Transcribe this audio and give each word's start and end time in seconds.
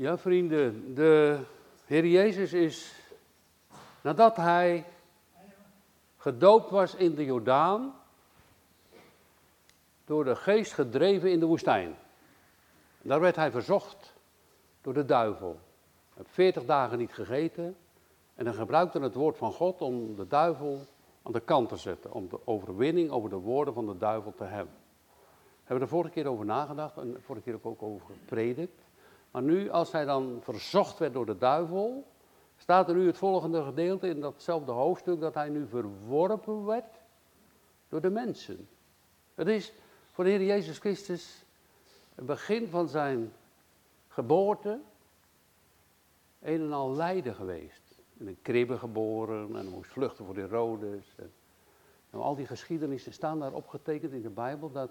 Ja, 0.00 0.18
vrienden, 0.18 0.94
de 0.94 1.40
Heer 1.84 2.06
Jezus 2.06 2.52
is, 2.52 2.94
nadat 4.00 4.36
hij 4.36 4.84
gedoopt 6.16 6.70
was 6.70 6.94
in 6.94 7.14
de 7.14 7.24
Jordaan, 7.24 7.94
door 10.04 10.24
de 10.24 10.36
geest 10.36 10.72
gedreven 10.72 11.30
in 11.30 11.40
de 11.40 11.46
woestijn. 11.46 11.96
Daar 13.02 13.20
werd 13.20 13.36
hij 13.36 13.50
verzocht 13.50 14.14
door 14.80 14.94
de 14.94 15.04
duivel. 15.04 15.58
Hij 16.08 16.22
heeft 16.22 16.34
veertig 16.34 16.64
dagen 16.64 16.98
niet 16.98 17.12
gegeten 17.12 17.76
en 18.34 18.44
dan 18.44 18.54
gebruikte 18.54 19.00
het 19.00 19.14
woord 19.14 19.36
van 19.36 19.52
God 19.52 19.80
om 19.80 20.16
de 20.16 20.26
duivel 20.26 20.80
aan 21.22 21.32
de 21.32 21.40
kant 21.40 21.68
te 21.68 21.76
zetten, 21.76 22.12
om 22.12 22.28
de 22.28 22.38
overwinning 22.44 23.10
over 23.10 23.30
de 23.30 23.36
woorden 23.36 23.74
van 23.74 23.86
de 23.86 23.98
duivel 23.98 24.34
te 24.36 24.44
hebben. 24.44 24.74
We 25.34 25.76
hebben 25.76 25.84
er 25.84 25.94
vorige 25.94 26.12
keer 26.12 26.26
over 26.26 26.44
nagedacht 26.44 26.96
en 26.96 27.16
vorige 27.22 27.44
keer 27.44 27.58
ook 27.62 27.82
over 27.82 28.06
gepredikt. 28.06 28.88
Maar 29.30 29.42
nu, 29.42 29.70
als 29.70 29.92
hij 29.92 30.04
dan 30.04 30.38
verzocht 30.42 30.98
werd 30.98 31.12
door 31.12 31.26
de 31.26 31.38
duivel, 31.38 32.06
staat 32.56 32.88
er 32.88 32.94
nu 32.94 33.06
het 33.06 33.16
volgende 33.16 33.62
gedeelte 33.62 34.08
in 34.08 34.20
datzelfde 34.20 34.72
hoofdstuk 34.72 35.20
dat 35.20 35.34
hij 35.34 35.48
nu 35.48 35.66
verworpen 35.66 36.64
werd 36.64 36.94
door 37.88 38.00
de 38.00 38.10
mensen. 38.10 38.68
Het 39.34 39.48
is 39.48 39.72
voor 40.12 40.24
de 40.24 40.30
Heer 40.30 40.42
Jezus 40.42 40.78
Christus 40.78 41.44
het 42.14 42.26
begin 42.26 42.68
van 42.68 42.88
zijn 42.88 43.32
geboorte 44.08 44.80
een 46.40 46.60
en 46.60 46.72
al 46.72 46.94
lijden 46.94 47.34
geweest. 47.34 47.82
In 48.16 48.26
een 48.26 48.42
kribbe 48.42 48.78
geboren 48.78 49.56
en 49.56 49.68
moest 49.68 49.90
vluchten 49.90 50.24
voor 50.24 50.34
de 50.34 50.40
Herodes. 50.40 51.14
En, 51.16 51.32
nou, 52.10 52.24
al 52.24 52.34
die 52.34 52.46
geschiedenissen 52.46 53.12
staan 53.12 53.38
daar 53.38 53.52
opgetekend 53.52 54.12
in 54.12 54.22
de 54.22 54.30
Bijbel 54.30 54.72
dat, 54.72 54.90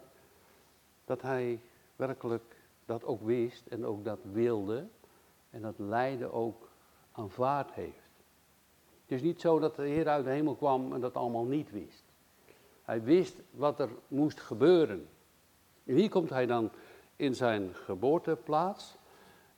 dat 1.05 1.21
hij 1.21 1.61
werkelijk 1.95 2.58
dat 2.89 3.05
ook 3.05 3.21
wist 3.21 3.67
en 3.67 3.85
ook 3.85 4.03
dat 4.03 4.19
wilde 4.31 4.87
en 5.49 5.61
dat 5.61 5.73
lijden 5.77 6.33
ook 6.33 6.69
aanvaard 7.11 7.71
heeft. 7.71 8.09
Het 9.01 9.17
is 9.17 9.21
niet 9.21 9.41
zo 9.41 9.59
dat 9.59 9.75
de 9.75 9.87
Heer 9.87 10.07
uit 10.07 10.23
de 10.23 10.29
hemel 10.29 10.55
kwam 10.55 10.93
en 10.93 10.99
dat 10.99 11.15
allemaal 11.15 11.45
niet 11.45 11.71
wist. 11.71 12.03
Hij 12.83 13.03
wist 13.03 13.41
wat 13.51 13.79
er 13.79 13.89
moest 14.07 14.39
gebeuren. 14.39 15.07
En 15.85 15.95
hier 15.95 16.09
komt 16.09 16.29
hij 16.29 16.45
dan 16.45 16.71
in 17.15 17.35
zijn 17.35 17.75
geboorteplaats. 17.75 18.97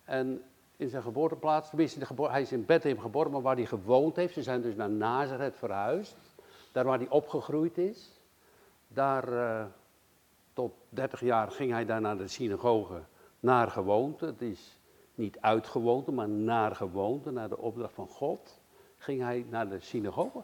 En 0.03 0.44
in 0.78 0.89
zijn 0.89 1.03
geboorteplaats, 1.03 1.69
tenminste, 1.69 2.23
hij 2.23 2.41
is 2.41 2.52
in 2.52 2.66
Bethlehem 2.66 3.00
geboren, 3.00 3.31
maar 3.31 3.41
waar 3.41 3.56
hij 3.56 3.66
gewoond 3.66 4.16
heeft. 4.16 4.34
Ze 4.34 4.44
zijn 4.44 4.61
dus 4.61 4.75
naar 4.75 4.89
Nazareth 4.89 5.56
verhuisd. 5.56 6.16
Daar 6.72 6.86
waar 6.86 6.97
hij 6.97 7.09
opgegroeid 7.09 7.78
is. 7.78 8.19
Daar 8.88 9.34
uh, 9.34 9.66
tot 10.53 10.73
30 10.89 11.19
jaar 11.19 11.52
ging 11.52 11.72
hij 11.72 11.86
daar 11.86 12.02
naar 12.02 12.17
de 12.17 12.28
synagoge 12.28 13.02
naar 13.42 13.72
gewoonte. 13.72 14.25
Het 14.25 14.42
is 14.42 14.80
niet 15.16 15.38
uit 15.39 15.67
gewoonte, 15.67 16.11
maar 16.11 16.30
naar 16.30 16.75
gewoonte, 16.75 17.31
naar 17.31 17.50
de 17.50 17.58
opdracht 17.58 17.94
van 17.94 18.08
God, 18.08 18.59
ging 18.97 19.22
hij 19.22 19.45
naar 19.50 19.70
de 19.70 19.80
synagoge. 19.80 20.42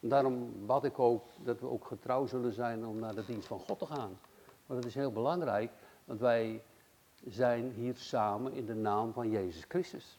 daarom 0.00 0.52
bad 0.66 0.84
ik 0.84 0.98
ook 0.98 1.24
dat 1.42 1.60
we 1.60 1.66
ook 1.66 1.84
getrouw 1.84 2.26
zullen 2.26 2.52
zijn 2.52 2.86
om 2.86 2.98
naar 2.98 3.14
de 3.14 3.24
dienst 3.24 3.46
van 3.46 3.58
God 3.58 3.78
te 3.78 3.86
gaan. 3.86 4.18
Want 4.66 4.82
dat 4.82 4.84
is 4.84 4.94
heel 4.94 5.12
belangrijk, 5.12 5.70
want 6.04 6.20
wij 6.20 6.62
zijn 7.26 7.72
hier 7.72 7.96
samen 7.96 8.52
in 8.52 8.66
de 8.66 8.74
naam 8.74 9.12
van 9.12 9.30
Jezus 9.30 9.64
Christus, 9.68 10.18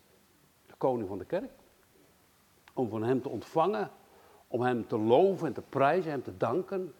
de 0.67 0.73
koning 0.77 1.07
van 1.07 1.17
de 1.17 1.25
kerk. 1.25 1.51
Om 2.73 2.89
van 2.89 3.03
Hem 3.03 3.21
te 3.21 3.29
ontvangen, 3.29 3.91
om 4.47 4.61
Hem 4.61 4.87
te 4.87 4.97
loven 4.97 5.47
en 5.47 5.53
te 5.53 5.61
prijzen, 5.61 6.11
Hem 6.11 6.23
te 6.23 6.37
danken. 6.37 6.93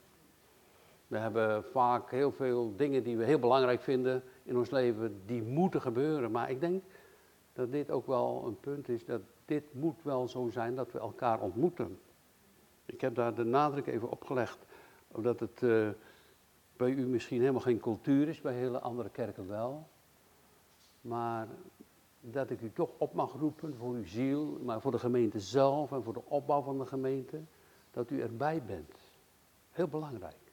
We 1.08 1.18
hebben 1.18 1.64
vaak 1.64 2.12
heel 2.12 2.32
veel 2.32 2.76
dingen 2.76 3.04
die 3.04 3.18
we 3.18 3.24
heel 3.24 3.40
belangrijk 3.40 3.82
vinden 3.82 4.24
in 4.44 4.58
ons 4.58 4.70
leven, 4.70 5.22
die 5.26 5.44
moeten 5.44 5.82
gebeuren. 5.82 6.32
Maar 6.32 6.50
ik 6.50 6.60
denk 6.60 6.84
dat 7.54 7.72
dit 7.72 7.92
ook 7.92 8.08
wel 8.08 8.44
een 8.46 8.60
punt 8.60 8.90
is, 8.90 9.06
dat 9.06 9.22
dit 9.46 9.74
moet 9.74 10.04
wel 10.04 10.28
zo 10.28 10.50
zijn 10.50 10.76
dat 10.76 10.92
we 10.92 11.00
elkaar 11.00 11.42
ontmoeten. 11.42 12.00
Ik 12.86 13.02
heb 13.02 13.16
daar 13.16 13.36
de 13.36 13.44
nadruk 13.44 13.88
even 13.88 14.10
op 14.10 14.24
gelegd, 14.24 14.66
omdat 15.08 15.40
het 15.40 15.62
uh, 15.62 15.90
bij 16.78 16.90
u 16.90 17.06
misschien 17.06 17.40
helemaal 17.40 17.62
geen 17.62 17.80
cultuur 17.80 18.28
is, 18.28 18.42
bij 18.42 18.54
hele 18.54 18.80
andere 18.80 19.10
kerken 19.10 19.48
wel. 19.48 19.88
Maar 21.02 21.48
dat 22.22 22.50
ik 22.50 22.62
u 22.62 22.72
toch 22.72 22.92
op 22.98 23.14
mag 23.14 23.34
roepen 23.34 23.76
voor 23.76 23.94
uw 23.94 24.06
ziel, 24.06 24.60
maar 24.64 24.82
voor 24.82 24.92
de 24.92 25.00
gemeente 25.00 25.40
zelf 25.40 25.92
en 25.92 26.04
voor 26.04 26.14
de 26.14 26.26
opbouw 26.26 26.62
van 26.62 26.78
de 26.78 26.86
gemeente, 26.86 27.42
dat 27.92 28.12
u 28.12 28.22
erbij 28.22 28.64
bent. 28.64 28.98
Heel 29.72 29.88
belangrijk. 29.88 30.52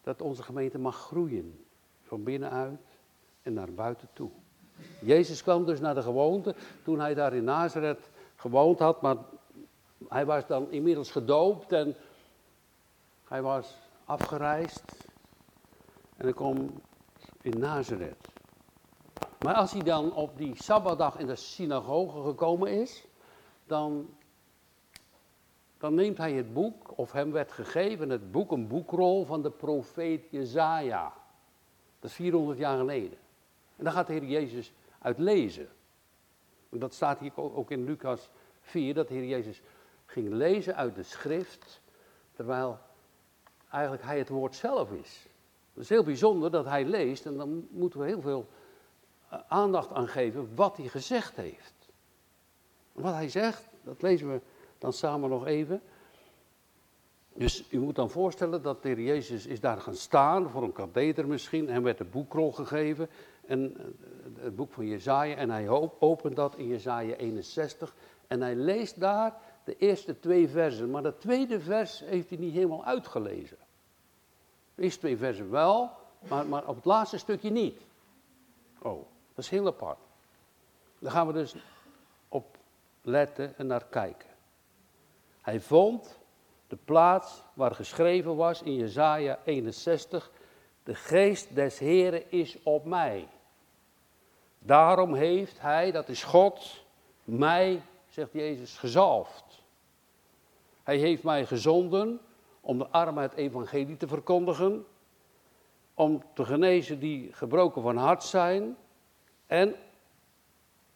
Dat 0.00 0.20
onze 0.20 0.42
gemeente 0.42 0.78
mag 0.78 0.96
groeien. 0.96 1.65
Van 2.06 2.22
binnenuit 2.22 2.80
en 3.42 3.52
naar 3.52 3.72
buiten 3.72 4.08
toe. 4.12 4.30
Jezus 5.00 5.42
kwam 5.42 5.64
dus 5.64 5.80
naar 5.80 5.94
de 5.94 6.02
gewoonte 6.02 6.54
toen 6.84 7.00
hij 7.00 7.14
daar 7.14 7.34
in 7.34 7.44
Nazareth 7.44 8.10
gewoond 8.36 8.78
had, 8.78 9.02
maar 9.02 9.16
hij 10.08 10.26
was 10.26 10.46
dan 10.46 10.70
inmiddels 10.70 11.10
gedoopt 11.10 11.72
en 11.72 11.94
hij 13.24 13.42
was 13.42 13.76
afgereisd 14.04 14.84
en 16.16 16.24
hij 16.24 16.32
kwam 16.32 16.70
in 17.40 17.58
Nazareth. 17.58 18.28
Maar 19.38 19.54
als 19.54 19.72
hij 19.72 19.82
dan 19.82 20.14
op 20.14 20.36
die 20.36 20.62
Sabbatdag 20.62 21.18
in 21.18 21.26
de 21.26 21.36
synagoge 21.36 22.22
gekomen 22.22 22.70
is, 22.80 23.06
dan, 23.66 24.08
dan 25.78 25.94
neemt 25.94 26.18
hij 26.18 26.32
het 26.32 26.52
boek, 26.52 26.98
of 26.98 27.12
hem 27.12 27.32
werd 27.32 27.52
gegeven 27.52 28.10
het 28.10 28.32
boek, 28.32 28.52
een 28.52 28.68
boekrol 28.68 29.24
van 29.24 29.42
de 29.42 29.50
profeet 29.50 30.30
Jezaja. 30.30 31.12
Dat 32.00 32.10
is 32.10 32.16
400 32.16 32.58
jaar 32.58 32.78
geleden. 32.78 33.18
En 33.76 33.84
dan 33.84 33.92
gaat 33.92 34.06
de 34.06 34.12
Heer 34.12 34.24
Jezus 34.24 34.72
uit 34.98 35.18
lezen. 35.18 35.68
En 36.70 36.78
dat 36.78 36.94
staat 36.94 37.18
hier 37.18 37.32
ook 37.36 37.70
in 37.70 37.84
Lucas 37.84 38.30
4, 38.60 38.94
dat 38.94 39.08
de 39.08 39.14
Heer 39.14 39.26
Jezus 39.26 39.62
ging 40.06 40.32
lezen 40.32 40.76
uit 40.76 40.94
de 40.94 41.02
schrift, 41.02 41.80
terwijl 42.32 42.78
eigenlijk 43.70 44.02
hij 44.02 44.18
het 44.18 44.28
woord 44.28 44.54
zelf 44.54 44.92
is. 44.92 45.26
Het 45.72 45.82
is 45.82 45.88
heel 45.88 46.04
bijzonder 46.04 46.50
dat 46.50 46.64
hij 46.64 46.84
leest 46.84 47.26
en 47.26 47.36
dan 47.36 47.68
moeten 47.70 48.00
we 48.00 48.06
heel 48.06 48.20
veel 48.20 48.48
eh, 49.28 49.38
aandacht 49.48 49.92
aan 49.92 50.08
geven 50.08 50.54
wat 50.54 50.76
hij 50.76 50.88
gezegd 50.88 51.36
heeft. 51.36 51.74
Wat 52.92 53.12
hij 53.12 53.28
zegt, 53.28 53.64
dat 53.82 54.02
lezen 54.02 54.32
we 54.32 54.40
dan 54.78 54.92
samen 54.92 55.30
nog 55.30 55.46
even. 55.46 55.82
Dus 57.36 57.64
u 57.70 57.78
moet 57.78 57.94
dan 57.94 58.10
voorstellen 58.10 58.62
dat 58.62 58.82
de 58.82 58.88
heer 58.88 59.00
Jezus 59.00 59.46
is 59.46 59.60
daar 59.60 59.80
gaan 59.80 59.94
staan, 59.94 60.50
voor 60.50 60.62
een 60.62 60.72
katheder 60.72 61.26
misschien, 61.26 61.68
en 61.68 61.82
werd 61.82 61.98
de 61.98 62.04
boekrol 62.04 62.52
gegeven, 62.52 63.08
en 63.46 63.76
eh, 63.76 63.84
het 64.44 64.56
boek 64.56 64.72
van 64.72 64.86
Jezaja, 64.86 65.36
en 65.36 65.50
hij 65.50 65.68
opent 65.98 66.36
dat 66.36 66.56
in 66.56 66.66
Jezaja 66.66 67.14
61, 67.14 67.94
en 68.26 68.40
hij 68.40 68.54
leest 68.54 69.00
daar 69.00 69.34
de 69.64 69.76
eerste 69.76 70.20
twee 70.20 70.48
versen, 70.48 70.90
maar 70.90 71.02
dat 71.02 71.20
tweede 71.20 71.60
vers 71.60 72.00
heeft 72.04 72.28
hij 72.28 72.38
niet 72.38 72.52
helemaal 72.52 72.84
uitgelezen. 72.84 73.58
De 74.74 74.82
eerste 74.82 75.00
twee 75.00 75.16
versen 75.16 75.50
wel, 75.50 75.90
maar, 76.28 76.46
maar 76.46 76.68
op 76.68 76.76
het 76.76 76.84
laatste 76.84 77.18
stukje 77.18 77.50
niet. 77.50 77.80
Oh, 78.82 79.06
dat 79.34 79.44
is 79.44 79.50
heel 79.50 79.66
apart. 79.66 79.98
Daar 80.98 81.12
gaan 81.12 81.26
we 81.26 81.32
dus 81.32 81.56
op 82.28 82.56
letten 83.02 83.58
en 83.58 83.66
naar 83.66 83.84
kijken. 83.84 84.28
Hij 85.40 85.60
vond 85.60 86.18
de 86.68 86.76
plaats 86.84 87.42
waar 87.54 87.74
geschreven 87.74 88.36
was 88.36 88.62
in 88.62 88.74
Jesaja 88.74 89.38
61, 89.44 90.30
de 90.82 90.94
geest 90.94 91.54
des 91.54 91.78
Heren 91.78 92.30
is 92.30 92.62
op 92.62 92.84
mij. 92.84 93.28
Daarom 94.58 95.14
heeft 95.14 95.60
hij, 95.60 95.90
dat 95.90 96.08
is 96.08 96.24
God, 96.24 96.84
mij, 97.24 97.82
zegt 98.08 98.32
Jezus, 98.32 98.78
gezalfd. 98.78 99.44
Hij 100.82 100.96
heeft 100.96 101.22
mij 101.22 101.46
gezonden 101.46 102.20
om 102.60 102.78
de 102.78 102.88
armen 102.88 103.22
het 103.22 103.34
evangelie 103.34 103.96
te 103.96 104.08
verkondigen, 104.08 104.86
om 105.94 106.22
te 106.34 106.44
genezen 106.44 106.98
die 106.98 107.32
gebroken 107.32 107.82
van 107.82 107.96
hart 107.96 108.22
zijn 108.22 108.76
en 109.46 109.74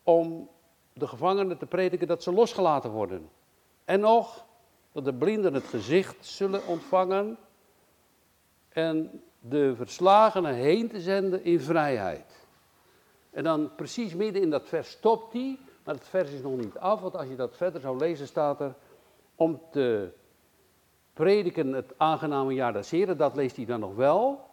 om 0.02 0.48
de 0.92 1.06
gevangenen 1.06 1.58
te 1.58 1.66
prediken 1.66 2.06
dat 2.06 2.22
ze 2.22 2.32
losgelaten 2.32 2.90
worden. 2.90 3.30
En 3.84 4.00
nog 4.00 4.44
dat 4.92 5.04
de 5.04 5.14
blinden 5.14 5.54
het 5.54 5.64
gezicht 5.64 6.26
zullen 6.26 6.66
ontvangen 6.66 7.38
en 8.68 9.22
de 9.40 9.76
verslagenen 9.76 10.54
heen 10.54 10.88
te 10.88 11.00
zenden 11.00 11.44
in 11.44 11.60
vrijheid. 11.60 12.46
En 13.30 13.44
dan 13.44 13.74
precies 13.74 14.14
midden 14.14 14.42
in 14.42 14.50
dat 14.50 14.68
vers 14.68 14.90
stopt 14.90 15.32
hij, 15.32 15.58
maar 15.84 15.94
het 15.94 16.08
vers 16.08 16.30
is 16.30 16.42
nog 16.42 16.56
niet 16.56 16.78
af, 16.78 17.00
want 17.00 17.16
als 17.16 17.28
je 17.28 17.36
dat 17.36 17.56
verder 17.56 17.80
zou 17.80 17.98
lezen 17.98 18.26
staat 18.26 18.60
er 18.60 18.74
om 19.34 19.60
te 19.70 20.12
prediken 21.12 21.72
het 21.72 21.92
aangename 21.96 22.54
jaar 22.54 22.72
des 22.72 22.90
Heren, 22.90 23.16
dat 23.16 23.34
leest 23.34 23.56
hij 23.56 23.64
dan 23.64 23.80
nog 23.80 23.94
wel. 23.94 24.48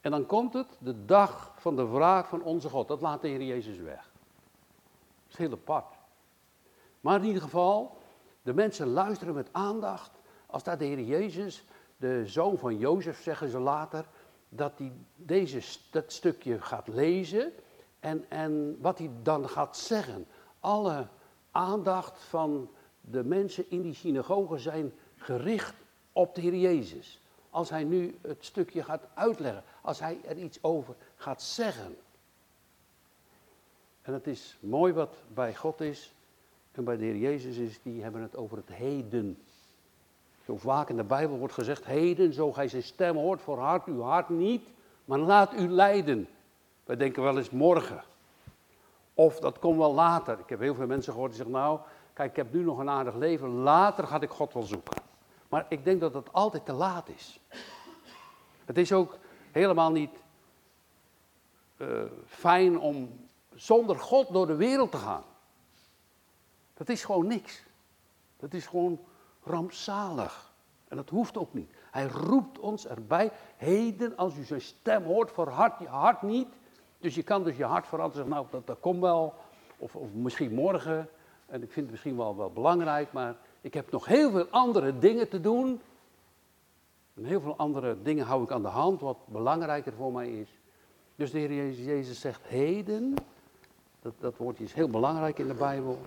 En 0.00 0.10
dan 0.10 0.26
komt 0.26 0.52
het, 0.52 0.66
de 0.78 1.04
dag 1.04 1.52
van 1.56 1.76
de 1.76 1.86
wraak 1.86 2.26
van 2.26 2.42
onze 2.42 2.68
God, 2.68 2.88
dat 2.88 3.00
laat 3.00 3.20
de 3.20 3.28
Heer 3.28 3.42
Jezus 3.42 3.78
weg. 3.78 4.10
Dat 5.24 5.32
is 5.32 5.36
heel 5.36 5.52
apart. 5.52 5.94
Maar 7.00 7.20
in 7.20 7.26
ieder 7.26 7.42
geval, 7.42 7.98
de 8.50 8.56
mensen 8.56 8.86
luisteren 8.86 9.34
met 9.34 9.48
aandacht 9.52 10.10
als 10.46 10.62
dat 10.62 10.78
de 10.78 10.84
Heer 10.84 11.00
Jezus, 11.00 11.64
de 11.96 12.26
zoon 12.26 12.58
van 12.58 12.78
Jozef, 12.78 13.22
zeggen 13.22 13.48
ze 13.48 13.58
later, 13.58 14.06
dat 14.48 14.72
hij 14.76 14.92
deze, 15.16 15.78
dat 15.90 16.12
stukje 16.12 16.60
gaat 16.60 16.88
lezen 16.88 17.52
En, 18.00 18.24
en 18.28 18.76
wat 18.80 18.98
hij 18.98 19.10
dan 19.22 19.48
gaat 19.48 19.76
zeggen. 19.76 20.26
Alle 20.60 21.06
aandacht 21.50 22.22
van 22.22 22.70
de 23.00 23.24
mensen 23.24 23.70
in 23.70 23.82
die 23.82 23.94
synagoge 23.94 24.58
zijn 24.58 24.92
gericht 25.16 25.74
op 26.12 26.34
de 26.34 26.40
Heer 26.40 26.56
Jezus. 26.56 27.20
Als 27.50 27.70
hij 27.70 27.84
nu 27.84 28.18
het 28.22 28.44
stukje 28.44 28.82
gaat 28.82 29.06
uitleggen, 29.14 29.64
als 29.82 30.00
hij 30.00 30.20
er 30.24 30.36
iets 30.36 30.62
over 30.62 30.94
gaat 31.16 31.42
zeggen. 31.42 31.96
En 34.02 34.12
het 34.12 34.26
is 34.26 34.58
mooi 34.60 34.92
wat 34.92 35.14
bij 35.28 35.54
God 35.54 35.80
is 35.80 36.14
en 36.72 36.84
bij 36.84 36.96
de 36.96 37.04
Heer 37.04 37.16
Jezus 37.16 37.56
is, 37.56 37.80
die 37.82 38.02
hebben 38.02 38.22
het 38.22 38.36
over 38.36 38.56
het 38.56 38.68
heden. 38.68 39.38
Zo 40.44 40.56
vaak 40.56 40.88
in 40.88 40.96
de 40.96 41.04
Bijbel 41.04 41.38
wordt 41.38 41.54
gezegd, 41.54 41.84
heden, 41.84 42.32
zo 42.32 42.52
gij 42.52 42.68
zijn 42.68 42.82
stem 42.82 43.16
hoort, 43.16 43.42
verhard 43.42 43.86
uw 43.86 44.00
hart 44.00 44.28
niet, 44.28 44.68
maar 45.04 45.18
laat 45.18 45.54
u 45.54 45.68
leiden. 45.68 46.28
Wij 46.84 46.96
denken 46.96 47.22
wel 47.22 47.38
eens 47.38 47.50
morgen. 47.50 48.02
Of 49.14 49.40
dat 49.40 49.58
komt 49.58 49.78
wel 49.78 49.94
later. 49.94 50.38
Ik 50.38 50.48
heb 50.48 50.60
heel 50.60 50.74
veel 50.74 50.86
mensen 50.86 51.12
gehoord 51.12 51.30
die 51.30 51.42
zeggen, 51.42 51.60
nou, 51.60 51.78
kijk, 52.12 52.30
ik 52.30 52.36
heb 52.36 52.52
nu 52.52 52.62
nog 52.62 52.78
een 52.78 52.88
aardig 52.88 53.14
leven, 53.14 53.48
later 53.48 54.06
ga 54.06 54.20
ik 54.20 54.30
God 54.30 54.52
wel 54.52 54.62
zoeken. 54.62 55.02
Maar 55.48 55.66
ik 55.68 55.84
denk 55.84 56.00
dat 56.00 56.14
het 56.14 56.32
altijd 56.32 56.64
te 56.64 56.72
laat 56.72 57.08
is. 57.08 57.40
Het 58.64 58.78
is 58.78 58.92
ook 58.92 59.18
helemaal 59.50 59.90
niet 59.90 60.10
uh, 61.76 62.02
fijn 62.26 62.78
om 62.78 63.28
zonder 63.54 63.98
God 63.98 64.32
door 64.32 64.46
de 64.46 64.56
wereld 64.56 64.90
te 64.90 64.96
gaan. 64.96 65.24
Dat 66.80 66.88
is 66.88 67.04
gewoon 67.04 67.26
niks. 67.26 67.62
Dat 68.36 68.52
is 68.52 68.66
gewoon 68.66 69.00
rampzalig. 69.42 70.52
En 70.88 70.96
dat 70.96 71.08
hoeft 71.08 71.36
ook 71.36 71.54
niet. 71.54 71.70
Hij 71.90 72.06
roept 72.06 72.58
ons 72.58 72.86
erbij. 72.86 73.30
Heden, 73.56 74.16
als 74.16 74.36
u 74.36 74.42
zijn 74.42 74.60
stem 74.60 75.02
hoort, 75.02 75.32
verhard 75.32 75.78
je 75.78 75.86
hart 75.86 76.22
niet. 76.22 76.48
Dus 76.98 77.14
je 77.14 77.22
kan 77.22 77.44
dus 77.44 77.56
je 77.56 77.64
hart 77.64 77.86
veranderen. 77.86 78.28
Nou, 78.28 78.46
dat, 78.50 78.66
dat 78.66 78.80
komt 78.80 79.00
wel. 79.00 79.34
Of, 79.76 79.96
of 79.96 80.12
misschien 80.12 80.54
morgen. 80.54 81.08
En 81.46 81.62
ik 81.62 81.72
vind 81.72 81.84
het 81.84 81.90
misschien 81.90 82.16
wel, 82.16 82.36
wel 82.36 82.50
belangrijk. 82.50 83.12
Maar 83.12 83.36
ik 83.60 83.74
heb 83.74 83.90
nog 83.90 84.06
heel 84.06 84.30
veel 84.30 84.46
andere 84.50 84.98
dingen 84.98 85.28
te 85.28 85.40
doen. 85.40 85.80
En 87.14 87.24
heel 87.24 87.40
veel 87.40 87.56
andere 87.56 88.02
dingen 88.02 88.26
hou 88.26 88.42
ik 88.42 88.50
aan 88.50 88.62
de 88.62 88.68
hand. 88.68 89.00
Wat 89.00 89.18
belangrijker 89.26 89.92
voor 89.92 90.12
mij 90.12 90.28
is. 90.28 90.48
Dus 91.16 91.30
de 91.30 91.38
Heer 91.38 91.54
Jezus, 91.54 91.84
Jezus 91.84 92.20
zegt 92.20 92.42
heden. 92.42 93.14
Dat, 94.02 94.14
dat 94.18 94.36
woordje 94.36 94.64
is 94.64 94.72
heel 94.72 94.88
belangrijk 94.88 95.38
in 95.38 95.46
de 95.46 95.54
Bijbel. 95.54 95.98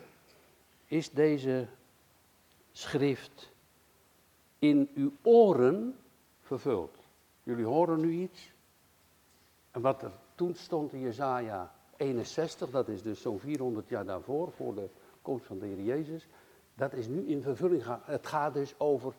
Is 0.94 1.12
deze 1.12 1.68
schrift 2.72 3.52
in 4.60 4.90
uw 4.96 5.12
oren 5.22 5.98
vervuld. 6.42 6.98
Jullie 7.44 7.66
horen 7.66 8.00
nu 8.00 8.12
iets. 8.12 8.52
En 9.72 9.82
wat 9.82 10.02
er 10.02 10.12
toen 10.36 10.56
stond 10.56 10.94
in 10.94 11.00
Jezaja 11.00 11.76
61, 11.98 12.70
dat 12.70 12.88
is 12.88 13.02
dus 13.02 13.22
zo'n 13.22 13.40
400 13.40 13.90
jaar 13.90 14.06
daarvoor, 14.06 14.52
voor 14.52 14.76
de 14.76 14.90
komst 15.22 15.46
van 15.46 15.60
de 15.60 15.66
Heer 15.66 15.82
Jezus, 15.82 16.28
dat 16.76 16.94
is 16.94 17.08
nu 17.08 17.28
in 17.28 17.42
vervulling 17.42 17.84
gaan. 17.84 18.02
Het 18.04 18.28
gaat 18.28 18.54
dus 18.54 18.80
over 18.80 19.14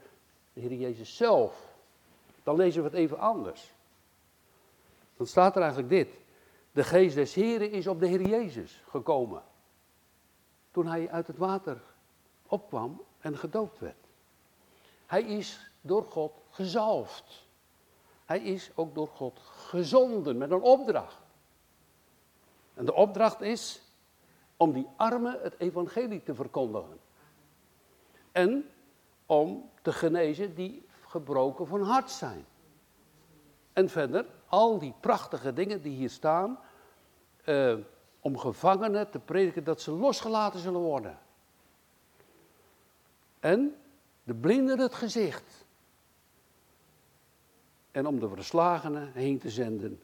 de 0.52 0.60
Heer 0.60 0.74
Jezus 0.74 1.16
zelf. 1.16 1.76
Dan 2.42 2.56
lezen 2.56 2.82
we 2.82 2.88
het 2.88 2.98
even 2.98 3.18
anders. 3.18 3.72
Dan 5.16 5.26
staat 5.26 5.56
er 5.56 5.62
eigenlijk 5.62 5.90
dit. 5.90 6.08
De 6.72 6.84
geest 6.84 7.14
des 7.14 7.34
Heren 7.34 7.70
is 7.70 7.86
op 7.86 8.00
de 8.00 8.06
Heer 8.06 8.26
Jezus 8.26 8.82
gekomen. 8.88 9.42
Toen 10.74 10.86
hij 10.86 11.10
uit 11.10 11.26
het 11.26 11.36
water 11.36 11.82
opkwam 12.46 13.02
en 13.20 13.38
gedoopt 13.38 13.78
werd. 13.78 14.06
Hij 15.06 15.22
is 15.22 15.70
door 15.80 16.04
God 16.04 16.32
gezalfd. 16.50 17.46
Hij 18.24 18.40
is 18.40 18.70
ook 18.74 18.94
door 18.94 19.08
God 19.08 19.38
gezonden 19.38 20.38
met 20.38 20.50
een 20.50 20.62
opdracht. 20.62 21.22
En 22.74 22.84
de 22.84 22.94
opdracht 22.94 23.40
is 23.40 23.82
om 24.56 24.72
die 24.72 24.86
armen 24.96 25.38
het 25.42 25.54
evangelie 25.58 26.22
te 26.22 26.34
verkondigen. 26.34 27.00
En 28.32 28.70
om 29.26 29.70
te 29.82 29.92
genezen 29.92 30.54
die 30.54 30.86
gebroken 31.06 31.66
van 31.66 31.82
hart 31.82 32.10
zijn. 32.10 32.46
En 33.72 33.88
verder, 33.88 34.26
al 34.46 34.78
die 34.78 34.94
prachtige 35.00 35.52
dingen 35.52 35.82
die 35.82 35.96
hier 35.96 36.10
staan, 36.10 36.58
uh, 37.44 37.76
om 38.24 38.38
gevangenen 38.38 39.10
te 39.10 39.18
prediken 39.18 39.64
dat 39.64 39.80
ze 39.80 39.90
losgelaten 39.90 40.60
zullen 40.60 40.80
worden. 40.80 41.18
En 43.40 43.76
de 44.22 44.34
blinden 44.34 44.78
het 44.78 44.94
gezicht. 44.94 45.64
En 47.90 48.06
om 48.06 48.18
de 48.18 48.28
verslagenen 48.28 49.12
heen 49.12 49.38
te 49.38 49.50
zenden. 49.50 50.02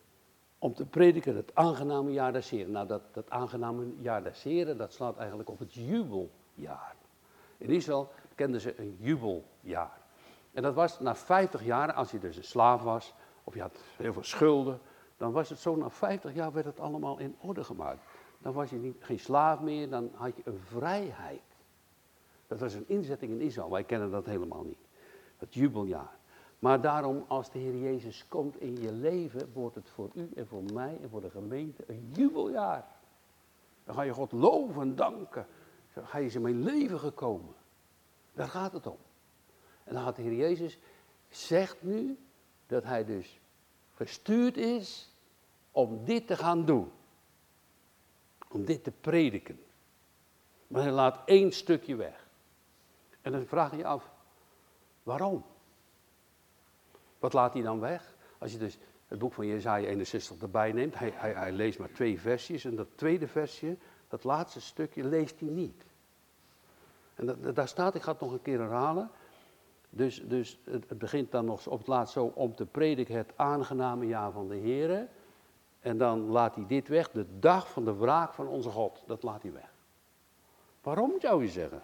Om 0.58 0.75
te 0.75 0.87
prediken 0.87 1.37
het 1.37 1.55
aangename 1.55 2.12
jaar 2.12 2.32
des 2.32 2.50
Heren. 2.50 2.72
Nou, 2.72 2.87
dat, 2.87 3.02
dat 3.12 3.31
aangename 3.31 3.87
jaar 4.00 4.22
des 4.22 4.43
Heren, 4.43 4.76
dat 4.76 4.93
slaat 4.93 5.17
eigenlijk 5.17 5.49
op 5.49 5.58
het 5.58 5.75
jubeljaar. 5.75 6.94
In 7.58 7.70
Israël 7.70 8.12
kenden 8.34 8.61
ze 8.61 8.78
een 8.78 8.96
jubeljaar. 8.99 10.00
En 10.52 10.62
dat 10.62 10.75
was 10.75 11.00
na 11.00 11.14
50 11.14 11.64
jaar, 11.64 11.93
als 11.93 12.11
je 12.11 12.19
dus 12.19 12.37
een 12.37 12.44
slaaf 12.44 12.82
was, 12.82 13.14
of 13.44 13.55
je 13.55 13.61
had 13.61 13.78
heel 13.96 14.12
veel 14.12 14.25
schulden, 14.25 14.81
dan 15.20 15.32
was 15.32 15.49
het 15.49 15.58
zo, 15.58 15.76
na 15.76 15.90
50 15.90 16.34
jaar 16.34 16.52
werd 16.52 16.67
het 16.67 16.81
allemaal 16.81 17.19
in 17.19 17.37
orde 17.40 17.64
gemaakt. 17.64 18.00
Dan 18.42 18.52
was 18.52 18.70
je 18.70 18.76
niet, 18.76 18.96
geen 19.00 19.19
slaaf 19.19 19.60
meer, 19.60 19.88
dan 19.88 20.10
had 20.14 20.37
je 20.37 20.42
een 20.44 20.58
vrijheid. 20.58 21.42
Dat 22.46 22.60
was 22.60 22.75
een 22.75 22.88
inzetting 22.88 23.32
in 23.32 23.40
Israël. 23.40 23.70
Wij 23.70 23.84
kennen 23.84 24.10
dat 24.10 24.26
helemaal 24.26 24.62
niet. 24.62 24.88
Het 25.38 25.54
jubeljaar. 25.54 26.19
Maar 26.58 26.81
daarom, 26.81 27.25
als 27.28 27.50
de 27.50 27.58
Heer 27.58 27.76
Jezus 27.76 28.28
komt 28.28 28.60
in 28.60 28.76
je 28.76 28.92
leven, 28.92 29.52
wordt 29.52 29.75
het 29.75 29.88
voor 29.88 30.10
u 30.14 30.31
en 30.34 30.46
voor 30.46 30.62
mij 30.72 30.98
en 31.02 31.10
voor 31.10 31.20
de 31.20 31.31
gemeente 31.31 31.84
een 31.87 32.10
jubeljaar. 32.12 32.87
Dan 33.84 33.94
ga 33.94 34.02
je 34.02 34.12
God 34.12 34.32
loven 34.32 34.82
en 34.82 34.94
danken. 34.94 35.46
Hij 35.93 36.25
is 36.25 36.34
in 36.34 36.43
mijn 36.43 36.62
leven 36.62 36.98
gekomen. 36.98 37.54
Daar 38.32 38.48
gaat 38.48 38.72
het 38.72 38.86
om. 38.86 38.98
En 39.84 39.94
dan 39.94 40.02
gaat 40.02 40.16
de 40.16 40.22
Heer 40.22 40.36
Jezus, 40.36 40.78
zegt 41.28 41.82
nu 41.82 42.19
dat 42.66 42.84
hij 42.84 43.04
dus 43.04 43.40
gestuurd 43.94 44.56
is 44.56 45.14
om 45.70 46.04
dit 46.04 46.26
te 46.26 46.36
gaan 46.36 46.64
doen. 46.64 46.90
Om 48.52 48.64
dit 48.64 48.85
te 48.85 48.91
prediken. 48.91 49.61
Maar 50.67 50.82
hij 50.82 50.93
laat 50.93 51.20
één 51.25 51.52
stukje 51.52 51.97
weg. 51.97 52.29
En 53.20 53.32
dan 53.32 53.47
vraag 53.47 53.70
je 53.70 53.76
je 53.76 53.85
af, 53.85 54.11
waarom? 55.02 55.44
Wat 57.19 57.32
laat 57.32 57.52
hij 57.52 57.62
dan 57.62 57.81
weg? 57.81 58.14
Als 58.38 58.52
je 58.52 58.58
dus 58.58 58.79
het 59.08 59.19
boek 59.19 59.32
van 59.32 59.47
Jezaja 59.47 59.87
61 59.87 60.38
erbij 60.41 60.73
neemt, 60.73 60.99
hij, 60.99 61.12
hij, 61.14 61.32
hij 61.32 61.52
leest 61.52 61.79
maar 61.79 61.93
twee 61.93 62.20
versies 62.20 62.64
en 62.64 62.76
dat 62.76 62.88
tweede 62.94 63.29
versje, 63.29 63.76
dat 64.08 64.25
laatste 64.25 64.61
stukje, 64.61 65.05
leest 65.05 65.41
hij 65.41 65.48
niet. 65.48 65.84
En 67.15 67.27
dat, 67.27 67.55
daar 67.55 67.69
staat, 67.69 67.94
ik 67.94 68.03
ga 68.03 68.13
het 68.13 68.20
nog 68.20 68.32
een 68.32 68.43
keer 68.43 68.58
herhalen. 68.58 69.10
Dus, 69.91 70.22
dus 70.29 70.58
het, 70.65 70.98
begint 70.98 71.31
dan 71.31 71.44
nog 71.44 71.67
op 71.67 71.79
het 71.79 71.86
laatst 71.86 72.13
zo 72.13 72.32
om 72.34 72.55
te 72.55 72.67
prediken 72.67 73.17
het 73.17 73.32
aangename 73.36 74.06
jaar 74.06 74.32
van 74.32 74.48
de 74.48 74.56
Heer. 74.56 75.08
En 75.81 75.99
dan 75.99 76.20
laat 76.20 76.55
hij 76.55 76.67
dit 76.67 76.89
weg, 76.89 77.10
de 77.10 77.39
dag 77.39 77.70
van 77.70 77.84
de 77.84 77.94
wraak 77.94 78.32
van 78.32 78.46
onze 78.46 78.70
God. 78.70 79.03
Dat 79.06 79.22
laat 79.22 79.43
hij 79.43 79.53
weg. 79.53 79.72
Waarom 80.82 81.13
zou 81.20 81.43
je 81.43 81.51
zeggen? 81.51 81.82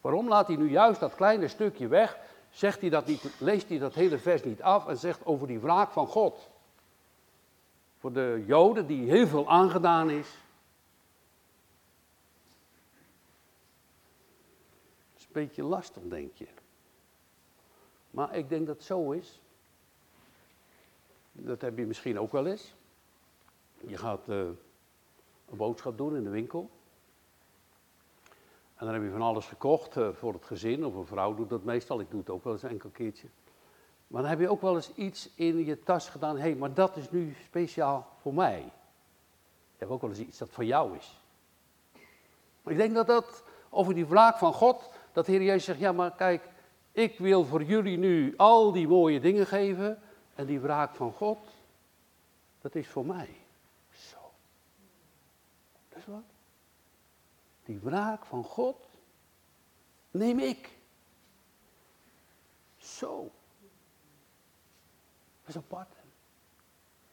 Waarom 0.00 0.28
laat 0.28 0.46
hij 0.46 0.56
nu 0.56 0.70
juist 0.70 1.00
dat 1.00 1.14
kleine 1.14 1.48
stukje 1.48 1.88
weg? 1.88 2.18
Zegt 2.50 2.80
hij 2.80 2.90
dat 2.90 3.06
niet, 3.06 3.30
leest 3.38 3.68
hij 3.68 3.78
dat 3.78 3.94
hele 3.94 4.18
vers 4.18 4.42
niet 4.44 4.62
af 4.62 4.86
en 4.86 4.96
zegt 4.96 5.26
over 5.26 5.46
die 5.46 5.58
wraak 5.58 5.90
van 5.90 6.06
God? 6.06 6.50
Voor 7.98 8.12
de 8.12 8.44
Joden 8.46 8.86
die 8.86 9.10
heel 9.10 9.26
veel 9.26 9.48
aangedaan 9.48 10.10
is. 10.10 10.28
Dat 15.12 15.18
is 15.18 15.24
een 15.24 15.32
beetje 15.32 15.62
lastig, 15.62 16.02
denk 16.02 16.34
je. 16.34 16.48
Maar 18.10 18.34
ik 18.34 18.48
denk 18.48 18.66
dat 18.66 18.76
het 18.76 18.84
zo 18.84 19.10
is. 19.10 19.40
Dat 21.32 21.60
heb 21.60 21.78
je 21.78 21.86
misschien 21.86 22.18
ook 22.18 22.32
wel 22.32 22.46
eens. 22.46 22.74
Je 23.86 23.96
gaat 23.96 24.28
uh, 24.28 24.36
een 24.36 25.56
boodschap 25.56 25.98
doen 25.98 26.16
in 26.16 26.24
de 26.24 26.30
winkel. 26.30 26.70
En 28.74 28.84
dan 28.84 28.94
heb 28.94 29.02
je 29.02 29.10
van 29.10 29.22
alles 29.22 29.46
gekocht 29.46 29.96
uh, 29.96 30.08
voor 30.12 30.32
het 30.32 30.44
gezin, 30.44 30.84
of 30.84 30.94
een 30.94 31.06
vrouw 31.06 31.34
doet 31.34 31.48
dat 31.48 31.64
meestal, 31.64 32.00
ik 32.00 32.10
doe 32.10 32.20
het 32.20 32.30
ook 32.30 32.44
wel 32.44 32.52
eens 32.52 32.62
een 32.62 32.70
enkel 32.70 32.90
keertje. 32.90 33.28
Maar 34.06 34.22
dan 34.22 34.30
heb 34.30 34.40
je 34.40 34.50
ook 34.50 34.60
wel 34.60 34.74
eens 34.74 34.94
iets 34.94 35.30
in 35.34 35.64
je 35.64 35.82
tas 35.82 36.08
gedaan, 36.08 36.36
hé, 36.36 36.40
hey, 36.40 36.54
maar 36.54 36.74
dat 36.74 36.96
is 36.96 37.10
nu 37.10 37.36
speciaal 37.44 38.06
voor 38.20 38.34
mij. 38.34 38.60
Je 39.72 39.84
hebt 39.84 39.90
ook 39.90 40.00
wel 40.00 40.10
eens 40.10 40.18
iets 40.18 40.38
dat 40.38 40.50
voor 40.50 40.64
jou 40.64 40.96
is. 40.96 41.20
Maar 42.62 42.72
ik 42.72 42.78
denk 42.78 42.94
dat 42.94 43.06
dat 43.06 43.44
over 43.70 43.94
die 43.94 44.06
wraak 44.06 44.38
van 44.38 44.52
God, 44.52 44.90
dat 45.12 45.26
de 45.26 45.32
Heer 45.32 45.42
Jezus 45.42 45.64
zegt, 45.64 45.78
ja 45.78 45.92
maar 45.92 46.12
kijk, 46.12 46.48
ik 46.92 47.18
wil 47.18 47.44
voor 47.44 47.62
jullie 47.62 47.98
nu 47.98 48.34
al 48.36 48.72
die 48.72 48.88
mooie 48.88 49.20
dingen 49.20 49.46
geven 49.46 50.02
en 50.34 50.46
die 50.46 50.60
wraak 50.60 50.94
van 50.94 51.12
God, 51.12 51.38
dat 52.60 52.74
is 52.74 52.88
voor 52.88 53.06
mij. 53.06 53.28
Die 57.64 57.78
wraak 57.78 58.24
van 58.24 58.44
God 58.44 58.86
neem 60.10 60.38
ik. 60.38 60.78
Zo. 62.76 63.30
Dat 65.40 65.48
is 65.48 65.56
apart. 65.56 65.94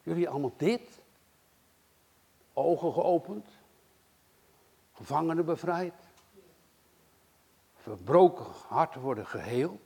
Jullie 0.03 0.29
allemaal 0.29 0.53
dit. 0.57 1.03
ogen 2.53 2.93
geopend, 2.93 3.47
gevangenen 4.93 5.45
bevrijd, 5.45 5.93
verbroken 7.75 8.45
harten 8.67 9.01
worden 9.01 9.25
geheeld. 9.25 9.81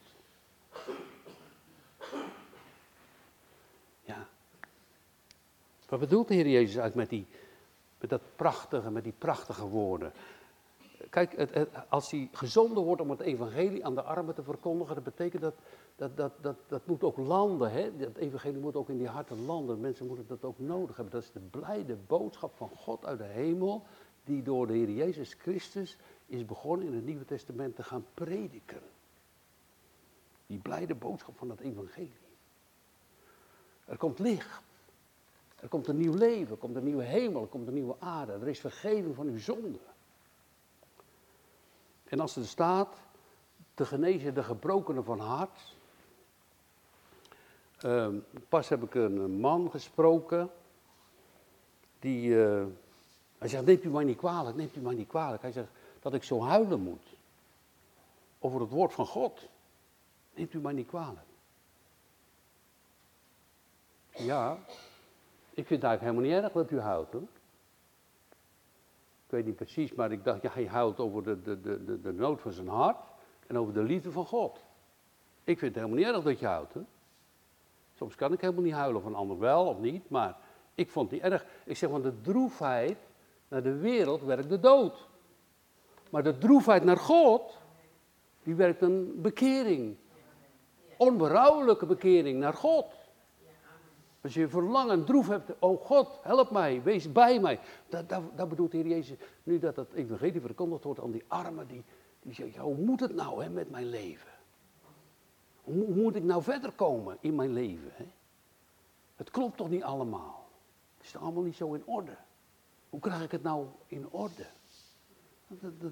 Ja. 4.01 4.27
Wat 5.87 5.99
bedoelt 5.99 6.27
de 6.27 6.33
Heer 6.33 6.47
Jezus 6.47 6.77
uit 6.77 6.95
met, 6.95 7.09
die, 7.09 7.27
met 7.99 8.09
dat 8.09 8.21
prachtige, 8.35 8.91
met 8.91 9.03
die 9.03 9.13
prachtige 9.17 9.67
woorden? 9.67 10.11
Kijk, 11.09 11.37
het, 11.37 11.69
als 11.89 12.11
hij 12.11 12.29
gezonden 12.31 12.83
wordt 12.83 13.01
om 13.01 13.09
het 13.09 13.19
evangelie 13.19 13.85
aan 13.85 13.95
de 13.95 14.03
armen 14.03 14.35
te 14.35 14.43
verkondigen, 14.43 14.95
dat 14.95 15.03
betekent 15.03 15.41
dat 15.41 15.53
dat, 15.99 16.17
dat, 16.17 16.31
dat, 16.41 16.55
dat 16.67 16.85
moet 16.85 17.03
ook 17.03 17.17
landen. 17.17 17.71
Hè? 17.71 17.97
Dat 17.97 18.15
evangelie 18.15 18.59
moet 18.59 18.75
ook 18.75 18.89
in 18.89 18.97
die 18.97 19.07
harten 19.07 19.45
landen. 19.45 19.79
Mensen 19.79 20.07
moeten 20.07 20.27
dat 20.27 20.43
ook 20.43 20.59
nodig 20.59 20.95
hebben. 20.95 21.13
Dat 21.13 21.23
is 21.23 21.31
de 21.31 21.59
blijde 21.59 21.95
boodschap 21.95 22.55
van 22.55 22.69
God 22.69 23.05
uit 23.05 23.17
de 23.17 23.23
hemel, 23.23 23.85
die 24.23 24.43
door 24.43 24.67
de 24.67 24.73
Heer 24.73 24.89
Jezus 24.89 25.33
Christus 25.33 25.97
is 26.25 26.45
begonnen 26.45 26.87
in 26.87 26.93
het 26.93 27.05
Nieuwe 27.05 27.25
Testament 27.25 27.75
te 27.75 27.83
gaan 27.83 28.05
prediken. 28.13 28.81
Die 30.47 30.59
blijde 30.59 30.95
boodschap 30.95 31.37
van 31.37 31.49
het 31.49 31.59
evangelie. 31.59 32.11
Er 33.85 33.97
komt 33.97 34.19
licht. 34.19 34.61
Er 35.61 35.67
komt 35.67 35.87
een 35.87 35.97
nieuw 35.97 36.13
leven, 36.13 36.51
er 36.51 36.57
komt 36.57 36.75
een 36.75 36.83
nieuwe 36.83 37.03
hemel, 37.03 37.41
er 37.41 37.47
komt 37.47 37.67
een 37.67 37.73
nieuwe 37.73 37.95
aarde. 37.99 38.31
Er 38.31 38.47
is 38.47 38.59
vergeving 38.59 39.15
van 39.15 39.27
uw 39.27 39.39
zonde. 39.39 39.79
En 42.03 42.19
als 42.19 42.35
er 42.35 42.45
staat, 42.45 42.95
te 43.73 43.85
genezen 43.85 44.33
de 44.33 44.43
gebrokenen 44.43 45.03
van 45.03 45.19
hart. 45.19 45.75
Uh, 47.85 48.07
pas 48.49 48.69
heb 48.69 48.83
ik 48.83 48.95
een 48.95 49.39
man 49.39 49.71
gesproken. 49.71 50.51
Die, 51.99 52.29
uh, 52.29 52.65
hij 53.37 53.47
zegt, 53.47 53.65
neemt 53.65 53.83
u 53.83 53.89
mij 53.89 54.03
niet 54.03 54.17
kwalijk, 54.17 54.55
neemt 54.55 54.75
u 54.75 54.79
mij 54.79 54.95
niet 54.95 55.07
kwalijk. 55.07 55.41
Hij 55.41 55.51
zegt, 55.51 55.69
dat 55.99 56.13
ik 56.13 56.23
zo 56.23 56.41
huilen 56.41 56.79
moet. 56.81 57.17
Over 58.39 58.61
het 58.61 58.69
woord 58.69 58.93
van 58.93 59.05
God. 59.05 59.47
Neemt 60.33 60.53
u 60.53 60.59
mij 60.59 60.73
niet 60.73 60.87
kwalijk. 60.87 61.27
Ja, 64.11 64.57
ik 65.59 65.67
vind 65.67 65.81
het 65.81 65.89
eigenlijk 65.89 66.01
helemaal 66.01 66.41
niet 66.41 66.43
erg 66.43 66.53
dat 66.53 66.71
u 66.71 66.79
huilt 66.79 67.11
hoor. 67.11 67.27
Ik 69.25 69.35
weet 69.35 69.45
niet 69.45 69.55
precies, 69.55 69.93
maar 69.93 70.11
ik 70.11 70.23
dacht, 70.23 70.41
ja, 70.41 70.49
hij 70.53 70.67
huilt 70.67 70.99
over 70.99 71.23
de, 71.23 71.41
de, 71.41 71.61
de, 71.61 72.01
de, 72.01 72.13
nood 72.13 72.41
van 72.41 72.51
zijn 72.51 72.67
hart 72.67 72.97
en 73.47 73.57
over 73.57 73.73
de 73.73 73.83
liefde 73.83 74.11
van 74.11 74.25
God. 74.25 74.59
Ik 75.43 75.59
vind 75.59 75.75
het 75.75 75.83
helemaal 75.83 75.97
niet 75.97 76.15
erg 76.15 76.23
dat 76.23 76.39
je 76.39 76.45
huilt. 76.45 76.73
Hè? 76.73 76.81
Soms 77.93 78.15
kan 78.15 78.33
ik 78.33 78.41
helemaal 78.41 78.63
niet 78.63 78.73
huilen, 78.73 79.05
een 79.05 79.15
ander 79.15 79.39
wel 79.39 79.65
of 79.67 79.79
niet, 79.79 80.09
maar 80.09 80.37
ik 80.75 80.89
vond 80.89 81.11
het 81.11 81.21
niet 81.21 81.31
erg. 81.31 81.45
Ik 81.65 81.77
zeg, 81.77 81.89
want 81.89 82.03
de 82.03 82.21
droefheid 82.21 82.97
naar 83.47 83.63
de 83.63 83.75
wereld 83.75 84.21
werkt 84.21 84.49
de 84.49 84.59
dood. 84.59 85.07
Maar 86.09 86.23
de 86.23 86.37
droefheid 86.37 86.83
naar 86.83 86.97
God, 86.97 87.57
die 88.43 88.55
werkt 88.55 88.81
een 88.81 89.21
bekering. 89.21 89.97
Onberouwelijke 90.97 91.85
bekering 91.85 92.39
naar 92.39 92.53
God. 92.53 92.98
Als 94.21 94.33
je 94.33 94.47
verlangen, 94.47 95.05
droef 95.05 95.27
hebt, 95.27 95.51
oh 95.59 95.85
God, 95.85 96.19
help 96.21 96.51
mij, 96.51 96.83
wees 96.83 97.11
bij 97.11 97.39
mij. 97.39 97.59
Dat, 97.89 98.09
dat, 98.09 98.21
dat 98.35 98.49
bedoelt 98.49 98.71
de 98.71 98.77
Heer 98.77 98.87
Jezus, 98.87 99.17
nu 99.43 99.59
dat 99.59 99.75
het 99.75 99.93
evangelie 99.93 100.41
verkondigd 100.41 100.83
wordt 100.83 100.99
aan 100.99 101.11
die 101.11 101.23
armen, 101.27 101.67
die, 101.67 101.83
die 102.21 102.33
zeggen, 102.33 102.61
hoe 102.61 102.77
moet 102.77 102.99
het 102.99 103.15
nou 103.15 103.43
hè, 103.43 103.49
met 103.49 103.69
mijn 103.69 103.85
leven? 103.85 104.31
Hoe, 105.63 105.85
hoe, 105.85 105.95
moet 105.95 106.15
ik 106.15 106.23
nou 106.23 106.43
verder 106.43 106.71
komen 106.71 107.17
in 107.19 107.35
mijn 107.35 107.53
leven? 107.53 107.91
Hè? 107.93 108.05
Het 109.15 109.31
klopt 109.31 109.57
toch 109.57 109.69
niet 109.69 109.83
allemaal? 109.83 110.47
Het 110.97 111.05
is 111.05 111.15
allemaal 111.15 111.43
niet 111.43 111.55
zo 111.55 111.73
in 111.73 111.85
orde? 111.85 112.17
Hoe 112.89 112.99
krijg 112.99 113.23
ik 113.23 113.31
het 113.31 113.43
nou 113.43 113.67
in 113.87 114.09
orde? 114.09 114.45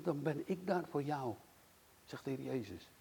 Dan 0.03 0.21
ben 0.21 0.41
ik 0.45 0.67
daar 0.67 0.85
voor 0.89 1.03
jou, 1.03 1.33
zegt 2.05 2.25
de 2.25 2.31
Heer 2.31 2.43
Jezus. 2.43 2.91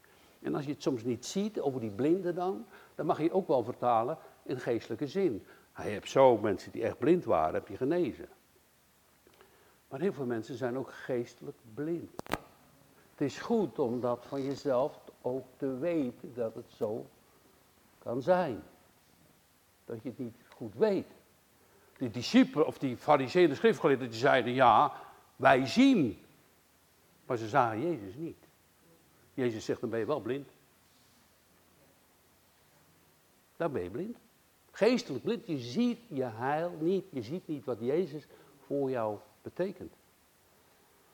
En 0.41 0.55
als 0.55 0.65
je 0.65 0.71
het 0.71 0.83
soms 0.83 1.05
niet 1.05 1.27
ziet, 1.27 1.61
over 1.61 1.81
die 1.81 1.91
blinden 1.91 2.35
dan, 2.35 2.67
dan 2.95 3.07
mag 3.07 3.21
je 3.21 3.33
ook 3.33 3.49
wel 3.49 3.65
vertalen 3.65 4.19
in 4.47 4.61
geestelijke 4.61 5.07
zin. 5.07 5.47
Hij 5.73 5.93
hebt 5.93 6.09
zo 6.09 6.37
mensen 6.37 6.73
die 6.73 6.83
echt 6.83 6.99
blind 6.99 7.25
waren, 7.25 7.55
heb 7.55 7.69
je 7.69 7.77
genezen. 7.77 8.29
Maar 9.89 10.01
heel 10.01 10.13
veel 10.13 10.27
mensen 10.27 10.57
zijn 10.57 10.79
ook 10.79 10.93
geestelijk 10.93 11.57
blind. 11.75 12.23
Het 13.11 13.21
is 13.21 13.39
goed 13.39 13.79
om 13.79 14.01
dat 14.01 14.25
van 14.27 14.43
jezelf 14.43 15.01
ook 15.23 15.47
te 15.57 15.79
weten 15.79 16.35
dat 16.35 16.55
het 16.55 16.71
zo 16.71 17.07
kan 17.99 18.23
zijn. 18.23 18.63
Dat 19.85 20.03
je 20.03 20.09
het 20.09 20.19
niet 20.19 20.37
goed 20.49 20.75
weet. 20.75 21.07
Die 21.99 22.11
discipelen 22.11 22.67
of 22.67 22.79
die 22.79 22.97
fariseeën, 22.97 23.49
de 23.49 23.55
schriftgeleerden, 23.55 24.11
die 24.11 24.19
zeiden 24.19 24.53
ja, 24.53 24.93
wij 25.37 25.67
zien. 25.67 26.25
Maar 27.27 27.37
ze 27.37 27.49
zagen 27.49 27.81
Jezus 27.81 28.15
niet. 28.15 28.47
Jezus 29.35 29.65
zegt, 29.65 29.81
dan 29.81 29.91
ben 29.91 29.99
je 29.99 30.07
wel 30.07 30.21
blind. 30.21 30.49
Dan 33.57 33.73
ben 33.73 33.83
je 33.83 33.91
blind. 33.91 34.17
Geestelijk 34.77 35.25
blind, 35.25 35.47
je 35.47 35.59
ziet 35.59 35.99
je 36.09 36.25
heil 36.25 36.73
niet. 36.81 37.05
Je 37.11 37.23
ziet 37.23 37.47
niet 37.47 37.65
wat 37.65 37.81
Jezus 37.81 38.27
voor 38.59 38.91
jou 38.91 39.19
betekent. 39.43 39.93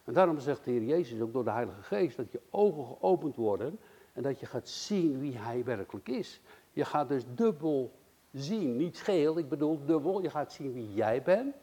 En 0.04 0.12
daarom 0.12 0.38
zegt 0.38 0.64
de 0.64 0.70
Heer 0.70 0.84
Jezus 0.84 1.20
ook 1.20 1.32
door 1.32 1.44
de 1.44 1.50
Heilige 1.50 1.82
Geest 1.82 2.16
dat 2.16 2.32
je 2.32 2.40
ogen 2.50 2.84
geopend 2.84 3.36
worden 3.36 3.78
en 4.12 4.22
dat 4.22 4.40
je 4.40 4.46
gaat 4.46 4.68
zien 4.68 5.20
wie 5.20 5.38
Hij 5.38 5.64
werkelijk 5.64 6.08
is. 6.08 6.40
Je 6.72 6.84
gaat 6.84 7.08
dus 7.08 7.24
dubbel 7.34 7.92
zien, 8.32 8.76
niet 8.76 8.96
scheel, 8.96 9.38
ik 9.38 9.48
bedoel 9.48 9.84
dubbel. 9.84 10.22
Je 10.22 10.30
gaat 10.30 10.52
zien 10.52 10.72
wie 10.72 10.94
jij 10.94 11.22
bent 11.22 11.54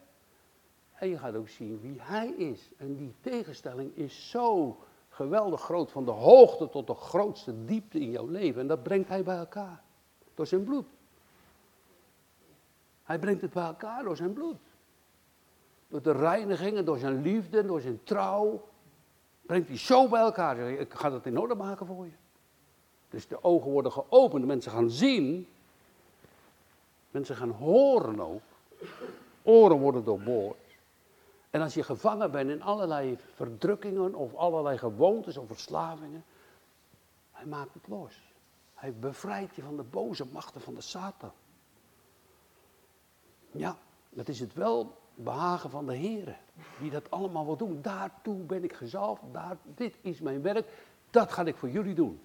en 0.94 1.08
je 1.08 1.18
gaat 1.18 1.34
ook 1.34 1.48
zien 1.48 1.80
wie 1.80 2.00
Hij 2.00 2.28
is. 2.28 2.70
En 2.76 2.96
die 2.96 3.14
tegenstelling 3.20 3.96
is 3.96 4.30
zo 4.30 4.76
geweldig 5.08 5.60
groot, 5.60 5.90
van 5.90 6.04
de 6.04 6.10
hoogte 6.10 6.68
tot 6.68 6.86
de 6.86 6.94
grootste 6.94 7.64
diepte 7.64 8.00
in 8.00 8.10
jouw 8.10 8.26
leven. 8.26 8.60
En 8.60 8.66
dat 8.66 8.82
brengt 8.82 9.08
Hij 9.08 9.22
bij 9.22 9.36
elkaar, 9.36 9.82
door 10.34 10.46
zijn 10.46 10.64
bloed. 10.64 10.86
Hij 13.10 13.18
brengt 13.18 13.40
het 13.40 13.52
bij 13.52 13.64
elkaar 13.64 14.04
door 14.04 14.16
zijn 14.16 14.32
bloed. 14.32 14.56
Door 15.88 16.02
de 16.02 16.12
reinigingen, 16.12 16.84
door 16.84 16.98
zijn 16.98 17.22
liefde, 17.22 17.64
door 17.64 17.80
zijn 17.80 18.00
trouw. 18.04 18.68
Brengt 19.42 19.68
hij 19.68 19.78
zo 19.78 20.08
bij 20.08 20.20
elkaar. 20.20 20.58
Ik 20.58 20.94
ga 20.94 21.10
dat 21.10 21.26
in 21.26 21.38
orde 21.38 21.54
maken 21.54 21.86
voor 21.86 22.04
je. 22.04 22.12
Dus 23.08 23.28
de 23.28 23.44
ogen 23.44 23.70
worden 23.70 23.92
geopend, 23.92 24.46
mensen 24.46 24.72
gaan 24.72 24.90
zien. 24.90 25.48
Mensen 27.10 27.36
gaan 27.36 27.50
horen 27.50 28.20
ook. 28.20 28.42
Oren 29.42 29.78
worden 29.78 30.04
doorboord. 30.04 30.56
En 31.50 31.60
als 31.60 31.74
je 31.74 31.82
gevangen 31.82 32.30
bent 32.30 32.50
in 32.50 32.62
allerlei 32.62 33.18
verdrukkingen 33.34 34.14
of 34.14 34.34
allerlei 34.34 34.78
gewoontes 34.78 35.36
of 35.36 35.46
verslavingen, 35.46 36.24
hij 37.32 37.46
maakt 37.46 37.74
het 37.74 37.88
los. 37.88 38.32
Hij 38.74 38.94
bevrijdt 38.94 39.56
je 39.56 39.62
van 39.62 39.76
de 39.76 39.82
boze 39.82 40.26
machten 40.32 40.60
van 40.60 40.74
de 40.74 40.80
Satan. 40.80 41.32
Ja, 43.50 43.76
dat 44.10 44.28
is 44.28 44.40
het 44.40 44.54
wel 44.54 44.98
behagen 45.14 45.70
van 45.70 45.86
de 45.86 45.94
Heer, 45.94 46.38
die 46.80 46.90
dat 46.90 47.10
allemaal 47.10 47.44
wil 47.44 47.56
doen. 47.56 47.82
Daartoe 47.82 48.36
ben 48.36 48.64
ik 48.64 48.72
gezalfd, 48.72 49.22
daar, 49.32 49.56
dit 49.74 49.96
is 50.00 50.20
mijn 50.20 50.42
werk, 50.42 50.72
dat 51.10 51.32
ga 51.32 51.44
ik 51.44 51.56
voor 51.56 51.70
jullie 51.70 51.94
doen. 51.94 52.20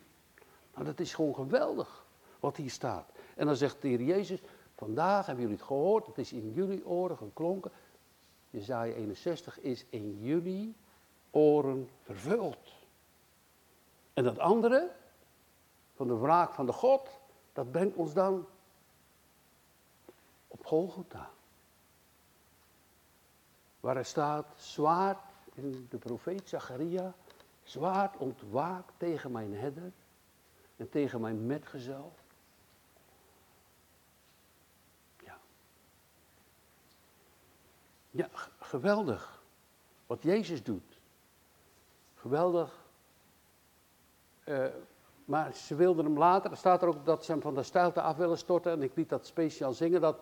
Nou, 0.73 0.85
dat 0.85 0.99
is 0.99 1.13
gewoon 1.13 1.35
geweldig 1.35 2.05
wat 2.39 2.57
hier 2.57 2.69
staat. 2.69 3.11
En 3.35 3.45
dan 3.45 3.55
zegt 3.55 3.81
de 3.81 3.87
Heer 3.87 4.01
Jezus, 4.01 4.41
vandaag 4.75 5.25
hebben 5.25 5.43
jullie 5.43 5.59
het 5.59 5.67
gehoord, 5.67 6.05
het 6.05 6.17
is 6.17 6.33
in 6.33 6.51
jullie 6.53 6.87
oren 6.87 7.17
geklonken. 7.17 7.71
Jezaja 8.49 8.93
61 8.93 9.59
is 9.59 9.85
in 9.89 10.19
jullie 10.21 10.75
oren 11.31 11.89
vervuld. 12.01 12.73
En 14.13 14.23
dat 14.23 14.39
andere, 14.39 14.91
van 15.95 16.07
de 16.07 16.17
wraak 16.17 16.53
van 16.53 16.65
de 16.65 16.71
God, 16.71 17.09
dat 17.53 17.71
brengt 17.71 17.95
ons 17.95 18.13
dan 18.13 18.45
Golgotha. 20.65 21.29
Waar 23.79 23.97
er 23.97 24.05
staat, 24.05 24.45
zwaard 24.55 25.19
in 25.53 25.87
de 25.89 25.97
profeet 25.97 26.49
Zacharia, 26.49 27.13
zwaard 27.63 28.17
ontwaakt 28.17 28.93
tegen 28.97 29.31
mijn 29.31 29.55
herder 29.55 29.91
en 30.77 30.89
tegen 30.89 31.21
mijn 31.21 31.45
metgezel. 31.45 32.13
Ja. 35.23 35.37
Ja, 38.11 38.29
geweldig. 38.59 39.43
Wat 40.05 40.21
Jezus 40.23 40.63
doet. 40.63 40.99
Geweldig. 42.15 42.83
Uh, 44.45 44.65
maar 45.25 45.53
ze 45.53 45.75
wilden 45.75 46.05
hem 46.05 46.17
later, 46.17 46.51
er 46.51 46.57
staat 46.57 46.81
er 46.81 46.87
ook 46.87 47.05
dat 47.05 47.25
ze 47.25 47.31
hem 47.31 47.41
van 47.41 47.53
de 47.53 47.63
stijlte 47.63 48.01
af 48.01 48.17
willen 48.17 48.37
storten. 48.37 48.71
En 48.71 48.81
ik 48.81 48.95
liet 48.95 49.09
dat 49.09 49.25
speciaal 49.25 49.73
zingen, 49.73 50.01
dat, 50.01 50.19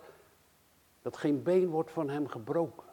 dat 1.04 1.18
geen 1.18 1.44
been 1.44 1.70
wordt 1.70 1.92
van 1.92 2.10
hem 2.10 2.28
gebroken. 2.28 2.88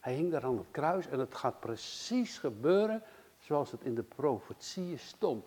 Hij 0.00 0.14
hing 0.14 0.30
daar 0.30 0.44
aan 0.44 0.56
het 0.56 0.66
kruis 0.70 1.06
en 1.06 1.18
het 1.18 1.34
gaat 1.34 1.60
precies 1.60 2.38
gebeuren 2.38 3.02
zoals 3.38 3.70
het 3.70 3.82
in 3.82 3.94
de 3.94 4.02
profetieën 4.02 4.98
stond. 4.98 5.44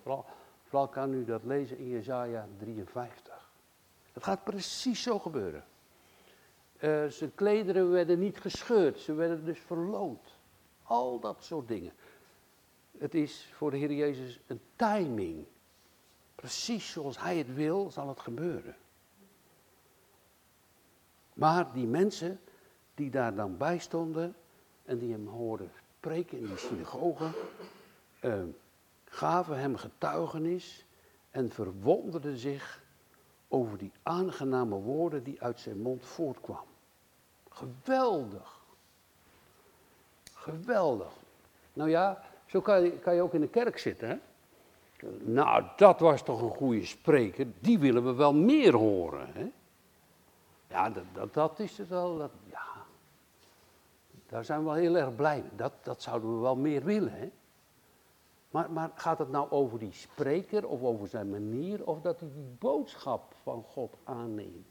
Vooral, 0.64 0.88
kan 0.88 1.14
u 1.14 1.26
dat 1.26 1.44
lezen 1.44 1.78
in 1.78 1.88
Jezaja 1.88 2.48
53. 2.58 3.50
Het 4.14 4.24
gaat 4.24 4.44
precies 4.44 5.02
zo 5.02 5.20
gebeuren. 5.20 5.66
Uh, 6.80 7.06
zijn 7.08 7.36
klederen 7.36 7.92
werden 7.92 8.20
niet 8.20 8.40
gescheurd, 8.40 9.00
ze 9.00 9.14
werden 9.14 9.46
dus 9.46 9.60
verloot. 9.60 10.36
Al 10.84 11.20
dat 11.20 11.44
soort 11.44 11.68
dingen. 11.68 11.94
Het 12.98 13.16
is 13.16 13.50
voor 13.54 13.72
de 13.72 13.78
Heer 13.78 13.94
Jezus 13.94 14.40
een 14.48 14.62
timing. 14.76 15.46
Precies 16.36 16.92
zoals 16.92 17.20
Hij 17.20 17.38
het 17.38 17.54
wil, 17.54 17.92
zal 17.92 18.08
het 18.08 18.20
gebeuren. 18.20 18.76
Maar 21.38 21.74
die 21.74 21.88
mensen 21.88 22.40
die 22.96 23.10
daar 23.10 23.36
dan 23.36 23.58
bij 23.58 23.78
stonden 23.78 24.36
en 24.86 24.98
die 24.98 25.12
hem 25.12 25.28
hoorden 25.28 25.72
spreken 25.98 26.38
in 26.38 26.46
die 26.46 26.58
synagoge, 26.58 27.28
uh, 28.22 28.44
gaven 29.06 29.60
hem 29.60 29.76
getuigenis 29.76 30.86
en 31.30 31.50
verwonderden 31.50 32.38
zich 32.38 32.84
over 33.48 33.78
die 33.78 33.92
aangename 34.04 34.76
woorden 34.76 35.24
die 35.24 35.42
uit 35.42 35.60
zijn 35.60 35.82
mond 35.82 36.06
voortkwamen. 36.06 36.74
Geweldig. 37.50 38.60
Geweldig. 40.34 41.14
Nou 41.74 41.90
ja, 41.90 42.24
zo 42.46 42.62
kan 42.62 42.84
je, 42.84 42.92
kan 42.92 43.16
je 43.16 43.22
ook 43.22 43.34
in 43.34 43.42
de 43.42 43.50
kerk 43.50 43.78
zitten. 43.78 44.08
Hè? 44.10 44.18
Nou, 45.20 45.64
dat 45.76 46.00
was 46.00 46.24
toch 46.24 46.42
een 46.42 46.56
goede 46.56 46.86
spreker. 46.86 47.48
Die 47.60 47.80
willen 47.80 48.06
we 48.06 48.14
wel 48.14 48.34
meer 48.34 48.76
horen. 48.76 49.28
Hè? 49.34 49.52
Ja, 50.70 50.90
dat, 50.90 51.04
dat, 51.14 51.34
dat 51.34 51.60
is 51.60 51.78
het 51.78 51.88
wel. 51.88 52.18
Dat, 52.18 52.32
ja, 52.50 52.68
daar 54.28 54.46
zijn 54.46 54.60
we 54.60 54.66
wel 54.66 54.74
heel 54.74 54.98
erg 54.98 55.16
blij 55.16 55.42
mee. 55.42 55.56
Dat, 55.56 55.74
dat 55.82 56.02
zouden 56.02 56.36
we 56.36 56.42
wel 56.42 56.56
meer 56.56 56.84
willen. 56.84 57.14
Hè? 57.14 57.32
Maar, 58.52 58.72
maar 58.72 58.92
gaat 58.96 59.18
het 59.18 59.30
nou 59.30 59.52
over 59.52 59.80
die 59.80 59.94
spreker 59.94 60.68
of 60.68 60.82
over 60.82 61.08
zijn 61.08 61.30
manier 61.30 61.86
of 61.86 62.02
dat 62.02 62.20
hij 62.20 62.30
die 62.34 62.56
boodschap 62.60 63.34
van 63.44 63.64
God 63.64 63.96
aanneemt? 64.04 64.68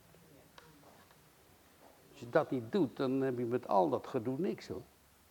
Als 2.10 2.20
je 2.20 2.30
dat 2.30 2.50
niet 2.50 2.72
doet, 2.72 2.96
dan 2.96 3.20
heb 3.20 3.38
je 3.38 3.44
met 3.44 3.68
al 3.68 3.88
dat 3.88 4.06
gedoe 4.06 4.38
niks 4.38 4.68
hoor. 4.68 4.82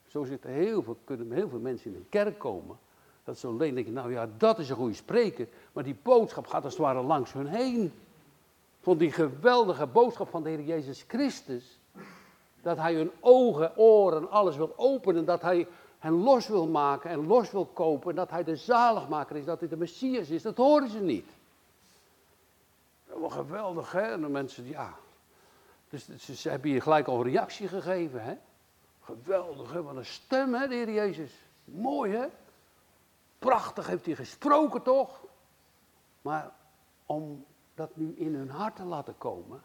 Zo 0.08 0.24
zitten 0.24 0.50
heel 0.50 0.84
veel, 0.84 0.98
kunnen 1.04 1.32
heel 1.32 1.50
veel 1.50 1.60
mensen 1.60 1.92
in 1.92 1.98
een 1.98 2.10
kerk 2.10 2.40
komen. 2.40 2.78
Dat 3.24 3.38
ze 3.38 3.48
alleen 3.48 3.76
denken, 3.76 3.94
nou 3.94 4.12
ja, 4.12 4.30
dat 4.38 4.60
is 4.60 4.70
een 4.70 4.76
goede 4.76 4.94
spreker. 4.94 5.48
Maar 5.74 5.84
die 5.84 5.98
boodschap 6.02 6.48
gaat 6.48 6.64
als 6.64 6.74
het 6.74 6.82
ware 6.82 7.02
langs 7.02 7.34
hun 7.34 7.48
heen. 7.48 7.94
Vond 8.86 9.00
die 9.00 9.12
geweldige 9.12 9.86
boodschap 9.88 10.30
van 10.30 10.44
de 10.44 10.50
Heer 10.50 10.62
Jezus 10.62 11.06
Christus. 11.08 11.80
Dat 12.62 12.78
hij 12.78 12.94
hun 12.94 13.12
ogen, 13.20 13.78
oren, 13.78 14.30
alles 14.30 14.56
wil 14.56 14.74
openen. 14.76 15.26
Dat 15.26 15.42
hij 15.42 15.68
hen 16.00 16.14
los 16.14 16.48
wil 16.48 16.68
maken 16.68 17.10
en 17.10 17.28
los 17.28 17.52
wil 17.52 17.66
kopen. 17.66 18.10
En 18.10 18.16
dat 18.16 18.30
hij 18.30 18.44
de 18.44 18.56
zaligmaker 18.56 19.36
is, 19.36 19.46
dat 19.46 19.60
hij 19.60 19.70
de 19.70 19.78
Messias 19.78 20.30
is. 20.30 20.42
Dat 20.42 20.58
horen 20.58 20.90
ze 20.90 21.00
niet. 21.00 21.30
Wel 23.06 23.30
geweldig, 23.30 23.92
hè? 23.92 24.02
En 24.02 24.22
de 24.22 24.30
mensen, 24.30 24.68
ja. 24.68 24.94
Dus 25.90 26.08
ze 26.42 26.50
hebben 26.50 26.70
hier 26.70 26.82
gelijk 26.82 27.08
al 27.08 27.18
een 27.18 27.32
reactie 27.32 27.68
gegeven, 27.68 28.24
hè? 28.24 28.38
Geweldig, 29.02 29.72
hè? 29.72 29.84
Wat 29.84 29.96
een 29.96 30.06
stem, 30.06 30.54
hè, 30.54 30.68
de 30.68 30.76
Heer 30.76 30.92
Jezus. 30.92 31.32
Mooi, 31.64 32.12
hè? 32.12 32.26
Prachtig 33.40 33.88
heeft 33.88 34.06
hij 34.06 34.16
gesproken, 34.16 34.82
toch? 34.82 35.20
Maar 36.22 36.52
om 37.06 37.46
dat 37.76 37.96
nu 37.96 38.14
in 38.18 38.36
hun 38.36 38.50
hart 38.50 38.76
te 38.76 38.84
laten 38.84 39.18
komen, 39.18 39.62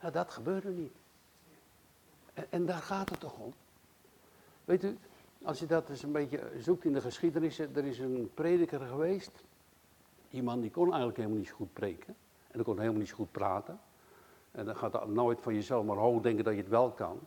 nou, 0.00 0.12
dat 0.12 0.30
gebeurde 0.30 0.70
niet. 0.70 0.94
En, 2.34 2.46
en 2.50 2.66
daar 2.66 2.82
gaat 2.82 3.10
het 3.10 3.20
toch 3.20 3.38
om. 3.38 3.52
Weet 4.64 4.84
u, 4.84 4.98
als 5.42 5.58
je 5.58 5.66
dat 5.66 5.88
eens 5.88 6.02
een 6.02 6.12
beetje 6.12 6.40
zoekt 6.58 6.84
in 6.84 6.92
de 6.92 7.00
geschiedenis, 7.00 7.58
er 7.58 7.84
is 7.84 7.98
een 7.98 8.30
prediker 8.34 8.80
geweest. 8.80 9.44
Iemand 10.30 10.62
die 10.62 10.70
kon 10.70 10.86
eigenlijk 10.86 11.16
helemaal 11.16 11.38
niet 11.38 11.48
zo 11.48 11.54
goed 11.54 11.72
preken. 11.72 12.16
En 12.46 12.52
die 12.52 12.62
kon 12.62 12.78
helemaal 12.78 12.98
niet 12.98 13.08
zo 13.08 13.14
goed 13.14 13.32
praten. 13.32 13.80
En 14.50 14.64
dan 14.64 14.76
gaat 14.76 14.92
dat 14.92 15.08
nooit 15.08 15.40
van 15.40 15.54
jezelf 15.54 15.84
maar 15.84 15.96
hoog 15.96 16.22
denken 16.22 16.44
dat 16.44 16.54
je 16.54 16.60
het 16.60 16.68
wel 16.68 16.90
kan. 16.90 17.18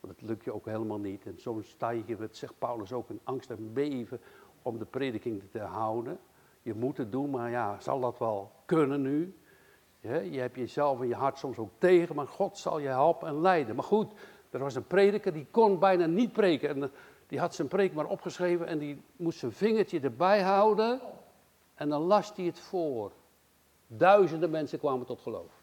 Want 0.00 0.18
dat 0.18 0.28
lukt 0.28 0.44
je 0.44 0.54
ook 0.54 0.64
helemaal 0.64 0.98
niet. 0.98 1.26
En 1.26 1.40
soms 1.40 1.68
sta 1.68 1.90
je, 1.90 2.16
dat 2.16 2.36
zegt 2.36 2.58
Paulus 2.58 2.92
ook, 2.92 3.10
in 3.10 3.20
angst 3.24 3.50
en 3.50 3.72
beven 3.72 4.20
om 4.62 4.78
de 4.78 4.84
prediking 4.84 5.42
te 5.50 5.60
houden. 5.60 6.18
Je 6.62 6.74
moet 6.74 6.96
het 6.96 7.12
doen, 7.12 7.30
maar 7.30 7.50
ja, 7.50 7.80
zal 7.80 8.00
dat 8.00 8.18
wel 8.18 8.52
kunnen 8.66 9.02
nu? 9.02 9.34
je 10.10 10.40
hebt 10.40 10.56
jezelf 10.56 11.00
en 11.00 11.08
je 11.08 11.14
hart 11.14 11.38
soms 11.38 11.58
ook 11.58 11.70
tegen, 11.78 12.14
maar 12.14 12.26
God 12.26 12.58
zal 12.58 12.78
je 12.78 12.88
helpen 12.88 13.28
en 13.28 13.40
leiden. 13.40 13.74
Maar 13.74 13.84
goed, 13.84 14.12
er 14.50 14.58
was 14.58 14.74
een 14.74 14.86
prediker 14.86 15.32
die 15.32 15.46
kon 15.50 15.78
bijna 15.78 16.06
niet 16.06 16.32
preken. 16.32 16.68
En 16.68 16.92
die 17.26 17.38
had 17.38 17.54
zijn 17.54 17.68
preek 17.68 17.94
maar 17.94 18.06
opgeschreven 18.06 18.66
en 18.66 18.78
die 18.78 19.02
moest 19.16 19.38
zijn 19.38 19.52
vingertje 19.52 20.00
erbij 20.00 20.42
houden. 20.42 21.00
En 21.74 21.88
dan 21.88 22.02
las 22.02 22.32
hij 22.36 22.44
het 22.44 22.58
voor. 22.60 23.12
Duizenden 23.86 24.50
mensen 24.50 24.78
kwamen 24.78 25.06
tot 25.06 25.20
geloof. 25.20 25.62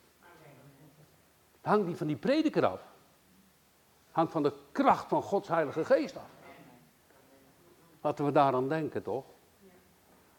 Het 1.62 1.72
hangt 1.72 1.88
niet 1.88 1.98
van 1.98 2.08
die 2.08 2.16
prediker 2.16 2.66
af. 2.66 2.82
Het 4.08 4.16
hangt 4.16 4.32
van 4.32 4.44
de 4.44 4.54
kracht 4.72 5.08
van 5.08 5.22
Gods 5.22 5.48
Heilige 5.48 5.86
Geest 5.86 6.18
af. 6.18 6.30
Laten 8.02 8.26
we 8.26 8.32
daaraan 8.32 8.70
denken, 8.70 9.04
toch? 9.04 9.26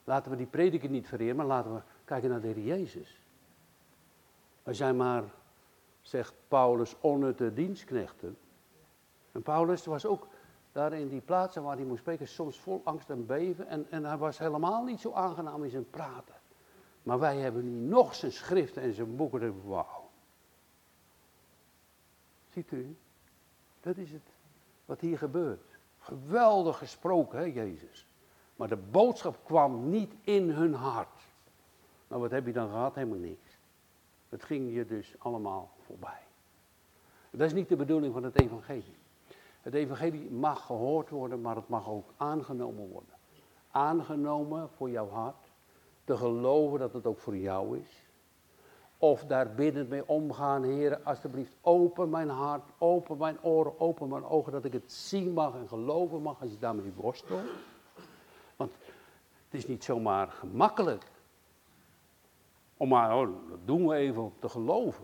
Laten 0.05 0.31
we 0.31 0.37
die 0.37 0.47
prediker 0.47 0.91
niet 0.91 1.09
vereren, 1.09 1.37
maar 1.37 1.47
laten 1.47 1.75
we 1.75 1.81
kijken 2.05 2.31
naar 2.31 2.41
de 2.41 2.47
Heer 2.47 2.65
Jezus. 2.65 3.21
Wij 4.62 4.75
zijn 4.75 4.97
maar, 4.97 5.25
zegt 6.01 6.35
Paulus, 6.49 6.97
onnutte 7.01 7.53
dienstknechten. 7.53 8.37
En 9.33 9.43
Paulus 9.43 9.85
was 9.85 10.07
ook 10.07 10.27
daar 10.73 10.93
in 10.93 11.09
die 11.09 11.21
plaatsen 11.21 11.62
waar 11.62 11.77
hij 11.77 11.85
moest 11.85 12.01
spreken, 12.01 12.29
soms 12.29 12.61
vol 12.61 12.81
angst 12.85 13.11
en 13.11 13.27
beven. 13.27 13.67
En, 13.67 13.87
en 13.91 14.05
hij 14.05 14.17
was 14.17 14.38
helemaal 14.38 14.85
niet 14.85 15.01
zo 15.01 15.12
aangenaam 15.12 15.65
in 15.65 15.71
zijn 15.71 15.91
praten. 15.91 16.35
Maar 17.03 17.19
wij 17.19 17.37
hebben 17.37 17.65
nu 17.65 17.88
nog 17.88 18.15
zijn 18.15 18.33
schriften 18.33 18.83
en 18.83 18.93
zijn 18.93 19.17
boeken. 19.17 19.69
Wauw. 19.69 20.11
Ziet 22.51 22.71
u? 22.71 22.97
Dat 23.81 23.97
is 23.97 24.11
het 24.11 24.29
wat 24.85 25.01
hier 25.01 25.19
gebeurt. 25.19 25.79
Geweldig 25.99 26.79
gesproken, 26.79 27.38
hè, 27.38 27.45
Jezus. 27.45 28.07
Maar 28.57 28.69
de 28.69 28.77
boodschap 28.77 29.38
kwam 29.45 29.91
niet 29.91 30.15
in 30.23 30.51
hun 30.51 30.75
hart. 30.75 31.21
Nou, 32.09 32.21
wat 32.21 32.31
heb 32.31 32.47
je 32.47 32.53
dan 32.53 32.69
gehad? 32.69 32.95
Helemaal 32.95 33.19
niks. 33.19 33.59
Het 34.29 34.45
ging 34.45 34.75
je 34.75 34.87
dus 34.87 35.15
allemaal 35.19 35.71
voorbij. 35.81 36.21
Dat 37.31 37.47
is 37.47 37.53
niet 37.53 37.69
de 37.69 37.77
bedoeling 37.77 38.12
van 38.12 38.23
het 38.23 38.41
evangelie. 38.41 38.97
Het 39.61 39.75
evangelie 39.75 40.31
mag 40.31 40.67
gehoord 40.67 41.11
worden, 41.11 41.41
maar 41.41 41.57
het 41.57 41.69
mag 41.69 41.88
ook 41.88 42.12
aangenomen 42.17 42.88
worden. 42.88 43.15
Aangenomen 43.71 44.69
voor 44.77 44.91
jouw 44.91 45.09
hart. 45.09 45.51
Te 46.05 46.17
geloven 46.17 46.79
dat 46.79 46.93
het 46.93 47.07
ook 47.07 47.19
voor 47.19 47.37
jou 47.37 47.79
is. 47.79 48.03
Of 48.99 49.25
daar 49.25 49.55
binnen 49.55 49.88
mee 49.88 50.09
omgaan, 50.09 50.62
heren, 50.62 51.05
alsjeblieft, 51.05 51.57
open 51.61 52.11
mijn 52.11 52.29
hart, 52.29 52.71
open 52.79 53.19
mijn 53.19 53.43
oren, 53.43 53.81
open 53.81 54.09
mijn 54.09 54.25
ogen, 54.25 54.53
dat 54.53 54.65
ik 54.65 54.73
het 54.73 54.93
zien 54.93 55.33
mag 55.33 55.55
en 55.55 55.69
geloven 55.69 56.23
mag 56.23 56.41
als 56.41 56.51
je 56.51 56.59
daarmee 56.59 56.93
worstelt. 56.97 57.41
Het 59.53 59.61
is 59.61 59.67
niet 59.67 59.85
zomaar 59.85 60.29
gemakkelijk 60.29 61.05
om 62.77 62.88
maar, 62.88 63.17
oh, 63.17 63.29
dat 63.51 63.59
doen 63.65 63.87
we 63.87 63.95
even 63.95 64.33
te 64.38 64.49
geloven. 64.49 65.03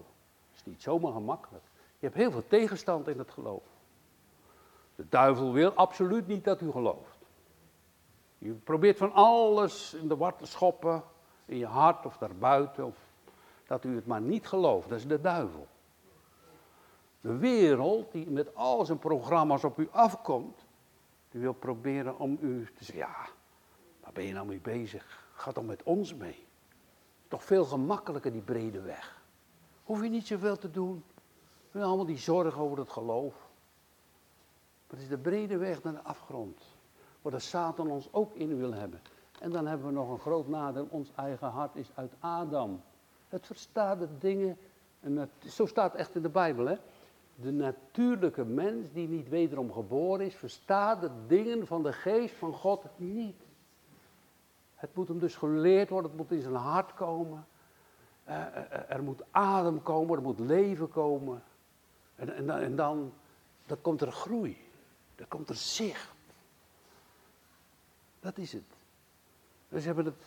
Het 0.50 0.56
is 0.56 0.64
niet 0.64 0.82
zomaar 0.82 1.12
gemakkelijk. 1.12 1.64
Je 1.98 2.06
hebt 2.06 2.14
heel 2.14 2.30
veel 2.30 2.46
tegenstand 2.46 3.08
in 3.08 3.18
het 3.18 3.30
geloof. 3.30 3.62
De 4.94 5.04
duivel 5.08 5.52
wil 5.52 5.72
absoluut 5.72 6.26
niet 6.26 6.44
dat 6.44 6.61
u 6.61 6.70
gelooft. 6.70 7.18
Je 8.38 8.52
probeert 8.52 8.98
van 8.98 9.12
alles 9.12 9.94
in 9.94 10.08
de 10.08 10.16
war 10.16 10.37
te 10.37 10.46
schoppen, 10.46 11.02
in 11.44 11.58
je 11.58 11.66
hart 11.66 12.06
of 12.06 12.16
daarbuiten, 12.16 12.87
of 12.87 12.96
dat 13.66 13.84
u 13.84 13.94
het 13.94 14.06
maar 14.06 14.20
niet 14.20 14.46
gelooft. 14.46 14.88
Dat 14.88 14.98
is 14.98 15.06
de 15.06 15.20
duivel. 15.20 15.66
De 17.20 17.37
wereld 17.37 18.12
die 18.12 18.30
met 18.30 18.54
al 18.54 18.84
zijn 18.84 18.98
programma's 18.98 19.64
op 19.64 19.78
u 19.78 19.88
afkomt, 19.90 20.66
die 21.30 21.40
wil 21.40 21.54
proberen 21.54 22.18
om 22.18 22.38
u 22.40 22.68
te 22.76 22.84
zeggen, 22.84 23.06
ja, 23.06 23.37
waar 24.08 24.16
ben 24.16 24.26
je 24.26 24.32
nou 24.32 24.46
mee 24.46 24.60
bezig? 24.60 25.24
Ga 25.32 25.52
dan 25.52 25.66
met 25.66 25.82
ons 25.82 26.14
mee. 26.14 26.46
Toch 27.28 27.44
veel 27.44 27.64
gemakkelijker 27.64 28.32
die 28.32 28.40
brede 28.40 28.80
weg. 28.80 29.22
Hoef 29.84 30.02
je 30.02 30.08
niet 30.08 30.26
zoveel 30.26 30.56
te 30.56 30.70
doen. 30.70 31.04
We 31.70 31.82
allemaal 31.82 32.06
die 32.06 32.18
zorgen 32.18 32.60
over 32.60 32.78
het 32.78 32.90
geloof. 32.90 33.34
Maar 34.86 34.98
het 34.98 35.00
is 35.00 35.08
de 35.08 35.18
brede 35.18 35.56
weg 35.56 35.82
naar 35.82 35.92
de 35.92 36.02
afgrond. 36.02 36.62
Waar 37.22 37.32
de 37.32 37.38
Satan 37.38 37.90
ons 37.90 38.08
ook 38.12 38.34
in 38.34 38.56
wil 38.56 38.72
hebben. 38.72 39.00
En 39.40 39.50
dan 39.50 39.66
hebben 39.66 39.86
we 39.86 39.92
nog 39.92 40.10
een 40.10 40.18
groot 40.18 40.48
nadeel. 40.48 40.86
Ons 40.90 41.12
eigen 41.16 41.48
hart 41.48 41.76
is 41.76 41.90
uit 41.94 42.12
Adam. 42.20 42.82
Het 43.28 43.46
verstaat 43.46 43.98
de 43.98 44.18
dingen. 44.18 44.58
En 45.00 45.30
zo 45.48 45.66
staat 45.66 45.92
het 45.92 46.00
echt 46.00 46.14
in 46.14 46.22
de 46.22 46.28
Bijbel. 46.28 46.66
Hè? 46.66 46.76
De 47.34 47.52
natuurlijke 47.52 48.44
mens 48.44 48.92
die 48.92 49.08
niet 49.08 49.28
wederom 49.28 49.72
geboren 49.72 50.26
is, 50.26 50.34
verstaat 50.34 51.00
de 51.00 51.10
dingen 51.26 51.66
van 51.66 51.82
de 51.82 51.92
geest 51.92 52.34
van 52.34 52.52
God 52.52 52.84
niet. 52.96 53.46
Het 54.78 54.94
moet 54.94 55.08
hem 55.08 55.18
dus 55.18 55.34
geleerd 55.34 55.88
worden, 55.88 56.10
het 56.10 56.20
moet 56.20 56.30
in 56.30 56.42
zijn 56.42 56.54
hart 56.54 56.94
komen. 56.94 57.46
Uh, 58.28 58.90
er 58.90 59.02
moet 59.02 59.22
adem 59.30 59.82
komen, 59.82 60.16
er 60.16 60.22
moet 60.22 60.38
leven 60.38 60.88
komen. 60.88 61.42
En, 62.14 62.34
en, 62.34 62.50
en 62.50 62.76
dan, 62.76 63.12
dan 63.66 63.80
komt 63.80 64.00
er 64.00 64.12
groei, 64.12 64.70
dan 65.14 65.28
komt 65.28 65.48
er 65.48 65.54
zicht. 65.54 66.12
Dat 68.20 68.38
is 68.38 68.52
het. 68.52 68.76
Dus 69.68 69.84
hebben 69.84 70.04
het 70.04 70.24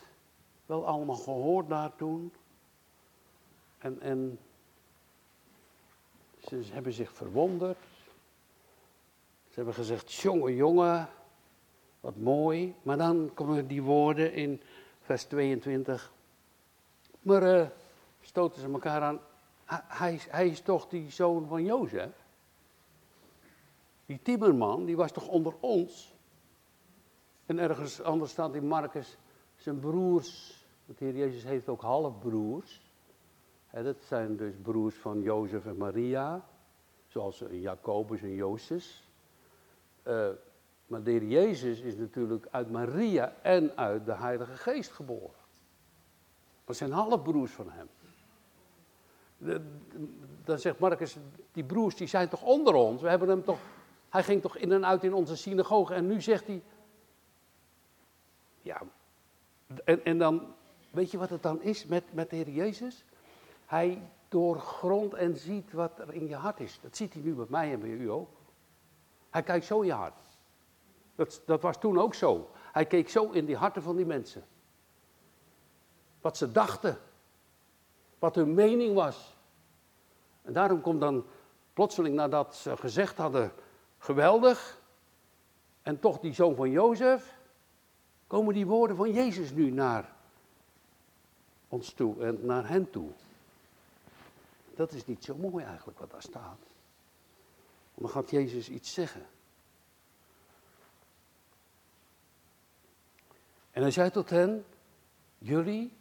wel 0.65 0.85
allemaal 0.85 1.15
gehoord 1.15 1.69
daar 1.69 1.95
toen. 1.95 2.33
En, 3.77 4.01
en 4.01 4.39
Ze 6.47 6.63
hebben 6.71 6.93
zich 6.93 7.13
verwonderd. 7.13 7.77
Ze 9.49 9.55
hebben 9.55 9.73
gezegd, 9.73 10.13
jongen, 10.13 10.55
jongen, 10.55 11.09
wat 12.01 12.15
mooi. 12.15 12.75
Maar 12.81 12.97
dan 12.97 13.31
komen 13.33 13.67
die 13.67 13.81
woorden 13.81 14.33
in 14.33 14.61
vers 15.01 15.23
22. 15.23 16.11
Maar 17.21 17.43
uh, 17.43 17.67
stoten 18.21 18.61
ze 18.61 18.71
elkaar 18.71 19.01
aan. 19.01 19.19
Hij, 19.87 20.19
hij, 20.29 20.47
is 20.47 20.61
toch 20.61 20.87
die 20.87 21.11
zoon 21.11 21.47
van 21.47 21.63
Jozef? 21.63 22.25
Die 24.05 24.19
timmerman, 24.21 24.85
die 24.85 24.95
was 24.95 25.11
toch 25.11 25.27
onder 25.27 25.53
ons? 25.59 26.13
En 27.45 27.59
ergens 27.59 28.01
anders 28.01 28.31
staat 28.31 28.55
in 28.55 28.67
Marcus, 28.67 29.17
zijn 29.55 29.79
broers, 29.79 30.63
want 30.85 30.99
de 30.99 31.05
Heer 31.05 31.15
Jezus 31.15 31.43
heeft 31.43 31.69
ook 31.69 31.81
halfbroers. 31.81 32.81
He, 33.67 33.83
dat 33.83 33.97
zijn 34.07 34.37
dus 34.37 34.53
broers 34.61 34.95
van 34.95 35.21
Jozef 35.21 35.65
en 35.65 35.77
Maria, 35.77 36.45
zoals 37.07 37.43
Jacobus 37.49 38.21
en 38.21 38.35
Jozef. 38.35 39.03
Uh, 40.07 40.29
maar 40.91 41.03
de 41.03 41.11
Heer 41.11 41.23
Jezus 41.23 41.79
is 41.79 41.95
natuurlijk 41.95 42.47
uit 42.51 42.71
Maria 42.71 43.33
en 43.41 43.77
uit 43.77 44.05
de 44.05 44.13
Heilige 44.13 44.55
Geest 44.55 44.91
geboren. 44.91 45.39
Dat 46.65 46.75
zijn 46.75 46.91
halfbroers 46.91 47.51
van 47.51 47.69
hem. 47.69 47.89
dan 50.43 50.59
zegt 50.59 50.79
Marcus, 50.79 51.17
die 51.51 51.63
broers 51.63 51.95
die 51.95 52.07
zijn 52.07 52.29
toch 52.29 52.41
onder 52.41 52.73
ons? 52.73 53.01
We 53.01 53.09
hebben 53.09 53.29
hem 53.29 53.43
toch, 53.43 53.59
hij 54.09 54.23
ging 54.23 54.41
toch 54.41 54.57
in 54.57 54.71
en 54.71 54.85
uit 54.85 55.03
in 55.03 55.13
onze 55.13 55.37
synagoge 55.37 55.93
en 55.93 56.07
nu 56.07 56.21
zegt 56.21 56.47
hij, 56.47 56.63
ja, 58.61 58.81
en, 59.83 60.05
en 60.05 60.17
dan, 60.17 60.53
weet 60.89 61.11
je 61.11 61.17
wat 61.17 61.29
het 61.29 61.43
dan 61.43 61.61
is 61.61 61.85
met, 61.85 62.13
met 62.13 62.29
de 62.29 62.35
Heer 62.35 62.49
Jezus? 62.49 63.05
Hij 63.65 64.01
doorgrondt 64.29 65.13
en 65.13 65.37
ziet 65.37 65.71
wat 65.71 65.99
er 65.99 66.13
in 66.13 66.27
je 66.27 66.35
hart 66.35 66.59
is. 66.59 66.79
Dat 66.81 66.97
ziet 66.97 67.13
hij 67.13 67.21
nu 67.21 67.33
bij 67.33 67.45
mij 67.49 67.73
en 67.73 67.79
bij 67.79 67.89
u 67.89 68.09
ook. 68.09 68.29
Hij 69.29 69.43
kijkt 69.43 69.65
zo 69.65 69.79
in 69.79 69.87
je 69.87 69.93
hart. 69.93 70.30
Dat, 71.21 71.41
dat 71.45 71.61
was 71.61 71.77
toen 71.77 71.99
ook 71.99 72.13
zo. 72.13 72.49
Hij 72.71 72.85
keek 72.85 73.09
zo 73.09 73.29
in 73.29 73.45
die 73.45 73.55
harten 73.55 73.81
van 73.81 73.95
die 73.95 74.05
mensen. 74.05 74.45
Wat 76.21 76.37
ze 76.37 76.51
dachten. 76.51 76.99
Wat 78.19 78.35
hun 78.35 78.53
mening 78.53 78.93
was. 78.93 79.35
En 80.41 80.53
daarom 80.53 80.81
komt 80.81 80.99
dan 80.99 81.25
plotseling 81.73 82.15
nadat 82.15 82.55
ze 82.55 82.77
gezegd 82.77 83.17
hadden, 83.17 83.51
geweldig. 83.97 84.81
En 85.81 85.99
toch 85.99 86.19
die 86.19 86.33
zoon 86.33 86.55
van 86.55 86.69
Jozef. 86.69 87.39
Komen 88.27 88.53
die 88.53 88.67
woorden 88.67 88.95
van 88.95 89.11
Jezus 89.11 89.51
nu 89.51 89.71
naar 89.71 90.13
ons 91.67 91.93
toe 91.93 92.23
en 92.23 92.45
naar 92.45 92.67
hen 92.67 92.89
toe. 92.89 93.09
Dat 94.75 94.91
is 94.91 95.05
niet 95.05 95.23
zo 95.23 95.35
mooi 95.35 95.65
eigenlijk 95.65 95.99
wat 95.99 96.11
daar 96.11 96.21
staat. 96.21 96.59
Dan 97.95 98.09
gaat 98.09 98.29
Jezus 98.29 98.69
iets 98.69 98.93
zeggen. 98.93 99.25
En 103.71 103.81
hij 103.81 103.91
zei 103.91 104.09
tot 104.09 104.29
hen, 104.29 104.65
jullie, 105.37 105.93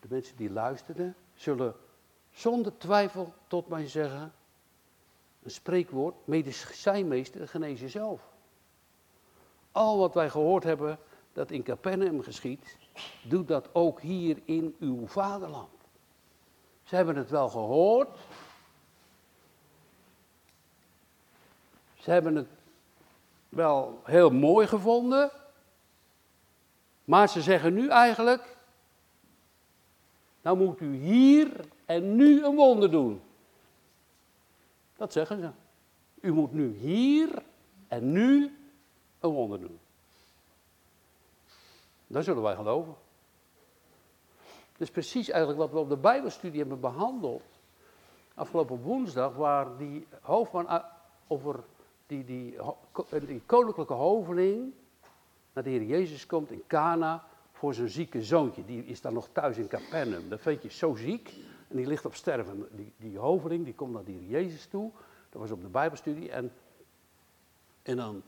de 0.00 0.06
mensen 0.10 0.36
die 0.36 0.50
luisterden, 0.50 1.16
zullen 1.34 1.74
zonder 2.30 2.78
twijfel 2.78 3.34
tot 3.46 3.68
mij 3.68 3.88
zeggen, 3.88 4.32
een 5.42 5.50
spreekwoord, 5.50 6.14
medicijnmeester 6.24 7.48
genees 7.48 7.80
jezelf. 7.80 8.20
Al 9.72 9.98
wat 9.98 10.14
wij 10.14 10.30
gehoord 10.30 10.64
hebben 10.64 10.98
dat 11.32 11.50
in 11.50 11.62
Capernaum 11.62 12.22
geschiet, 12.22 12.76
doe 13.22 13.44
dat 13.44 13.74
ook 13.74 14.00
hier 14.00 14.38
in 14.44 14.76
uw 14.78 15.06
vaderland. 15.06 15.70
Ze 16.82 16.96
hebben 16.96 17.16
het 17.16 17.30
wel 17.30 17.48
gehoord. 17.48 18.18
Ze 21.94 22.10
hebben 22.10 22.36
het 22.36 22.48
wel 23.48 24.00
heel 24.04 24.30
mooi 24.30 24.66
gevonden. 24.66 25.30
Maar 27.06 27.28
ze 27.28 27.42
zeggen 27.42 27.74
nu 27.74 27.88
eigenlijk, 27.88 28.56
nou 30.42 30.56
moet 30.56 30.80
u 30.80 30.96
hier 30.96 31.64
en 31.84 32.16
nu 32.16 32.44
een 32.44 32.54
wonder 32.54 32.90
doen. 32.90 33.20
Dat 34.96 35.12
zeggen 35.12 35.40
ze. 35.40 35.50
U 36.20 36.32
moet 36.32 36.52
nu 36.52 36.76
hier 36.76 37.42
en 37.88 38.12
nu 38.12 38.56
een 39.20 39.30
wonder 39.30 39.60
doen. 39.60 39.78
Dat 42.06 42.24
zullen 42.24 42.42
wij 42.42 42.54
geloven. 42.54 42.94
Dat 44.72 44.80
is 44.80 44.90
precies 44.90 45.28
eigenlijk 45.28 45.60
wat 45.60 45.70
we 45.70 45.78
op 45.78 45.88
de 45.88 45.96
Bijbelstudie 45.96 46.60
hebben 46.60 46.80
behandeld. 46.80 47.42
Afgelopen 48.34 48.82
woensdag, 48.82 49.34
waar 49.34 49.76
die 49.76 50.06
hoofdman 50.20 50.82
over 51.26 51.64
die, 52.06 52.24
die, 52.24 52.58
die 53.26 53.42
koninklijke 53.46 53.92
hoveling 53.92 54.72
naar 55.56 55.64
de 55.64 55.70
Heer 55.70 55.82
Jezus 55.82 56.26
komt 56.26 56.50
in 56.50 56.62
Cana 56.66 57.24
voor 57.52 57.74
zijn 57.74 57.88
zieke 57.88 58.22
zoontje. 58.22 58.64
Die 58.64 58.84
is 58.84 59.00
dan 59.00 59.12
nog 59.12 59.28
thuis 59.32 59.56
in 59.56 59.68
Capernaum. 59.68 60.28
Dat 60.28 60.42
je 60.42 60.70
zo 60.70 60.94
ziek 60.94 61.34
en 61.68 61.76
die 61.76 61.86
ligt 61.86 62.04
op 62.04 62.14
sterven. 62.14 62.68
Die, 62.70 62.92
die 62.96 63.18
hoveling 63.18 63.64
die 63.64 63.74
komt 63.74 63.92
naar 63.92 64.04
de 64.04 64.12
Heer 64.12 64.42
Jezus 64.42 64.66
toe. 64.66 64.90
Dat 65.30 65.40
was 65.40 65.50
op 65.50 65.60
de 65.60 65.68
Bijbelstudie. 65.68 66.30
En, 66.30 66.52
en 67.82 67.96
dan 67.96 68.22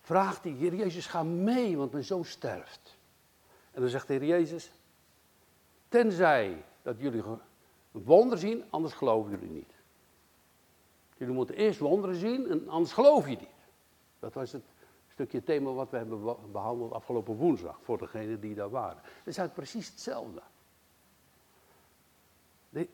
vraagt 0.00 0.44
hij, 0.44 0.52
Heer 0.52 0.74
Jezus, 0.74 1.06
ga 1.06 1.22
mee, 1.22 1.76
want 1.76 1.92
mijn 1.92 2.04
zoon 2.04 2.24
sterft. 2.24 2.98
En 3.70 3.80
dan 3.80 3.90
zegt 3.90 4.06
de 4.06 4.14
Heer 4.14 4.24
Jezus, 4.24 4.72
tenzij 5.88 6.64
dat 6.82 6.98
jullie 6.98 7.22
een 7.22 7.40
wonder 8.04 8.38
zien, 8.38 8.64
anders 8.70 8.94
geloven 8.94 9.30
jullie 9.30 9.50
niet. 9.50 9.72
Jullie 11.16 11.34
moeten 11.34 11.54
eerst 11.54 11.78
wonderen 11.78 12.16
zien 12.16 12.48
en 12.48 12.68
anders 12.68 12.92
geloof 12.92 13.28
je 13.28 13.36
niet. 13.36 13.48
Dat 14.18 14.34
was 14.34 14.52
het 14.52 14.64
stukje 15.26 15.42
thema 15.44 15.72
wat 15.72 15.90
we 15.90 15.96
hebben 15.96 16.36
behandeld 16.52 16.92
afgelopen 16.92 17.34
woensdag, 17.34 17.78
voor 17.82 17.98
degenen 17.98 18.40
die 18.40 18.54
daar 18.54 18.70
waren. 18.70 18.96
Het 19.02 19.26
is 19.26 19.38
eigenlijk 19.38 19.54
precies 19.54 19.88
hetzelfde. 19.88 20.42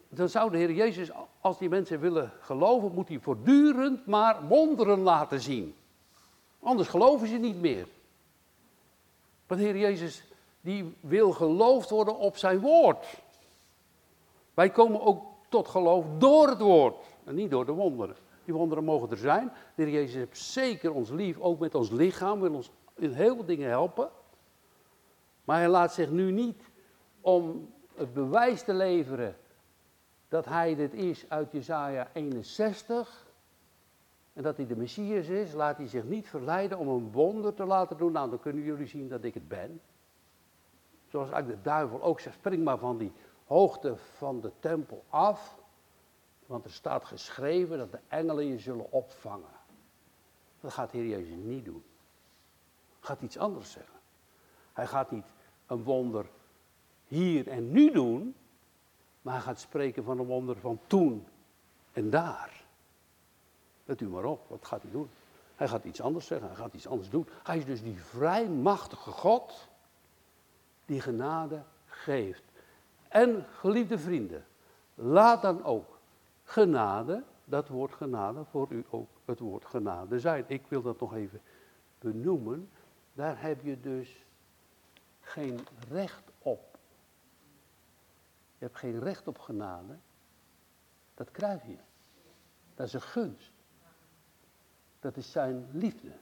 Dan 0.09 0.29
zou 0.29 0.51
de 0.51 0.57
Heer 0.57 0.73
Jezus, 0.73 1.11
als 1.41 1.59
die 1.59 1.69
mensen 1.69 2.01
willen 2.01 2.33
geloven, 2.41 2.93
moet 2.95 3.09
hij 3.09 3.19
voortdurend 3.19 4.07
maar 4.07 4.47
wonderen 4.47 4.99
laten 4.99 5.41
zien. 5.41 5.75
Anders 6.61 6.89
geloven 6.89 7.29
ze 7.29 7.37
niet 7.37 7.61
meer. 7.61 7.89
Want 9.47 9.61
de 9.61 9.67
Heer 9.67 9.79
Jezus, 9.79 10.23
die 10.61 10.95
wil 11.01 11.33
geloofd 11.33 11.91
worden 11.91 12.17
op 12.17 12.37
zijn 12.37 12.61
woord. 12.61 13.07
Wij 14.55 14.71
komen 14.71 15.01
ook 15.01 15.25
tot 15.49 15.69
geloof 15.69 16.05
door 16.19 16.49
het 16.49 16.61
woord 16.61 16.97
en 17.25 17.35
niet 17.35 17.51
door 17.51 17.67
de 17.67 17.73
wonderen. 17.73 18.17
Die 18.49 18.57
wonderen 18.57 18.85
mogen 18.85 19.11
er 19.11 19.17
zijn. 19.17 19.53
De 19.75 19.83
Heer 19.83 19.93
Jezus 19.93 20.15
heeft 20.15 20.39
zeker 20.39 20.93
ons 20.93 21.11
lief, 21.11 21.39
ook 21.39 21.59
met 21.59 21.75
ons 21.75 21.91
lichaam, 21.91 22.41
wil 22.41 22.55
ons 22.55 22.71
in 22.95 23.13
heel 23.13 23.35
veel 23.35 23.45
dingen 23.45 23.69
helpen. 23.69 24.11
Maar 25.45 25.59
hij 25.59 25.69
laat 25.69 25.93
zich 25.93 26.11
nu 26.11 26.31
niet 26.31 26.63
om 27.21 27.73
het 27.95 28.13
bewijs 28.13 28.63
te 28.63 28.75
leveren 28.75 29.37
dat 30.29 30.45
hij 30.45 30.75
dit 30.75 30.95
is 30.95 31.31
uit 31.31 31.53
Jesaja 31.53 32.09
61 32.13 33.27
en 34.33 34.43
dat 34.43 34.57
hij 34.57 34.67
de 34.67 34.77
Messias 34.77 35.27
is, 35.27 35.53
laat 35.53 35.77
hij 35.77 35.89
zich 35.89 36.05
niet 36.05 36.29
verleiden 36.29 36.79
om 36.79 36.89
een 36.89 37.13
wonder 37.13 37.55
te 37.55 37.65
laten 37.65 37.97
doen. 37.97 38.13
Nou, 38.13 38.31
dan 38.31 38.41
kunnen 38.41 38.63
jullie 38.63 38.87
zien 38.87 39.09
dat 39.09 39.25
ik 39.25 39.35
het 39.35 39.49
ben. 39.49 39.81
Zoals 41.07 41.31
eigenlijk 41.31 41.63
de 41.63 41.71
duivel 41.71 42.03
ook 42.03 42.21
zegt, 42.21 42.37
spring 42.37 42.65
maar 42.65 42.79
van 42.79 42.99
die 42.99 43.13
hoogte 43.47 43.97
van 43.97 44.41
de 44.41 44.53
tempel 44.59 45.05
af. 45.09 45.57
Want 46.49 46.65
er 46.65 46.73
staat 46.73 47.05
geschreven 47.05 47.79
dat 47.79 47.93
de 47.93 47.99
engelen 48.09 48.47
je 48.47 48.59
zullen 48.59 48.93
opvangen. 48.93 49.57
Dat 50.61 50.73
gaat 50.73 50.91
Heer 50.91 51.07
Jezus 51.07 51.37
niet 51.37 51.65
doen. 51.65 51.85
Hij 52.89 53.09
gaat 53.09 53.23
iets 53.23 53.39
anders 53.39 53.71
zeggen. 53.71 53.99
Hij 54.73 54.87
gaat 54.87 55.11
niet 55.11 55.27
een 55.67 55.83
wonder 55.83 56.27
hier 57.07 57.49
en 57.49 57.71
nu 57.71 57.91
doen, 57.91 58.35
maar 59.23 59.35
hij 59.35 59.43
gaat 59.43 59.61
spreken 59.61 60.05
van 60.05 60.19
een 60.19 60.27
wonder 60.27 60.57
van 60.57 60.81
toen 60.87 61.27
en 61.93 62.11
daar. 62.11 62.65
Let 63.85 64.01
u 64.01 64.09
maar 64.09 64.25
op, 64.25 64.49
wat 64.49 64.67
gaat 64.67 64.83
hij 64.83 64.91
doen? 64.91 65.11
Hij 65.57 65.69
gaat 65.69 65.85
iets 65.85 66.01
anders 66.01 66.27
zeggen, 66.27 66.47
hij 66.47 66.57
gaat 66.57 66.75
iets 66.75 66.87
anders 66.87 67.11
doen. 67.11 67.29
Hij 67.43 67.59
is 67.59 67.65
dus 67.65 67.83
die 67.83 68.03
vrijmachtige 68.03 69.11
God 69.11 69.69
die 70.85 71.01
genade 71.01 71.63
geeft. 71.87 72.43
En 73.09 73.47
geliefde 73.59 73.99
vrienden, 73.99 74.47
laat 74.95 75.43
dan 75.43 75.65
ook 75.65 75.98
genade, 76.49 77.25
dat 77.45 77.69
woord 77.69 77.95
genade, 77.95 78.45
voor 78.45 78.73
u 78.73 78.85
ook 78.91 79.09
het 79.25 79.39
woord 79.39 79.65
genade 79.65 80.21
zijn. 80.21 80.45
Ik 80.47 80.67
wil 80.69 80.83
dat 80.83 81.01
nog 81.01 81.15
even 81.15 81.41
benoemen. 81.99 82.71
Daar 83.13 83.43
heb 83.43 83.63
je 83.63 83.81
dus 83.81 84.25
geen 85.21 85.59
recht 85.89 86.31
op. 86.39 86.79
Je 88.59 88.65
hebt 88.65 88.77
geen 88.77 88.99
recht 88.99 89.29
op 89.29 89.39
genade. 89.39 89.97
Dat 91.15 91.31
krijg 91.31 91.67
je. 91.67 91.79
Dat 92.75 92.87
is 92.87 92.93
een 92.93 93.01
gunst. 93.01 93.53
Dat 95.01 95.17
is 95.17 95.33
zijn 95.33 95.69
liefde. 95.73 96.13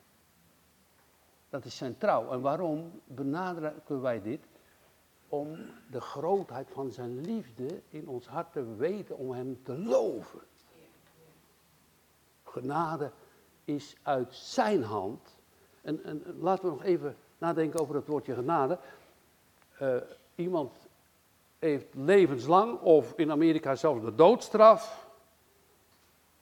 Dat 1.49 1.65
is 1.65 1.77
zijn 1.77 1.99
trouw. 1.99 2.31
En 2.31 2.41
waarom 2.41 3.01
benadrukken 3.05 4.01
wij 4.01 4.23
dit? 4.23 4.47
Om 5.29 5.59
de 5.91 6.01
grootheid 6.01 6.71
van 6.71 6.91
zijn 6.91 7.21
liefde 7.21 7.83
in 7.89 8.09
ons 8.09 8.27
hart 8.27 8.53
te 8.53 8.77
weten, 8.77 9.17
om 9.17 9.33
hem 9.33 9.63
te 9.63 9.79
loven. 9.79 10.41
Genade 12.45 13.11
is 13.65 13.97
uit 14.03 14.35
zijn 14.35 14.83
hand. 14.83 15.39
En, 15.83 16.05
en 16.05 16.23
laten 16.39 16.65
we 16.65 16.71
nog 16.71 16.83
even 16.83 17.17
nadenken 17.39 17.81
over 17.81 17.95
het 17.95 18.07
woordje 18.07 18.35
genade. 18.35 18.79
Uh, 19.83 19.97
iemand 20.35 20.89
heeft 21.59 21.95
levenslang 21.95 22.81
of 22.81 23.13
in 23.17 23.31
Amerika 23.31 23.75
zelfs 23.75 24.05
de 24.05 24.15
doodstraf. 24.15 25.07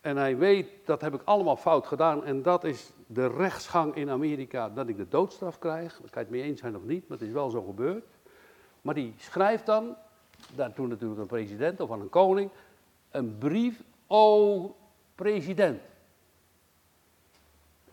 En 0.01 0.17
hij 0.17 0.37
weet, 0.37 0.69
dat 0.85 1.01
heb 1.01 1.15
ik 1.15 1.23
allemaal 1.25 1.57
fout 1.57 1.87
gedaan. 1.87 2.25
En 2.25 2.43
dat 2.43 2.65
is 2.65 2.93
de 3.07 3.27
rechtsgang 3.27 3.95
in 3.95 4.11
Amerika, 4.11 4.69
dat 4.69 4.89
ik 4.89 4.97
de 4.97 5.09
doodstraf 5.09 5.59
krijg. 5.59 5.93
Daar 5.93 6.11
kan 6.11 6.23
je 6.23 6.29
het 6.29 6.31
mee 6.31 6.43
eens 6.43 6.61
zijn 6.61 6.77
of 6.77 6.85
niet, 6.85 7.09
maar 7.09 7.19
het 7.19 7.27
is 7.27 7.33
wel 7.33 7.51
zo 7.51 7.63
gebeurd. 7.63 8.05
Maar 8.85 8.95
die 8.95 9.15
schrijft 9.17 9.67
dan, 9.67 9.97
daartoe 10.55 10.87
natuurlijk 10.87 11.21
een 11.21 11.27
president 11.27 11.81
of 11.81 11.91
aan 11.91 12.01
een 12.01 12.09
koning, 12.09 12.51
een 13.11 13.39
brief. 13.39 13.83
O 14.07 14.77
president. 15.15 15.83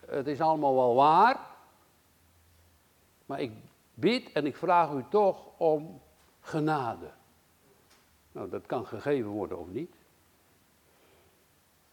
Het 0.06 0.26
is 0.26 0.40
allemaal 0.40 0.74
wel 0.74 0.94
waar. 0.94 1.40
Maar 3.26 3.40
ik 3.40 3.52
bid 3.94 4.32
en 4.32 4.46
ik 4.46 4.56
vraag 4.56 4.92
u 4.92 5.04
toch 5.10 5.46
om 5.56 6.00
genade. 6.40 7.10
Nou, 8.32 8.50
dat 8.50 8.66
kan 8.66 8.86
gegeven 8.86 9.30
worden 9.30 9.58
of 9.58 9.68
niet. 9.68 9.94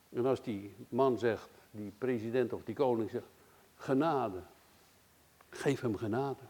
En 0.09 0.25
als 0.25 0.41
die 0.41 0.75
man 0.89 1.17
zegt, 1.17 1.49
die 1.71 1.91
president 1.97 2.53
of 2.53 2.63
die 2.63 2.75
koning 2.75 3.09
zegt, 3.09 3.27
genade, 3.75 4.41
geef 5.49 5.81
hem 5.81 5.97
genade. 5.97 6.43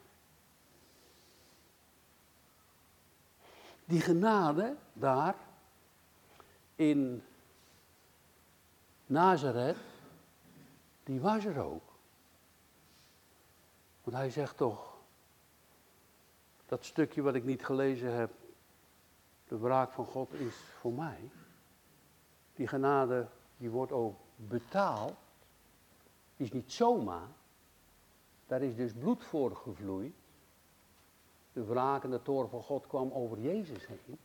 Die 3.90 4.02
genade 4.02 4.76
daar 4.94 5.36
in 6.76 7.24
Nazareth, 9.06 9.78
die 11.04 11.20
was 11.20 11.46
er 11.46 11.64
ook. 11.64 11.84
Want 14.04 14.18
hij 14.18 14.30
zegt 14.30 14.58
toch, 14.58 14.98
dat 16.66 16.86
stukje 16.86 17.22
wat 17.22 17.36
ik 17.36 17.44
niet 17.44 17.66
gelezen 17.66 18.14
heb, 18.14 18.32
de 19.48 19.58
wraak 19.58 19.92
van 19.92 20.06
God 20.06 20.34
is 20.34 20.56
voor 20.80 20.94
mij. 20.94 21.30
Die 22.56 22.68
genade, 22.68 23.28
die 23.58 23.70
wordt 23.70 23.92
ook 23.92 24.20
betaald. 24.36 25.16
Is 26.36 26.52
niet 26.52 26.72
zomaar. 26.72 27.28
Daar 28.48 28.62
is 28.62 28.76
dus 28.76 28.94
bloed 28.94 29.24
voor 29.24 29.56
gevloeid. 29.56 30.19
De 31.60 31.66
wraak 31.66 32.04
en 32.04 32.10
de 32.10 32.22
toren 32.22 32.50
van 32.50 32.64
God 32.64 32.88
kwam 32.88 33.12
over 33.12 33.40
Jezus 33.40 33.88
heen. 33.88 34.18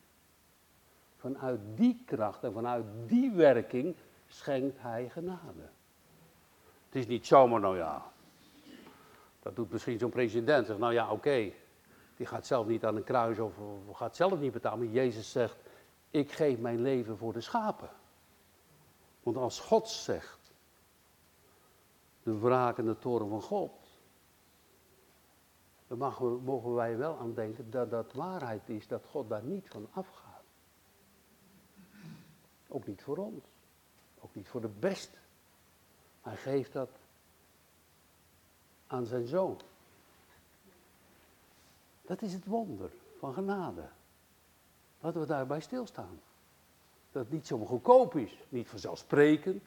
Vanuit 1.16 1.61
die 1.75 2.03
kracht 2.07 2.44
en 2.44 2.53
vanuit 2.53 2.85
die 3.07 3.33
werking 3.33 3.97
schenkt 4.27 4.77
hij 4.81 5.09
genade. 5.09 5.68
Het 6.87 6.94
is 6.94 7.07
niet 7.07 7.27
zomaar, 7.27 7.61
nou 7.61 7.77
ja. 7.77 8.12
Dat 9.42 9.57
doet 9.57 9.70
misschien 9.70 9.99
zo'n 9.99 10.11
president. 10.11 10.66
Zegt, 10.66 10.79
nou 10.79 10.92
ja, 10.92 11.11
oké. 11.11 11.53
Die 12.16 12.27
gaat 12.27 12.47
zelf 12.47 12.66
niet 12.66 12.85
aan 12.85 12.97
een 12.97 13.05
kruis 13.05 13.38
of, 13.38 13.55
gaat 13.92 14.16
zelf 14.16 14.38
niet 14.38 14.53
betalen. 14.53 14.79
Maar 14.79 14.94
Jezus 14.94 15.31
zegt, 15.31 15.57
ik 16.11 16.33
geef 16.33 16.59
mijn 16.59 16.83
leven 16.83 17.18
voor 17.18 17.33
de 17.33 17.40
schapen. 17.40 17.90
Want 19.23 19.37
als 19.37 19.61
God 19.61 19.88
zegt, 19.88 20.53
de 22.23 22.38
wraak 22.38 22.79
en 22.79 22.85
de 22.85 22.99
toren 22.99 23.29
van 23.29 23.42
God, 23.42 23.84
dan 25.99 26.43
mogen, 26.45 26.75
wij 26.75 26.97
wel 26.97 27.19
aan 27.19 27.35
denken 27.35 27.71
dat 27.71 27.91
dat 27.91 28.13
waarheid 28.13 28.69
is, 28.69 28.89
dat 28.89 29.05
God 29.05 29.29
daar 29.29 29.45
niet 29.45 29.69
van 29.69 29.89
afgaat. 29.91 30.43
Ook 32.69 32.87
niet 32.87 33.03
voor 33.03 33.17
ons, 33.17 33.45
ook 34.21 34.35
niet 34.35 34.49
voor 34.49 34.61
de 34.61 34.73
beste. 34.79 35.17
Hij 36.23 36.37
geeft 36.37 36.73
dat 36.73 36.91
aan 38.87 39.07
zijn 39.07 39.27
zoon. 39.27 39.61
Dat 42.03 42.23
is 42.23 42.33
het 42.33 42.47
wonder 42.47 42.91
van 43.19 43.35
genade. 43.35 43.89
Laten 45.01 45.21
we 45.21 45.27
daarbij 45.27 45.61
stilstaan. 45.61 46.21
Dat 47.13 47.23
het 47.23 47.33
niet 47.33 47.47
zo 47.47 47.65
goedkoop 47.65 48.17
is, 48.17 48.39
niet 48.49 48.69
vanzelfsprekend, 48.69 49.63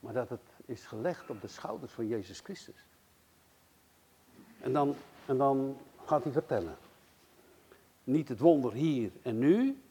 maar 0.00 0.12
dat 0.12 0.28
het 0.28 0.42
is 0.64 0.86
gelegd 0.86 1.30
op 1.30 1.40
de 1.40 1.48
schouders 1.48 1.92
van 1.92 2.06
Jezus 2.06 2.40
Christus. 2.40 2.84
En 4.66 4.72
dan, 4.72 4.94
en 5.26 5.36
dan 5.36 5.76
gaat 6.04 6.22
hij 6.22 6.32
vertellen. 6.32 6.76
Niet 8.04 8.28
het 8.28 8.38
wonder 8.38 8.72
hier 8.72 9.10
en 9.22 9.38
nu, 9.38 9.82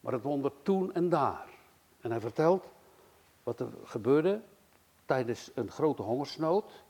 maar 0.00 0.12
het 0.12 0.22
wonder 0.22 0.52
toen 0.62 0.94
en 0.94 1.08
daar. 1.08 1.48
En 2.00 2.10
hij 2.10 2.20
vertelt 2.20 2.64
wat 3.42 3.60
er 3.60 3.68
gebeurde 3.84 4.40
tijdens 5.04 5.50
een 5.54 5.70
grote 5.70 6.02
hongersnood. 6.02 6.84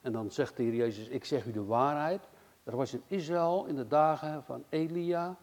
En 0.00 0.12
dan 0.12 0.30
zegt 0.30 0.56
Heer 0.56 0.74
Jezus, 0.74 1.08
ik 1.08 1.24
zeg 1.24 1.46
u 1.46 1.52
de 1.52 1.64
waarheid. 1.64 2.28
Er 2.64 2.76
was 2.76 2.92
in 2.92 3.02
Israël 3.06 3.64
in 3.64 3.76
de 3.76 3.86
dagen 3.86 4.44
van 4.44 4.64
Elia, 4.68 5.36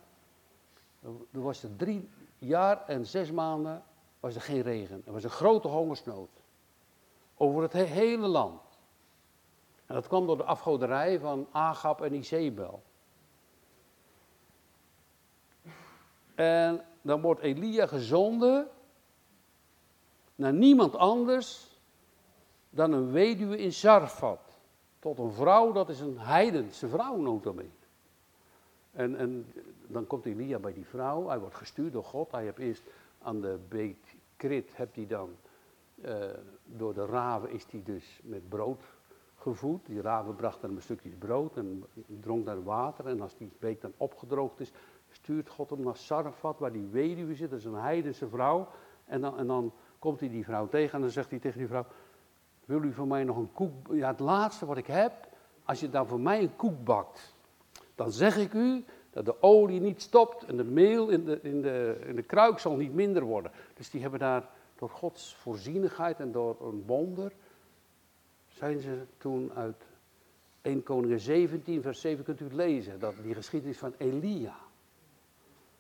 er 1.32 1.42
was 1.42 1.64
er 1.64 1.76
drie 1.76 2.10
jaar 2.38 2.86
en 2.86 3.06
zes 3.06 3.32
maanden, 3.32 3.84
was 4.20 4.36
er 4.36 4.42
geen 4.42 4.62
regen. 4.62 5.02
Er 5.06 5.14
was 5.14 5.24
een 5.24 5.30
grote 5.30 5.68
hongersnood. 5.68 6.30
Over 7.36 7.62
het 7.62 7.74
hele 7.74 8.28
land. 8.28 8.71
En 9.92 9.98
dat 9.98 10.08
kwam 10.08 10.26
door 10.26 10.38
de 10.38 10.44
afgoderij 10.44 11.20
van 11.20 11.48
Agab 11.52 12.02
en 12.02 12.14
Izebel. 12.14 12.84
En 16.36 16.86
dan 17.02 17.22
wordt 17.22 17.42
Elia 17.42 17.88
gezonden 17.88 18.68
naar 20.36 20.54
niemand 20.54 20.96
anders 20.96 21.78
dan 22.70 22.92
een 22.92 23.12
weduwe 23.12 23.58
in 23.58 23.74
Sarfat 23.74 24.60
tot 25.00 25.18
een 25.18 25.32
vrouw, 25.32 25.72
dat 25.72 25.90
is 25.90 26.00
een 26.00 26.20
heidense 26.20 26.88
vrouw 26.88 27.16
notabene. 27.16 27.70
En, 28.92 29.16
en 29.16 29.54
dan 29.88 30.08
komt 30.08 30.26
Elia 30.26 30.60
bij 30.60 30.74
die 30.74 30.86
vrouw, 30.86 31.28
hij 31.28 31.40
wordt 31.40 31.56
gestuurd 31.56 31.94
door 31.94 32.04
God. 32.04 32.32
Hij 32.32 32.44
heeft 32.44 32.58
eerst 32.58 32.84
aan 33.22 33.42
de 33.42 33.60
beet 33.70 34.16
Krit, 34.36 34.78
hebt 34.78 34.96
hij 34.96 35.08
dan, 35.08 35.36
uh, 35.96 36.26
door 36.66 36.94
de 36.94 37.06
raven 37.06 37.50
is 37.50 37.66
hij 37.70 37.82
dus 37.84 38.20
met 38.24 38.50
brood 38.50 38.84
gevoed. 39.42 39.86
Die 39.86 40.02
raven 40.02 40.36
brachten 40.36 40.68
hem 40.68 40.76
een 40.76 40.84
stukje 40.84 41.10
brood 41.10 41.58
en 41.58 41.86
dronk 42.20 42.46
naar 42.46 42.64
water. 42.64 43.08
En 43.08 43.22
als 43.22 43.38
die 43.38 43.52
beek 43.60 43.82
dan 43.82 43.94
opgedroogd 43.98 44.60
is, 44.60 44.72
stuurt 45.12 45.50
God 45.50 45.70
hem 45.70 45.82
naar 45.82 45.96
Sarfat, 45.96 46.60
waar 46.60 46.72
die 46.72 46.88
weduwe 46.92 47.36
zit. 47.36 47.50
Dat 47.50 47.60
is 47.60 47.66
een 47.66 47.74
heidense 47.74 48.28
vrouw. 48.28 48.68
En 49.06 49.22
dan, 49.22 49.38
en 49.38 49.48
dan 49.48 49.74
komt 50.00 50.20
hij 50.20 50.30
die 50.30 50.44
vrouw 50.44 50.68
tegen 50.68 50.94
en 50.94 51.02
dan 51.02 51.10
zegt 51.10 51.30
hij 51.30 51.40
tegen 51.40 51.60
die 51.60 51.68
vrouw, 51.68 51.86
wil 52.66 52.84
u 52.84 52.94
voor 52.94 53.08
mij 53.08 53.24
nog 53.24 53.38
een 53.38 53.54
koek? 53.54 53.94
Ja, 53.94 54.08
het 54.08 54.20
laatste 54.20 54.66
wat 54.66 54.78
ik 54.78 54.88
heb, 54.88 55.14
als 55.64 55.80
je 55.80 55.90
dan 55.90 56.08
voor 56.08 56.20
mij 56.20 56.42
een 56.42 56.56
koek 56.56 56.84
bakt, 56.84 57.36
dan 57.96 58.12
zeg 58.12 58.38
ik 58.38 58.54
u 58.54 58.86
dat 59.10 59.26
de 59.26 59.42
olie 59.42 59.80
niet 59.80 60.02
stopt 60.02 60.44
en 60.44 60.58
de 60.58 60.64
meel 60.64 61.10
in 61.10 61.26
de, 61.26 61.40
in 61.42 61.62
de, 61.62 62.02
in 62.06 62.16
de 62.16 62.24
kruik 62.24 62.60
zal 62.60 62.76
niet 62.76 62.94
minder 62.94 63.24
worden. 63.24 63.52
Dus 63.74 63.90
die 63.90 64.02
hebben 64.02 64.20
daar 64.20 64.50
door 64.76 64.90
Gods 64.90 65.36
voorzienigheid 65.36 66.20
en 66.20 66.32
door 66.32 66.58
een 66.62 66.84
wonder, 66.86 67.32
zijn 68.62 68.80
ze 68.80 69.06
toen 69.18 69.52
uit 69.54 69.84
1 70.62 70.84
Koningin 70.84 71.20
17, 71.20 71.82
vers 71.82 72.02
7 72.02 72.24
kunt 72.24 72.40
u 72.40 72.48
lezen, 72.52 73.00
dat 73.00 73.14
die 73.24 73.34
geschiedenis 73.34 73.78
van 73.78 73.94
Elia. 73.98 74.56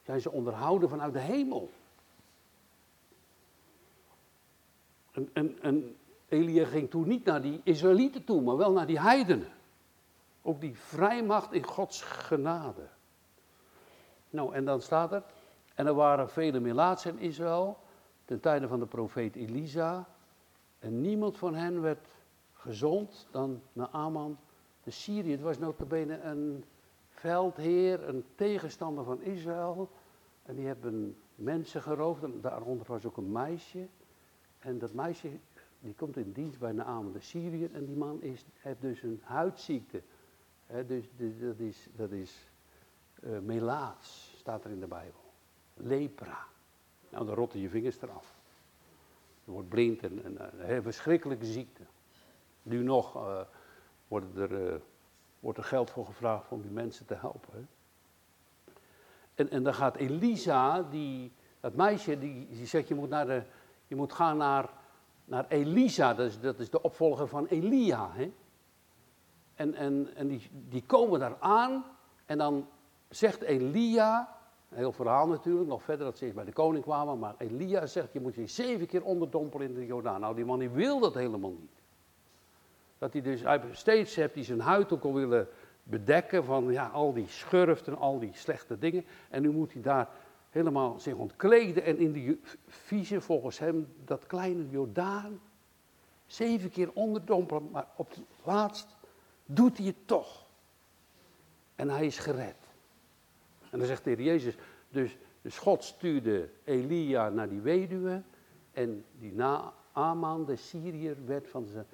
Zijn 0.03 0.21
ze 0.21 0.31
onderhouden 0.31 0.89
vanuit 0.89 1.13
de 1.13 1.19
hemel. 1.19 1.69
En, 5.11 5.29
en, 5.33 5.61
en 5.61 5.95
Elia 6.27 6.65
ging 6.65 6.89
toen 6.89 7.07
niet 7.07 7.25
naar 7.25 7.41
die 7.41 7.61
Israëlieten 7.63 8.23
toe, 8.23 8.41
maar 8.41 8.57
wel 8.57 8.71
naar 8.71 8.87
die 8.87 8.99
heidenen. 8.99 9.51
Ook 10.41 10.61
die 10.61 10.77
vrijmacht 10.77 11.53
in 11.53 11.63
Gods 11.63 12.01
genade. 12.01 12.87
Nou, 14.29 14.53
en 14.53 14.65
dan 14.65 14.81
staat 14.81 15.11
er, 15.11 15.23
en 15.75 15.85
er 15.85 15.93
waren 15.93 16.29
vele 16.29 16.59
melaatsen 16.59 17.17
in 17.17 17.27
Israël, 17.27 17.77
ten 18.25 18.39
tijde 18.39 18.67
van 18.67 18.79
de 18.79 18.85
profeet 18.85 19.35
Elisa, 19.35 20.07
en 20.79 21.01
niemand 21.01 21.37
van 21.37 21.55
hen 21.55 21.81
werd 21.81 22.19
gezond 22.61 23.27
dan 23.31 23.61
Naaman 23.73 24.37
de 24.83 24.91
Syrië. 24.91 25.31
Het 25.31 25.41
was 25.41 25.59
notabene 25.59 26.19
een 26.19 26.63
veldheer, 27.09 28.07
een 28.07 28.25
tegenstander 28.35 29.03
van 29.03 29.21
Israël. 29.21 29.89
En 30.43 30.55
die 30.55 30.65
hebben 30.65 31.17
mensen 31.35 31.81
geroofd, 31.81 32.21
daaronder 32.41 32.85
was 32.87 33.05
ook 33.05 33.17
een 33.17 33.31
meisje. 33.31 33.87
En 34.59 34.79
dat 34.79 34.93
meisje 34.93 35.29
die 35.79 35.93
komt 35.93 36.17
in 36.17 36.31
dienst 36.31 36.59
bij 36.59 36.71
Naaman 36.71 37.11
de 37.11 37.19
Syriër 37.19 37.73
en 37.73 37.85
die 37.85 37.95
man 37.95 38.21
is, 38.21 38.45
heeft 38.53 38.81
dus 38.81 39.03
een 39.03 39.21
huidziekte. 39.23 40.01
dus, 40.87 41.05
dat 41.39 41.59
is, 41.59 41.87
dat 41.95 42.11
is 42.11 42.51
uh, 43.23 43.89
staat 44.35 44.63
er 44.63 44.71
in 44.71 44.79
de 44.79 44.87
Bijbel. 44.87 45.19
Lepra. 45.73 46.47
Nou, 47.09 47.25
dan 47.25 47.35
rotten 47.35 47.59
je 47.59 47.69
vingers 47.69 48.01
eraf. 48.01 48.39
Je 49.43 49.51
wordt 49.51 49.69
blind 49.69 50.03
en, 50.03 50.23
en 50.23 50.71
een 50.75 50.83
verschrikkelijke 50.83 51.45
ziekte. 51.45 51.83
Nu 52.63 52.83
nog 52.83 53.15
uh, 53.15 53.41
wordt, 54.07 54.37
er, 54.37 54.51
uh, 54.51 54.75
wordt 55.39 55.57
er 55.57 55.63
geld 55.63 55.89
voor 55.89 56.05
gevraagd 56.05 56.51
om 56.51 56.61
die 56.61 56.71
mensen 56.71 57.05
te 57.05 57.15
helpen. 57.15 57.69
En, 59.35 59.49
en 59.49 59.63
dan 59.63 59.73
gaat 59.73 59.95
Elisa, 59.95 60.81
die, 60.81 61.33
dat 61.59 61.75
meisje, 61.75 62.19
die, 62.19 62.47
die 62.47 62.65
zegt 62.65 62.87
je 62.87 62.95
moet 62.95 63.09
naar 63.09 63.45
je 63.91 63.97
moet 63.97 64.13
gaan 64.13 64.37
naar, 64.37 64.69
naar 65.25 65.45
Elisa, 65.47 66.13
dat 66.13 66.27
is, 66.27 66.39
dat 66.39 66.59
is 66.59 66.69
de 66.69 66.81
opvolger 66.81 67.27
van 67.27 67.45
Elia. 67.45 68.11
Hè? 68.11 68.31
En, 69.53 69.73
en, 69.73 70.09
en 70.15 70.27
die, 70.27 70.49
die 70.51 70.83
komen 70.85 71.19
daar 71.19 71.37
aan 71.39 71.85
en 72.25 72.37
dan 72.37 72.67
zegt 73.09 73.41
Elia, 73.41 74.37
een 74.69 74.77
heel 74.77 74.91
verhaal 74.91 75.27
natuurlijk, 75.27 75.67
nog 75.67 75.83
verder 75.83 76.05
dat 76.05 76.17
ze 76.17 76.31
bij 76.33 76.45
de 76.45 76.53
koning 76.53 76.83
kwamen, 76.83 77.19
maar 77.19 77.35
Elia 77.37 77.85
zegt, 77.85 78.13
je 78.13 78.19
moet 78.19 78.35
je 78.35 78.47
zeven 78.47 78.87
keer 78.87 79.03
onderdompelen 79.03 79.67
in 79.67 79.73
de 79.73 79.85
Jordaan. 79.85 80.21
Nou, 80.21 80.35
die 80.35 80.45
man 80.45 80.59
die 80.59 80.69
wil 80.69 80.99
dat 80.99 81.13
helemaal 81.13 81.55
niet. 81.59 81.80
Dat 83.01 83.13
hij 83.13 83.21
dus, 83.21 83.43
steeds 83.71 84.15
heeft 84.15 84.33
hij 84.33 84.43
zijn 84.43 84.59
huid 84.59 84.91
ook 84.91 85.03
al 85.03 85.13
willen 85.13 85.47
bedekken 85.83 86.43
van 86.43 86.71
ja, 86.71 86.87
al 86.87 87.13
die 87.13 87.27
schurft 87.27 87.87
en 87.87 87.97
al 87.97 88.19
die 88.19 88.31
slechte 88.33 88.77
dingen. 88.77 89.05
En 89.29 89.41
nu 89.41 89.49
moet 89.49 89.73
hij 89.73 89.81
daar 89.81 90.09
helemaal 90.49 90.99
zich 90.99 91.15
ontkleden 91.15 91.83
en 91.83 91.97
in 91.97 92.11
die 92.11 92.41
vieze, 92.67 93.21
volgens 93.21 93.59
hem, 93.59 93.93
dat 94.05 94.25
kleine 94.25 94.69
Jordaan, 94.69 95.39
zeven 96.25 96.69
keer 96.69 96.89
onderdompelen, 96.93 97.69
maar 97.71 97.87
op 97.95 98.09
het 98.09 98.19
laatst 98.43 98.97
doet 99.45 99.77
hij 99.77 99.85
het 99.87 100.07
toch. 100.07 100.45
En 101.75 101.89
hij 101.89 102.05
is 102.05 102.17
gered. 102.17 102.55
En 103.69 103.77
dan 103.77 103.87
zegt 103.87 104.03
de 104.03 104.09
Heer 104.09 104.21
Jezus, 104.21 104.55
dus, 104.89 105.17
dus 105.41 105.57
God 105.57 105.83
stuurde 105.83 106.49
Elia 106.63 107.29
naar 107.29 107.49
die 107.49 107.61
weduwe 107.61 108.21
en 108.71 109.05
die 109.19 109.33
na 109.33 109.73
Aman, 109.91 110.45
de 110.45 110.55
Syriër, 110.55 111.25
werd 111.25 111.47
van 111.47 111.65
zijn 111.65 111.85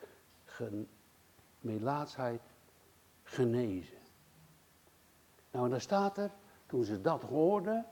melaatsheid 1.68 2.42
genezen. 3.24 3.98
Nou, 5.52 5.66
en 5.66 5.72
dan 5.72 5.82
staat 5.82 6.18
er, 6.18 6.32
toen 6.66 6.84
ze 6.84 7.02
dat 7.02 7.22
hoorden, 7.22 7.86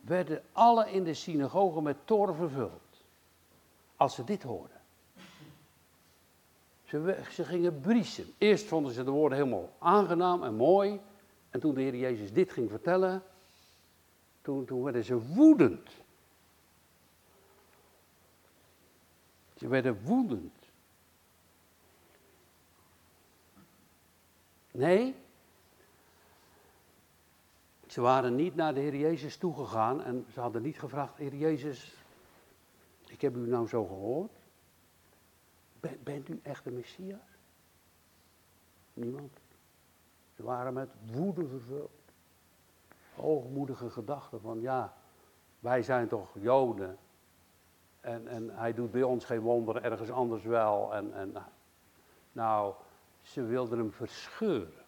werden 0.00 0.42
alle 0.52 0.90
in 0.90 1.04
de 1.04 1.14
synagoge 1.14 1.82
met 1.82 1.96
toren 2.04 2.34
vervuld. 2.34 3.04
Als 3.96 4.14
ze 4.14 4.24
dit 4.24 4.42
hoorden. 4.42 4.80
Ze, 6.84 7.22
ze 7.30 7.44
gingen 7.44 7.80
briesen. 7.80 8.26
Eerst 8.38 8.66
vonden 8.66 8.92
ze 8.92 9.04
de 9.04 9.10
woorden 9.10 9.38
helemaal 9.38 9.72
aangenaam 9.78 10.42
en 10.42 10.54
mooi. 10.54 11.00
En 11.50 11.60
toen 11.60 11.74
de 11.74 11.80
Heer 11.80 11.96
Jezus 11.96 12.32
dit 12.32 12.52
ging 12.52 12.70
vertellen, 12.70 13.22
toen, 14.42 14.64
toen 14.64 14.82
werden 14.82 15.04
ze 15.04 15.18
woedend. 15.34 15.90
Ze 19.56 19.68
werden 19.68 20.02
woedend. 20.04 20.61
Nee, 24.72 25.14
ze 27.86 28.00
waren 28.00 28.34
niet 28.34 28.54
naar 28.54 28.74
de 28.74 28.80
Heer 28.80 28.96
Jezus 28.96 29.36
toegegaan 29.36 30.02
en 30.02 30.26
ze 30.32 30.40
hadden 30.40 30.62
niet 30.62 30.78
gevraagd, 30.78 31.16
Heer 31.16 31.34
Jezus, 31.34 31.94
ik 33.06 33.20
heb 33.20 33.36
u 33.36 33.48
nou 33.48 33.66
zo 33.68 33.84
gehoord. 33.84 34.32
bent 36.02 36.28
u 36.28 36.40
echt 36.42 36.64
de 36.64 36.70
Messias? 36.70 37.20
Niemand. 38.94 39.38
Ze 40.36 40.42
waren 40.42 40.72
met 40.72 40.88
woede 41.12 41.46
vervuld. 41.46 41.90
Hoogmoedige 43.14 43.90
gedachten 43.90 44.40
van, 44.40 44.60
ja, 44.60 44.94
wij 45.60 45.82
zijn 45.82 46.08
toch 46.08 46.30
Joden. 46.40 46.98
En, 48.00 48.28
en 48.28 48.50
hij 48.50 48.74
doet 48.74 48.90
bij 48.90 49.02
ons 49.02 49.24
geen 49.24 49.40
wonderen, 49.40 49.82
ergens 49.82 50.10
anders 50.10 50.44
wel. 50.44 50.94
En, 50.94 51.14
en 51.14 51.34
nou, 52.32 52.74
ze 53.22 53.44
wilden 53.44 53.78
hem 53.78 53.92
verscheuren. 53.92 54.84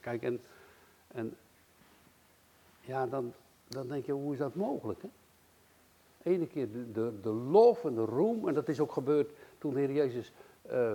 Kijk, 0.00 0.22
en, 0.22 0.40
en 1.08 1.36
ja, 2.80 3.06
dan, 3.06 3.32
dan 3.68 3.88
denk 3.88 4.06
je, 4.06 4.12
hoe 4.12 4.32
is 4.32 4.38
dat 4.38 4.54
mogelijk? 4.54 5.02
Hè? 5.02 5.08
Ene 6.22 6.46
keer 6.46 6.72
de, 6.72 6.92
de, 6.92 7.20
de 7.22 7.30
lof 7.30 7.84
en 7.84 7.94
de 7.94 8.04
roem, 8.04 8.48
en 8.48 8.54
dat 8.54 8.68
is 8.68 8.80
ook 8.80 8.92
gebeurd 8.92 9.30
toen 9.58 9.74
de 9.74 9.80
Heer 9.80 9.92
Jezus, 9.92 10.32
uh, 10.70 10.92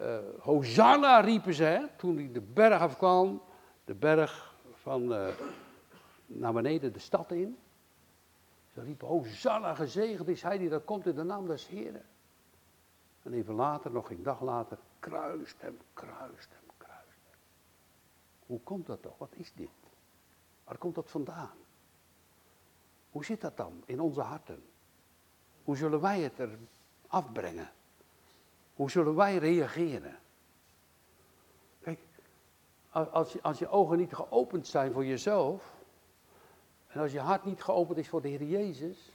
uh, 0.00 0.18
Hosanna 0.38 1.20
riepen 1.20 1.54
ze, 1.54 1.64
hè? 1.64 1.86
toen 1.96 2.16
hij 2.16 2.30
de 2.32 2.40
berg 2.40 2.80
afkwam, 2.80 3.42
de 3.84 3.94
berg 3.94 4.54
van 4.72 5.12
uh, 5.12 5.28
naar 6.26 6.52
beneden 6.52 6.92
de 6.92 6.98
stad 6.98 7.30
in. 7.30 7.58
Ze 8.74 8.82
riepen, 8.82 9.08
Hosanna 9.08 9.74
gezegend 9.74 10.28
is 10.28 10.42
hij 10.42 10.58
die 10.58 10.68
dat 10.68 10.84
komt 10.84 11.06
in 11.06 11.14
de 11.14 11.22
naam 11.22 11.46
des 11.46 11.66
Heren. 11.66 12.04
En 13.24 13.32
even 13.32 13.54
later, 13.54 13.90
nog 13.90 14.10
een 14.10 14.22
dag 14.22 14.40
later, 14.40 14.78
kruist 14.98 15.60
hem, 15.60 15.78
kruist 15.92 16.48
hem, 16.50 16.70
kruist 16.76 17.20
hem. 17.30 17.38
Hoe 18.46 18.60
komt 18.60 18.86
dat 18.86 19.02
toch? 19.02 19.18
Wat 19.18 19.34
is 19.34 19.52
dit? 19.54 19.68
Waar 20.64 20.78
komt 20.78 20.94
dat 20.94 21.10
vandaan? 21.10 21.56
Hoe 23.10 23.24
zit 23.24 23.40
dat 23.40 23.56
dan 23.56 23.82
in 23.86 24.00
onze 24.00 24.20
harten? 24.20 24.64
Hoe 25.64 25.76
zullen 25.76 26.00
wij 26.00 26.20
het 26.20 26.38
er 26.38 26.58
afbrengen? 27.06 27.72
Hoe 28.74 28.90
zullen 28.90 29.14
wij 29.14 29.36
reageren? 29.36 30.18
Kijk, 31.80 32.00
als 32.90 33.32
je, 33.32 33.42
als 33.42 33.58
je 33.58 33.68
ogen 33.68 33.98
niet 33.98 34.14
geopend 34.14 34.66
zijn 34.66 34.92
voor 34.92 35.04
jezelf, 35.04 35.72
en 36.86 37.00
als 37.00 37.12
je 37.12 37.20
hart 37.20 37.44
niet 37.44 37.62
geopend 37.62 37.98
is 37.98 38.08
voor 38.08 38.22
de 38.22 38.28
Heer 38.28 38.42
Jezus, 38.42 39.10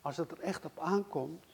als 0.00 0.16
het 0.16 0.30
er 0.30 0.40
echt 0.40 0.64
op 0.64 0.78
aankomt, 0.78 1.53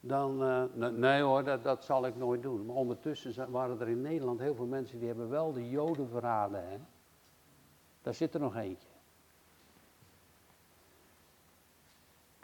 dan, 0.00 0.42
uh, 0.42 0.88
nee 0.90 1.22
hoor, 1.22 1.44
dat, 1.44 1.62
dat 1.62 1.84
zal 1.84 2.06
ik 2.06 2.16
nooit 2.16 2.42
doen. 2.42 2.66
Maar 2.66 2.76
ondertussen 2.76 3.50
waren 3.50 3.80
er 3.80 3.88
in 3.88 4.00
Nederland 4.00 4.40
heel 4.40 4.54
veel 4.54 4.66
mensen 4.66 4.98
die 4.98 5.08
hebben 5.08 5.28
wel 5.28 5.52
de 5.52 5.70
Joden 5.70 6.08
verraden. 6.08 6.68
Hè? 6.68 6.76
Daar 8.02 8.14
zit 8.14 8.34
er 8.34 8.40
nog 8.40 8.56
eentje. 8.56 8.88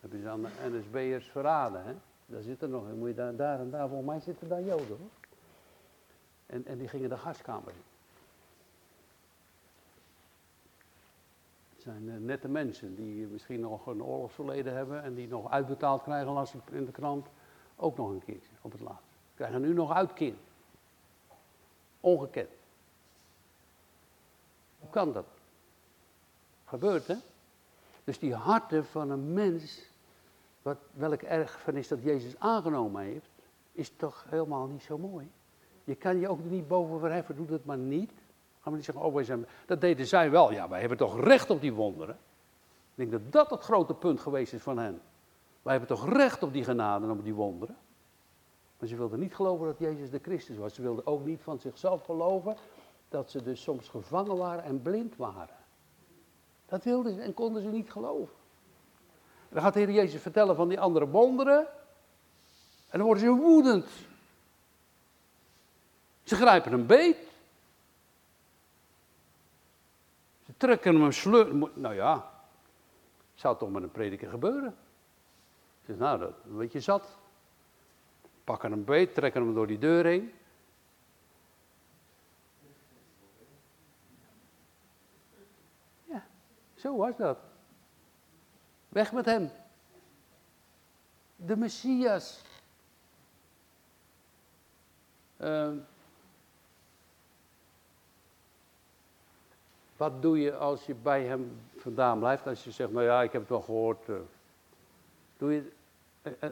Hebben 0.00 0.20
ze 0.20 0.28
aan 0.28 0.42
de 0.42 0.50
NSB'ers 0.70 1.30
verraden, 1.30 1.84
hè? 1.84 1.94
Daar 2.26 2.42
zit 2.42 2.62
er 2.62 2.68
nog, 2.68 2.92
moet 2.92 3.08
je 3.08 3.14
daar, 3.14 3.36
daar 3.36 3.60
en 3.60 3.70
daar, 3.70 3.88
volgens 3.88 4.08
mij 4.08 4.20
zitten 4.20 4.48
daar 4.48 4.62
Joden 4.62 4.88
hoor. 4.98 5.10
En, 6.46 6.66
en 6.66 6.78
die 6.78 6.88
gingen 6.88 7.08
de 7.08 7.16
gaskamer 7.16 7.72
in. 7.72 7.82
Het 11.72 11.82
zijn 11.82 12.02
uh, 12.02 12.16
nette 12.16 12.48
mensen 12.48 12.94
die 12.94 13.26
misschien 13.26 13.60
nog 13.60 13.86
een 13.86 14.02
oorlogsverleden 14.02 14.74
hebben 14.74 15.02
en 15.02 15.14
die 15.14 15.28
nog 15.28 15.50
uitbetaald 15.50 16.02
krijgen 16.02 16.36
als 16.36 16.54
in 16.70 16.84
de 16.84 16.92
krant 16.92 17.28
ook 17.84 17.96
nog 17.96 18.10
een 18.10 18.24
keertje 18.24 18.50
op 18.60 18.72
het 18.72 18.80
laatst. 18.80 19.02
Krijgen 19.34 19.60
nu 19.60 19.72
nog 19.72 19.92
uitkering. 19.92 20.36
Ongekend. 22.00 22.50
Hoe 24.78 24.90
kan 24.90 25.12
dat? 25.12 25.26
Gebeurt 26.64 27.06
hè? 27.06 27.16
Dus 28.04 28.18
die 28.18 28.34
harten 28.34 28.84
van 28.84 29.10
een 29.10 29.32
mens, 29.32 29.82
wat, 30.62 30.78
welk 30.92 31.22
erfenis 31.22 31.88
dat 31.88 32.02
Jezus 32.02 32.38
aangenomen 32.38 33.02
heeft, 33.02 33.30
is 33.72 33.92
toch 33.96 34.26
helemaal 34.28 34.66
niet 34.66 34.82
zo 34.82 34.98
mooi. 34.98 35.30
Je 35.84 35.94
kan 35.94 36.18
je 36.18 36.28
ook 36.28 36.44
niet 36.44 36.68
boven 36.68 36.98
verheffen, 36.98 37.36
doe 37.36 37.46
dat 37.46 37.64
maar 37.64 37.78
niet. 37.78 38.12
Gaan 38.60 38.72
we 38.72 38.78
niet 38.78 38.84
zeggen, 38.84 39.04
oh 39.04 39.14
wij 39.14 39.24
zijn, 39.24 39.46
dat 39.66 39.80
deden 39.80 40.06
zij 40.06 40.30
wel. 40.30 40.52
Ja, 40.52 40.68
wij 40.68 40.80
hebben 40.80 40.98
toch 40.98 41.20
recht 41.20 41.50
op 41.50 41.60
die 41.60 41.72
wonderen. 41.72 42.18
Ik 42.94 43.10
denk 43.10 43.10
dat 43.10 43.32
dat 43.32 43.50
het 43.50 43.62
grote 43.62 43.94
punt 43.94 44.20
geweest 44.20 44.52
is 44.52 44.62
van 44.62 44.78
hen. 44.78 45.00
Wij 45.64 45.76
hebben 45.76 45.96
toch 45.96 46.08
recht 46.08 46.42
op 46.42 46.52
die 46.52 46.64
genade 46.64 47.04
en 47.04 47.10
op 47.10 47.24
die 47.24 47.34
wonderen. 47.34 47.76
Maar 48.78 48.88
ze 48.88 48.96
wilden 48.96 49.18
niet 49.18 49.34
geloven 49.34 49.66
dat 49.66 49.78
Jezus 49.78 50.10
de 50.10 50.18
Christus 50.22 50.56
was. 50.56 50.74
Ze 50.74 50.82
wilden 50.82 51.06
ook 51.06 51.24
niet 51.24 51.40
van 51.42 51.58
zichzelf 51.58 52.04
geloven 52.04 52.56
dat 53.08 53.30
ze 53.30 53.42
dus 53.42 53.62
soms 53.62 53.88
gevangen 53.88 54.36
waren 54.36 54.64
en 54.64 54.82
blind 54.82 55.16
waren. 55.16 55.56
Dat 56.66 56.84
wilden 56.84 57.14
ze 57.14 57.20
en 57.20 57.34
konden 57.34 57.62
ze 57.62 57.68
niet 57.68 57.90
geloven. 57.90 58.34
dan 59.48 59.62
gaat 59.62 59.72
de 59.72 59.80
Heer 59.80 59.90
Jezus 59.90 60.22
vertellen 60.22 60.56
van 60.56 60.68
die 60.68 60.80
andere 60.80 61.08
wonderen. 61.08 61.66
En 62.88 62.98
dan 62.98 63.02
worden 63.02 63.24
ze 63.24 63.30
woedend. 63.30 63.88
Ze 66.22 66.36
grijpen 66.36 66.72
een 66.72 66.86
beet. 66.86 67.28
Ze 70.46 70.52
trekken 70.56 71.00
hem 71.00 71.12
sleur. 71.12 71.70
Nou 71.74 71.94
ja, 71.94 72.30
zou 73.34 73.58
toch 73.58 73.70
met 73.70 73.82
een 73.82 73.90
prediker 73.90 74.28
gebeuren. 74.28 74.76
Dus 75.84 75.96
nou, 75.96 76.18
dat 76.18 76.32
een 76.44 76.56
beetje 76.56 76.80
zat. 76.80 77.18
Pakken 78.44 78.70
hem 78.70 78.84
beet, 78.84 79.14
trekken 79.14 79.42
hem 79.42 79.54
door 79.54 79.66
die 79.66 79.78
deur 79.78 80.04
heen. 80.04 80.32
Ja, 86.04 86.26
zo 86.74 86.96
was 86.96 87.16
dat. 87.16 87.38
Weg 88.88 89.12
met 89.12 89.24
hem. 89.24 89.50
De 91.36 91.56
Messias. 91.56 92.42
Uh, 95.40 95.72
wat 99.96 100.22
doe 100.22 100.40
je 100.40 100.56
als 100.56 100.86
je 100.86 100.94
bij 100.94 101.24
hem 101.24 101.60
vandaan 101.76 102.18
blijft? 102.18 102.46
Als 102.46 102.64
je 102.64 102.70
zegt, 102.70 102.90
nou 102.92 103.04
ja, 103.04 103.22
ik 103.22 103.32
heb 103.32 103.40
het 103.40 103.50
wel 103.50 103.60
gehoord. 103.60 104.08
Uh, 104.08 104.16
doe 105.36 105.52
je, 105.52 105.72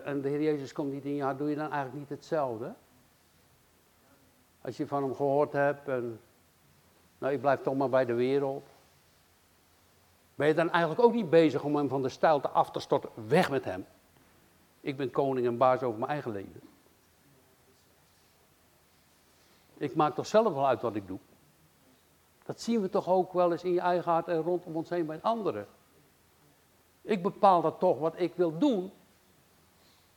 en 0.04 0.20
de 0.20 0.28
Heer 0.28 0.42
Jezus 0.42 0.72
komt 0.72 0.92
niet 0.92 1.04
in 1.04 1.14
je 1.14 1.22
hart, 1.22 1.38
doe 1.38 1.48
je 1.48 1.56
dan 1.56 1.70
eigenlijk 1.70 1.98
niet 1.98 2.18
hetzelfde? 2.18 2.74
Als 4.60 4.76
je 4.76 4.86
van 4.86 5.02
hem 5.02 5.14
gehoord 5.14 5.52
hebt 5.52 5.88
en, 5.88 6.20
nou 7.18 7.32
ik 7.32 7.40
blijf 7.40 7.60
toch 7.60 7.76
maar 7.76 7.88
bij 7.88 8.04
de 8.04 8.14
wereld. 8.14 8.68
Ben 10.34 10.48
je 10.48 10.54
dan 10.54 10.70
eigenlijk 10.70 11.02
ook 11.02 11.12
niet 11.12 11.30
bezig 11.30 11.64
om 11.64 11.76
hem 11.76 11.88
van 11.88 12.02
de 12.02 12.08
stijlte 12.08 12.48
af 12.48 12.70
te 12.70 12.80
storten? 12.80 13.10
Weg 13.28 13.50
met 13.50 13.64
hem. 13.64 13.86
Ik 14.80 14.96
ben 14.96 15.10
koning 15.10 15.46
en 15.46 15.56
baas 15.56 15.82
over 15.82 15.98
mijn 15.98 16.10
eigen 16.10 16.32
leven. 16.32 16.60
Ik 19.76 19.94
maak 19.94 20.14
toch 20.14 20.26
zelf 20.26 20.54
wel 20.54 20.66
uit 20.66 20.82
wat 20.82 20.96
ik 20.96 21.06
doe. 21.06 21.18
Dat 22.44 22.60
zien 22.60 22.80
we 22.80 22.88
toch 22.88 23.08
ook 23.08 23.32
wel 23.32 23.52
eens 23.52 23.64
in 23.64 23.72
je 23.72 23.80
eigen 23.80 24.12
hart 24.12 24.28
en 24.28 24.42
rondom 24.42 24.76
ons 24.76 24.88
heen 24.88 25.06
bij 25.06 25.18
anderen. 25.22 25.66
Ik 27.02 27.22
bepaal 27.22 27.62
dat 27.62 27.78
toch 27.78 27.98
wat 27.98 28.14
ik 28.20 28.32
wil 28.34 28.58
doen. 28.58 28.92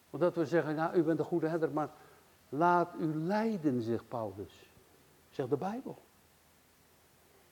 Omdat 0.10 0.36
we 0.36 0.46
zeggen, 0.46 0.76
nou, 0.76 0.96
u 0.96 1.04
bent 1.04 1.20
een 1.20 1.26
goede 1.26 1.48
herder, 1.48 1.72
maar 1.72 1.90
laat 2.50 2.94
u 3.00 3.16
leiden, 3.16 3.82
zegt 3.82 4.08
Paulus. 4.08 4.70
Zegt 5.30 5.50
de 5.50 5.58
Bijbel. 5.58 5.98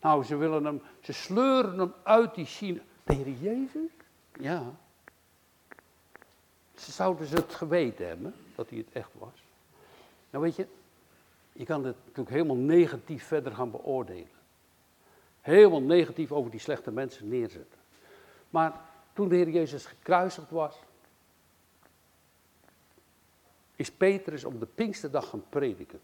Nou, 0.02 0.24
ze 0.24 0.36
willen 0.36 0.66
hem, 0.66 0.82
ze 1.02 1.14
sleuren 1.14 1.80
hem 1.80 1.94
uit 2.04 2.36
die 2.36 2.46
China. 2.46 2.82
De 3.04 3.14
Heer 3.14 3.30
Jezus? 3.30 3.92
Ja. 4.40 4.64
Ze 6.76 6.92
zouden 6.92 7.28
ze 7.28 7.36
het 7.36 7.54
geweten 7.54 8.08
hebben, 8.08 8.34
dat 8.56 8.70
hij 8.70 8.78
het 8.78 8.92
echt 8.92 9.10
was. 9.18 9.44
Nou 10.30 10.44
weet 10.44 10.56
je, 10.56 10.68
je 11.52 11.66
kan 11.66 11.86
het 11.86 11.96
natuurlijk 12.04 12.30
helemaal 12.30 12.56
negatief 12.56 13.24
verder 13.24 13.56
gaan 13.56 13.72
beoordelen. 13.72 14.28
Helemaal 15.42 15.82
negatief 15.82 16.32
over 16.32 16.52
die 16.52 16.60
slechte 16.60 16.92
mensen 16.92 17.28
neerzetten. 17.28 17.80
Maar 18.50 18.82
toen 19.14 19.28
de 19.28 19.36
Heer 19.36 19.50
Jezus 19.50 19.86
gekruisigd 19.86 20.50
was, 20.50 20.76
is 23.76 23.92
Petrus 23.92 24.44
op 24.44 24.60
de 24.60 24.66
Pinksterdag 24.66 25.30
gaan 25.30 25.44
prediken. 25.50 26.00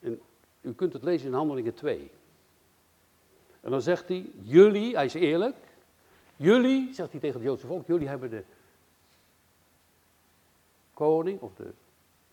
En 0.00 0.20
u 0.60 0.72
kunt 0.72 0.92
het 0.92 1.02
lezen 1.02 1.26
in 1.26 1.34
Handelingen 1.34 1.74
2. 1.74 2.10
En 3.60 3.70
dan 3.70 3.82
zegt 3.82 4.08
hij, 4.08 4.30
jullie, 4.42 4.94
hij 4.94 5.04
is 5.04 5.14
eerlijk, 5.14 5.56
jullie, 6.36 6.94
zegt 6.94 7.10
hij 7.10 7.20
tegen 7.20 7.36
het 7.36 7.48
Joodse 7.48 7.66
volk, 7.66 7.86
jullie 7.86 8.08
hebben 8.08 8.30
de 8.30 8.44
koning 10.94 11.40
of 11.40 11.54
de 11.54 11.72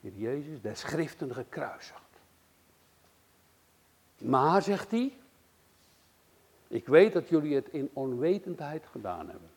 Heer 0.02 0.14
Jezus, 0.16 0.62
de 0.62 0.76
schriften 0.76 1.34
gekruisigd. 1.34 2.02
Maar, 4.18 4.62
zegt 4.62 4.92
hij, 4.92 5.18
ik 6.68 6.88
weet 6.88 7.14
dat 7.14 7.30
jullie 7.30 7.56
het 7.56 7.70
in 7.70 7.90
onwetendheid 7.94 8.86
gedaan 8.86 9.30
hebben. 9.30 9.50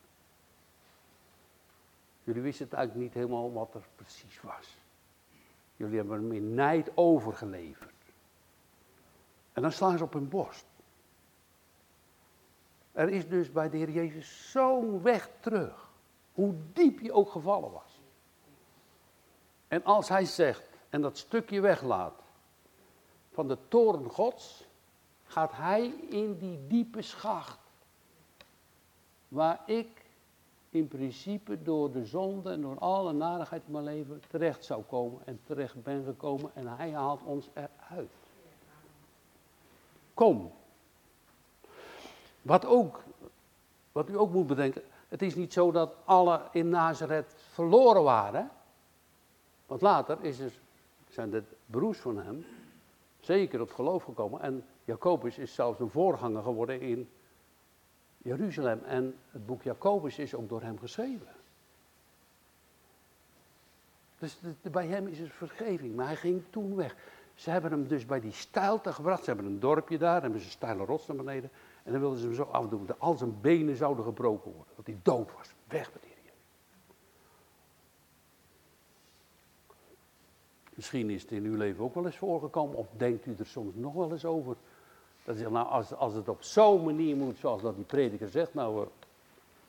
Jullie 2.23 2.41
wisten 2.41 2.65
het 2.65 2.73
eigenlijk 2.73 3.05
niet 3.05 3.15
helemaal 3.15 3.53
wat 3.53 3.73
er 3.73 3.87
precies 3.95 4.41
was. 4.41 4.77
Jullie 5.75 5.97
hebben 5.97 6.15
hem 6.15 6.31
in 6.31 6.53
nijd 6.53 6.91
overgeleverd. 6.95 7.93
En 9.53 9.61
dan 9.61 9.71
slaan 9.71 9.97
ze 9.97 10.03
op 10.03 10.13
hun 10.13 10.29
borst. 10.29 10.65
Er 12.91 13.09
is 13.09 13.27
dus 13.27 13.51
bij 13.51 13.69
de 13.69 13.77
Heer 13.77 13.89
Jezus 13.89 14.51
zo'n 14.51 15.01
weg 15.01 15.29
terug. 15.39 15.89
Hoe 16.33 16.55
diep 16.73 16.99
je 16.99 17.13
ook 17.13 17.31
gevallen 17.31 17.71
was. 17.71 18.01
En 19.67 19.83
als 19.83 20.09
hij 20.09 20.25
zegt 20.25 20.69
en 20.89 21.01
dat 21.01 21.17
stukje 21.17 21.61
weglaat 21.61 22.21
van 23.31 23.47
de 23.47 23.57
toren 23.67 24.09
Gods, 24.09 24.67
gaat 25.29 25.51
hij 25.51 25.93
in 26.09 26.37
die 26.37 26.67
diepe 26.67 27.01
schacht. 27.01 27.59
Waar 29.27 29.61
ik 29.65 30.05
in 30.69 30.87
principe 30.87 31.63
door 31.63 31.91
de 31.91 32.05
zonde 32.05 32.51
en 32.51 32.61
door 32.61 32.79
alle 32.79 33.13
narigheid 33.13 33.61
in 33.65 33.71
mijn 33.71 33.83
leven 33.83 34.21
terecht 34.27 34.65
zou 34.65 34.83
komen 34.83 35.21
en 35.25 35.39
terecht 35.43 35.83
ben 35.83 36.03
gekomen 36.03 36.51
en 36.53 36.67
hij 36.67 36.91
haalt 36.91 37.23
ons 37.23 37.49
eruit. 37.53 38.11
Kom. 40.13 40.51
Wat, 42.41 42.65
ook, 42.65 43.03
wat 43.91 44.09
u 44.09 44.17
ook 44.17 44.31
moet 44.31 44.47
bedenken, 44.47 44.81
het 45.07 45.21
is 45.21 45.35
niet 45.35 45.53
zo 45.53 45.71
dat 45.71 45.95
alle 46.05 46.41
in 46.51 46.69
Nazareth 46.69 47.33
verloren 47.51 48.03
waren. 48.03 48.51
Want 49.65 49.81
later 49.81 50.17
is 50.21 50.39
er, 50.39 50.59
zijn 51.09 51.29
de 51.29 51.43
broers 51.65 51.99
van 51.99 52.17
hem 52.17 52.45
zeker 53.19 53.61
op 53.61 53.71
geloof 53.71 54.03
gekomen 54.03 54.41
en 54.41 54.65
Jacobus 54.89 55.37
is 55.37 55.53
zelfs 55.53 55.79
een 55.79 55.89
voorganger 55.89 56.43
geworden 56.43 56.81
in 56.81 57.09
Jeruzalem. 58.17 58.83
En 58.83 59.15
het 59.31 59.45
boek 59.45 59.61
Jacobus 59.63 60.19
is 60.19 60.35
ook 60.35 60.49
door 60.49 60.61
hem 60.61 60.79
geschreven. 60.79 61.27
Dus 64.19 64.39
bij 64.71 64.87
hem 64.87 65.07
is 65.07 65.19
het 65.19 65.31
vergeving, 65.31 65.95
maar 65.95 66.05
hij 66.05 66.15
ging 66.15 66.43
toen 66.49 66.75
weg. 66.75 66.95
Ze 67.33 67.49
hebben 67.49 67.71
hem 67.71 67.87
dus 67.87 68.05
bij 68.05 68.19
die 68.19 68.31
steilte 68.31 68.93
gebracht. 68.93 69.23
Ze 69.23 69.29
hebben 69.29 69.45
een 69.51 69.59
dorpje 69.59 69.97
daar, 69.97 70.21
hebben 70.21 70.39
ze 70.39 70.45
een 70.45 70.51
steile 70.51 70.85
rots 70.85 71.07
naar 71.07 71.17
beneden. 71.17 71.49
En 71.83 71.91
dan 71.91 72.01
wilden 72.01 72.19
ze 72.19 72.25
hem 72.25 72.35
zo 72.35 72.43
afdoen 72.43 72.85
dat 72.85 72.99
al 72.99 73.17
zijn 73.17 73.41
benen 73.41 73.75
zouden 73.75 74.03
gebroken 74.03 74.51
worden. 74.51 74.73
Dat 74.75 74.85
hij 74.85 74.97
dood 75.01 75.33
was. 75.33 75.53
Weg 75.67 75.93
met 75.93 76.01
die 76.01 76.09
Misschien 80.79 81.09
is 81.09 81.21
het 81.21 81.31
in 81.31 81.43
uw 81.43 81.55
leven 81.55 81.83
ook 81.83 81.93
wel 81.93 82.05
eens 82.05 82.17
voorgekomen, 82.17 82.77
of 82.77 82.87
denkt 82.97 83.25
u 83.25 83.35
er 83.39 83.45
soms 83.45 83.75
nog 83.75 83.93
wel 83.93 84.11
eens 84.11 84.25
over. 84.25 84.55
Dat 85.29 85.37
zegt, 85.37 85.51
nou, 85.51 85.85
als, 85.97 86.13
het 86.13 86.29
op 86.29 86.43
zo'n 86.43 86.83
manier 86.83 87.15
moet, 87.15 87.37
zoals 87.37 87.61
dat 87.61 87.75
die 87.75 87.85
prediker 87.85 88.29
zegt, 88.29 88.53
nou, 88.53 88.81
uh, 88.81 88.87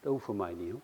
dat 0.01 0.13
hoeft 0.13 0.25
voor 0.25 0.35
mij 0.35 0.53
niet 0.53 0.71
hoor. 0.71 0.81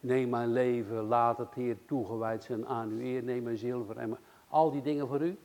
Neem 0.00 0.28
mijn 0.28 0.52
leven, 0.52 1.02
laat 1.02 1.38
het 1.38 1.54
Heer 1.54 1.76
toegewijd 1.86 2.42
zijn 2.44 2.66
aan 2.66 2.88
uw 2.88 2.98
eer, 2.98 3.22
neem 3.22 3.42
mijn 3.42 3.56
zilver 3.56 3.96
en 3.96 4.18
al 4.48 4.70
die 4.70 4.82
dingen 4.82 5.08
voor 5.08 5.20
u, 5.20 5.38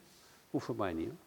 hoeft 0.50 0.66
voor 0.66 0.76
mij 0.76 0.94
niet 0.94 1.08
hoor. 1.08 1.18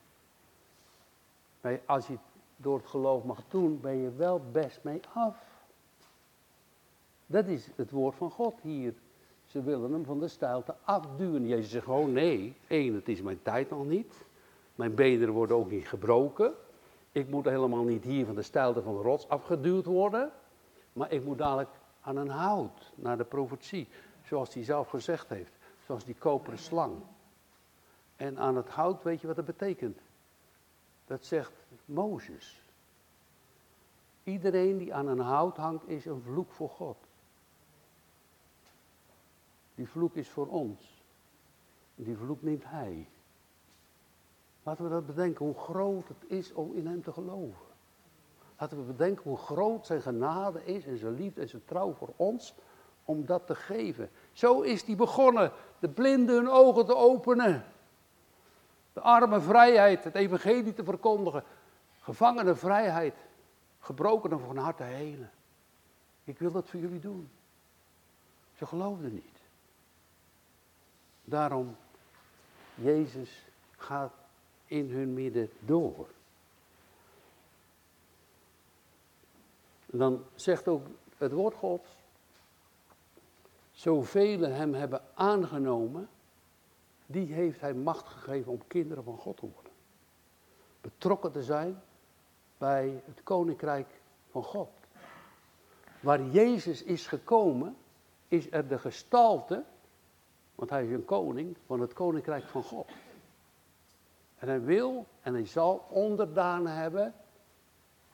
Maar 1.61 1.81
als 1.87 2.07
je 2.07 2.13
het 2.13 2.23
door 2.57 2.77
het 2.77 2.87
geloof 2.87 3.25
mag 3.25 3.43
doen, 3.49 3.81
ben 3.81 3.97
je 3.97 4.11
wel 4.11 4.43
best 4.53 4.79
mee 4.83 5.01
af. 5.13 5.37
Dat 7.27 7.47
is 7.47 7.69
het 7.77 7.91
woord 7.91 8.15
van 8.15 8.31
God 8.31 8.55
hier. 8.61 8.95
Ze 9.47 9.63
willen 9.63 9.93
hem 9.93 10.05
van 10.05 10.21
de 10.21 10.29
stijlte 10.29 10.75
afduwen. 10.83 11.47
Jezus 11.47 11.71
zegt 11.71 11.85
gewoon 11.85 12.13
nee. 12.13 12.55
Eén, 12.69 12.95
het 12.95 13.09
is 13.09 13.23
mijn 13.23 13.43
tijd 13.43 13.71
nog 13.71 13.87
niet. 13.87 14.29
Mijn 14.81 14.95
benen 14.95 15.31
worden 15.31 15.57
ook 15.57 15.71
niet 15.71 15.89
gebroken. 15.89 16.55
Ik 17.13 17.29
moet 17.29 17.45
helemaal 17.45 17.85
niet 17.85 18.05
hier 18.05 18.27
van 18.27 18.35
de 18.35 18.43
stijlte 18.43 18.83
van 18.83 18.97
de 18.97 19.03
rots 19.03 19.29
afgeduwd 19.29 19.85
worden. 19.85 20.33
Maar 20.93 21.13
ik 21.13 21.25
moet 21.25 21.39
dadelijk 21.39 21.69
aan 22.01 22.17
een 22.17 22.29
hout, 22.29 22.93
naar 22.95 23.17
de 23.17 23.25
profetie. 23.25 23.89
Zoals 24.23 24.55
hij 24.55 24.65
zelf 24.65 24.89
gezegd 24.89 25.29
heeft. 25.29 25.53
Zoals 25.87 26.05
die 26.05 26.15
koperen 26.15 26.59
slang. 26.59 26.95
En 28.17 28.39
aan 28.39 28.57
het 28.57 28.69
hout, 28.69 29.03
weet 29.03 29.21
je 29.21 29.27
wat 29.27 29.37
dat 29.37 29.45
betekent? 29.45 29.99
Dat 31.07 31.25
zegt 31.25 31.53
Mozes. 31.85 32.63
Iedereen 34.25 34.79
die 34.79 34.95
aan 34.95 35.07
een 35.07 35.19
hout 35.21 35.57
hangt 35.57 35.89
is 35.89 36.05
een 36.05 36.23
vloek 36.23 36.53
voor 36.53 36.71
God. 36.71 36.97
Die 39.75 39.89
vloek 39.89 40.15
is 40.15 40.29
voor 40.29 40.47
ons. 40.47 41.03
Die 41.95 42.17
vloek 42.17 42.43
neemt 42.43 42.65
hij. 42.67 43.09
Laten 44.63 44.85
we 44.85 44.91
dat 44.91 45.07
bedenken, 45.07 45.45
hoe 45.45 45.59
groot 45.59 46.09
het 46.09 46.31
is 46.31 46.53
om 46.53 46.73
in 46.75 46.87
hem 46.87 47.03
te 47.03 47.13
geloven. 47.13 47.69
Laten 48.59 48.77
we 48.77 48.93
bedenken 48.93 49.23
hoe 49.23 49.39
groot 49.39 49.87
zijn 49.87 50.03
genade 50.03 50.65
is 50.65 50.87
en 50.87 50.99
zijn 50.99 51.15
liefde 51.15 51.41
en 51.41 51.49
zijn 51.49 51.65
trouw 51.65 51.93
voor 51.93 52.13
ons 52.17 52.55
om 53.05 53.27
dat 53.27 53.47
te 53.47 53.55
geven. 53.55 54.11
Zo 54.33 54.61
is 54.61 54.83
hij 54.83 54.97
begonnen, 54.97 55.53
de 55.79 55.89
blinden 55.89 56.35
hun 56.35 56.49
ogen 56.49 56.87
te 56.87 56.97
openen. 56.97 57.65
De 58.93 59.01
arme 59.01 59.41
vrijheid, 59.41 60.05
het 60.05 60.15
evangelie 60.15 60.75
te 60.75 60.85
verkondigen. 60.85 61.45
Gevangenen 62.01 62.59
vrijheid, 62.59 63.15
gebrokenen 63.79 64.41
van 64.41 64.57
harte 64.57 64.83
helen. 64.83 65.31
Ik 66.25 66.39
wil 66.39 66.51
dat 66.53 66.69
voor 66.69 66.81
jullie 66.81 67.01
doen. 67.01 67.31
Ze 68.57 68.67
geloofden 68.67 69.13
niet. 69.13 69.39
Daarom, 71.25 71.77
Jezus 72.75 73.45
gaat 73.77 74.20
in 74.71 74.91
hun 74.91 75.15
midden 75.15 75.51
door. 75.59 76.09
Dan 79.87 80.25
zegt 80.35 80.69
ook 80.69 80.87
het 81.17 81.33
woord 81.33 81.55
Gods, 81.55 81.89
zoveel 83.71 84.41
hem 84.41 84.75
hebben 84.75 85.03
aangenomen, 85.15 86.09
die 87.07 87.33
heeft 87.33 87.61
hij 87.61 87.75
macht 87.75 88.09
gegeven 88.09 88.53
om 88.53 88.67
kinderen 88.67 89.05
van 89.05 89.17
God 89.17 89.37
te 89.37 89.49
worden. 89.55 89.73
Betrokken 90.81 91.33
te 91.33 91.43
zijn 91.43 91.83
bij 92.59 93.03
het 93.05 93.23
koninkrijk 93.23 94.01
van 94.31 94.45
God. 94.45 94.71
Waar 96.01 96.25
Jezus 96.25 96.83
is 96.83 97.07
gekomen, 97.07 97.77
is 98.29 98.51
er 98.51 98.69
de 98.69 98.79
gestalte 98.79 99.65
want 100.61 100.73
hij 100.73 100.85
is 100.85 100.93
een 100.93 101.05
koning 101.05 101.57
van 101.67 101.81
het 101.81 101.93
koninkrijk 101.93 102.45
van 102.45 102.63
God. 102.63 102.87
En 104.41 104.49
hij 104.49 104.63
wil 104.63 105.07
en 105.21 105.35
hij 105.35 105.47
zal 105.47 105.87
onderdanen 105.89 106.75
hebben. 106.75 107.15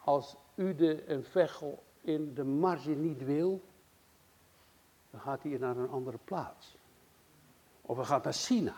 Als 0.04 0.36
u 0.54 0.74
de 0.74 1.10
een 1.10 1.24
vechel 1.24 1.82
in 2.00 2.34
de 2.34 2.44
marge 2.44 2.90
niet 2.90 3.24
wil, 3.24 3.62
dan 5.10 5.20
gaat 5.20 5.42
hij 5.42 5.58
naar 5.58 5.76
een 5.76 5.90
andere 5.90 6.18
plaats. 6.24 6.76
Of 7.82 7.96
hij 7.96 8.04
gaat 8.04 8.24
naar 8.24 8.32
China. 8.32 8.74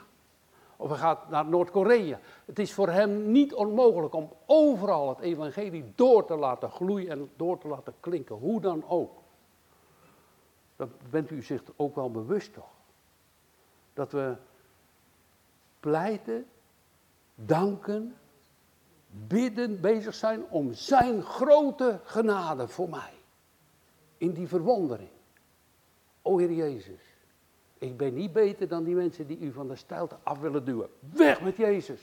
Of 0.77 0.89
hij 0.89 0.99
gaat 0.99 1.29
naar 1.29 1.47
Noord-Korea. 1.47 2.21
Het 2.45 2.59
is 2.59 2.73
voor 2.73 2.89
hem 2.89 3.31
niet 3.31 3.55
onmogelijk 3.55 4.15
om 4.15 4.33
overal 4.47 5.09
het 5.09 5.19
evangelie 5.19 5.93
door 5.95 6.25
te 6.25 6.37
laten 6.37 6.71
gloeien 6.71 7.11
en 7.11 7.31
door 7.37 7.59
te 7.59 7.69
laten 7.69 7.95
klinken. 8.01 8.37
Hoe 8.37 8.61
dan 8.61 8.89
ook. 8.89 9.19
Dat 10.77 11.11
bent 11.11 11.31
u 11.31 11.43
zich 11.43 11.63
ook 11.77 11.95
wel 11.95 12.11
bewust 12.11 12.53
toch? 12.53 12.71
Dat 13.93 14.13
we 14.13 14.37
pleiten, 15.81 16.47
danken, 17.45 18.17
bidden, 19.11 19.81
bezig 19.81 20.15
zijn 20.15 20.45
om 20.49 20.75
zijn 20.75 21.23
grote 21.23 22.01
genade 22.05 22.69
voor 22.69 22.89
mij. 22.89 23.13
In 24.17 24.33
die 24.33 24.49
verwondering. 24.49 25.11
O 26.23 26.39
Heer 26.39 26.53
Jezus, 26.53 27.01
ik 27.79 27.97
ben 27.97 28.15
niet 28.15 28.33
beter 28.33 28.69
dan 28.69 28.85
die 28.85 28.95
mensen 28.95 29.27
die 29.27 29.39
u 29.39 29.53
van 29.53 29.69
de 29.69 29.77
stijlte 29.77 30.17
af 30.23 30.39
willen 30.39 30.65
duwen. 30.65 30.89
Weg 31.01 31.41
met 31.41 31.57
Jezus. 31.57 32.01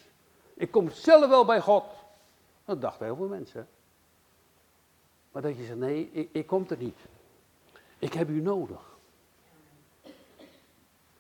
Ik 0.54 0.72
kom 0.72 0.90
zelf 0.90 1.28
wel 1.28 1.46
bij 1.46 1.62
God. 1.62 1.84
Dat 2.66 2.82
dachten 2.82 3.06
heel 3.06 3.16
veel 3.16 3.28
mensen. 3.28 3.68
Maar 5.32 5.42
dat 5.42 5.58
je 5.58 5.66
zegt, 5.66 5.80
nee, 5.80 6.10
ik, 6.12 6.30
ik 6.32 6.48
kom 6.48 6.66
er 6.70 6.78
niet. 6.78 7.00
Ik 8.00 8.14
heb 8.14 8.30
u 8.30 8.42
nodig. 8.42 8.98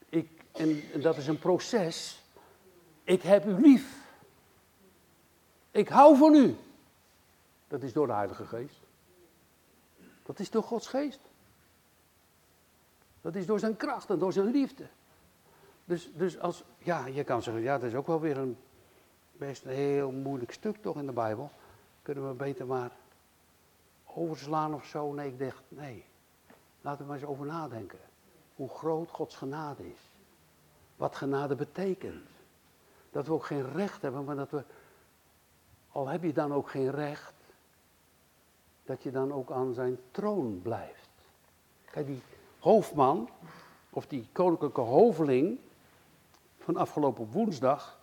Ik, 0.09 0.30
en, 0.51 0.82
en 0.93 1.01
dat 1.01 1.18
is 1.18 1.28
een 1.28 1.39
proces. 1.39 2.24
Ik 3.03 3.22
heb 3.22 3.45
u 3.45 3.61
lief. 3.61 4.05
Ik 5.76 5.89
hou 5.89 6.17
van 6.17 6.36
u. 6.36 6.55
Dat 7.67 7.84
is 7.84 7.93
door 7.93 8.07
de 8.07 8.13
Heilige 8.13 8.45
Geest. 8.45 8.80
Dat 10.23 10.39
is 10.39 10.49
door 10.49 10.63
Gods 10.63 10.88
Geest. 10.88 11.19
Dat 13.21 13.36
is 13.36 13.45
door 13.45 13.59
zijn 13.59 13.78
kracht 13.78 14.09
en 14.09 14.19
door 14.19 14.34
zijn 14.34 14.51
liefde. 14.51 14.88
Dus, 15.86 16.11
dus 16.13 16.39
als, 16.39 16.63
ja, 16.78 17.05
je 17.05 17.23
kan 17.23 17.41
zeggen, 17.41 17.63
ja, 17.63 17.78
dat 17.78 17.89
is 17.89 17.95
ook 17.95 18.07
wel 18.07 18.19
weer 18.19 18.38
een 18.38 18.57
best 19.32 19.65
een 19.65 19.71
heel 19.71 20.11
moeilijk 20.11 20.51
stuk 20.51 20.82
toch 20.82 20.95
in 20.95 21.05
de 21.05 21.11
Bijbel. 21.11 21.51
Kunnen 22.01 22.28
we 22.28 22.34
beter 22.34 22.65
maar 22.65 22.91
overslaan 24.05 24.73
of 24.73 24.86
zo? 24.86 25.13
Nee, 25.13 25.28
ik 25.28 25.39
dacht, 25.39 25.63
nee. 25.67 26.05
Laten 26.82 27.01
we 27.01 27.07
maar 27.07 27.19
eens 27.19 27.30
over 27.30 27.45
nadenken. 27.45 27.99
Hoe 28.55 28.69
groot 28.69 29.09
Gods 29.09 29.36
genade 29.36 29.89
is. 29.89 30.09
Wat 30.95 31.15
genade 31.15 31.55
betekent. 31.55 32.30
Dat 33.11 33.28
we 33.28 33.34
ook 33.34 33.45
geen 33.45 33.71
recht 33.71 34.01
hebben, 34.01 34.23
maar 34.23 34.36
dat 34.36 34.49
we, 34.49 34.63
al 35.96 36.08
heb 36.08 36.24
je 36.24 36.34
dan 36.34 36.54
ook 36.54 36.70
geen 36.70 36.91
recht, 36.91 37.34
dat 38.84 39.04
je 39.04 39.12
dan 39.12 39.34
ook 39.34 39.52
aan 39.52 39.74
zijn 39.74 40.00
troon 40.12 40.60
blijft. 40.62 41.10
Kijk, 41.91 42.06
die 42.06 42.22
hoofdman, 42.60 43.30
of 43.89 44.08
die 44.08 44.28
koninklijke 44.32 44.82
hoveling 44.82 45.60
van 46.60 46.78
afgelopen 46.78 47.32
woensdag, 47.32 48.00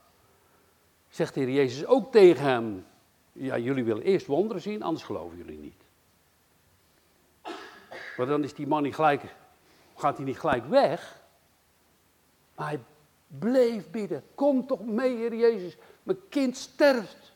zegt 1.08 1.34
de 1.34 1.40
Heer 1.40 1.50
Jezus 1.50 1.86
ook 1.86 2.12
tegen 2.12 2.44
hem, 2.44 2.86
ja, 3.32 3.58
jullie 3.58 3.84
willen 3.84 4.02
eerst 4.02 4.26
wonderen 4.26 4.62
zien, 4.62 4.82
anders 4.82 5.04
geloven 5.04 5.36
jullie 5.36 5.58
niet. 5.58 5.82
Maar 8.16 8.26
dan 8.26 8.44
is 8.44 8.54
die 8.54 8.66
man 8.66 8.82
niet 8.82 8.94
gelijk, 8.94 9.34
gaat 9.96 10.16
hij 10.16 10.26
niet 10.26 10.38
gelijk 10.38 10.66
weg, 10.66 11.22
maar 12.54 12.66
hij 12.66 12.80
bleef 13.26 13.90
bidden. 13.90 14.24
Kom 14.34 14.66
toch 14.66 14.84
mee, 14.84 15.16
Heer 15.16 15.34
Jezus, 15.34 15.76
mijn 16.02 16.28
kind 16.28 16.56
sterft. 16.56 17.31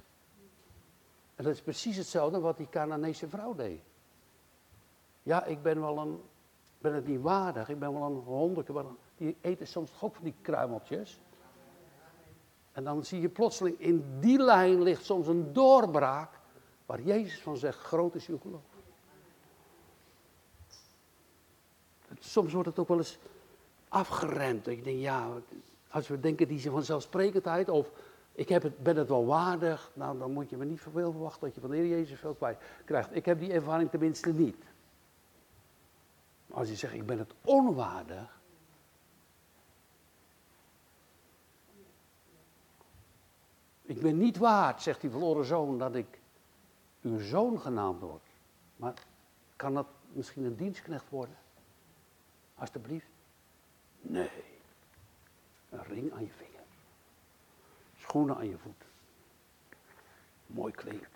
En 1.36 1.44
dat 1.44 1.52
is 1.52 1.62
precies 1.62 1.96
hetzelfde 1.96 2.40
wat 2.40 2.56
die 2.56 2.68
Canaanese 2.68 3.28
vrouw 3.28 3.54
deed. 3.54 3.80
Ja, 5.22 5.44
ik 5.44 5.62
ben 5.62 5.80
wel 5.80 5.98
een, 5.98 6.20
ben 6.78 6.94
het 6.94 7.06
niet 7.06 7.20
waardig, 7.20 7.68
ik 7.68 7.78
ben 7.78 7.92
wel 7.92 8.02
een 8.02 8.72
maar 8.72 8.84
die 9.16 9.36
eten 9.40 9.66
soms 9.66 9.90
ook 10.00 10.14
van 10.14 10.24
die 10.24 10.34
kruimeltjes. 10.40 11.20
En 12.72 12.84
dan 12.84 13.04
zie 13.04 13.20
je 13.20 13.28
plotseling 13.28 13.80
in 13.80 14.20
die 14.20 14.38
lijn 14.38 14.82
ligt 14.82 15.04
soms 15.04 15.26
een 15.26 15.52
doorbraak 15.52 16.30
waar 16.86 17.02
Jezus 17.02 17.40
van 17.40 17.56
zegt, 17.56 17.78
groot 17.78 18.14
is 18.14 18.26
uw 18.26 18.38
geloof. 18.38 18.60
Soms 22.18 22.52
wordt 22.52 22.68
het 22.68 22.78
ook 22.78 22.88
wel 22.88 22.96
eens 22.96 23.18
afgeremd. 23.88 24.64
Je 24.64 24.82
denkt, 24.82 25.00
ja, 25.00 25.28
als 25.88 26.08
we 26.08 26.20
denken 26.20 26.48
die 26.48 26.70
vanzelfsprekendheid 26.70 27.68
of 27.68 27.90
ik 28.36 28.48
heb 28.48 28.62
het, 28.62 28.82
ben 28.82 28.96
het 28.96 29.08
wel 29.08 29.26
waardig, 29.26 29.90
nou 29.94 30.18
dan 30.18 30.32
moet 30.32 30.50
je 30.50 30.56
me 30.56 30.64
niet 30.64 30.80
veel 30.80 31.12
verwachten 31.12 31.40
dat 31.40 31.54
je 31.54 31.60
van 31.60 31.70
de 31.70 31.76
Heer 31.76 31.86
Jezus 31.86 32.18
veel 32.18 32.34
kwijt 32.34 32.58
krijgt. 32.84 33.16
Ik 33.16 33.24
heb 33.24 33.38
die 33.38 33.52
ervaring 33.52 33.90
tenminste 33.90 34.32
niet. 34.32 34.64
Als 36.50 36.68
je 36.68 36.76
zegt, 36.76 36.94
ik 36.94 37.06
ben 37.06 37.18
het 37.18 37.32
onwaardig, 37.44 38.36
Ik 43.86 44.00
ben 44.00 44.18
niet 44.18 44.36
waard, 44.36 44.82
zegt 44.82 45.00
die 45.00 45.10
verloren 45.10 45.44
zoon, 45.44 45.78
dat 45.78 45.94
ik 45.94 46.20
uw 47.02 47.18
zoon 47.18 47.60
genaamd 47.60 48.00
word. 48.00 48.22
Maar 48.76 48.94
kan 49.56 49.74
dat 49.74 49.86
misschien 50.12 50.44
een 50.44 50.56
dienstknecht 50.56 51.08
worden? 51.08 51.36
Alsjeblieft. 52.54 53.10
Nee. 54.00 54.30
Een 55.70 55.82
ring 55.82 56.12
aan 56.12 56.24
je 56.24 56.30
vinger. 56.30 56.55
Schoenen 58.06 58.36
aan 58.36 58.48
je 58.48 58.58
voet. 58.58 58.84
Mooi 60.46 60.72
kleed. 60.72 61.08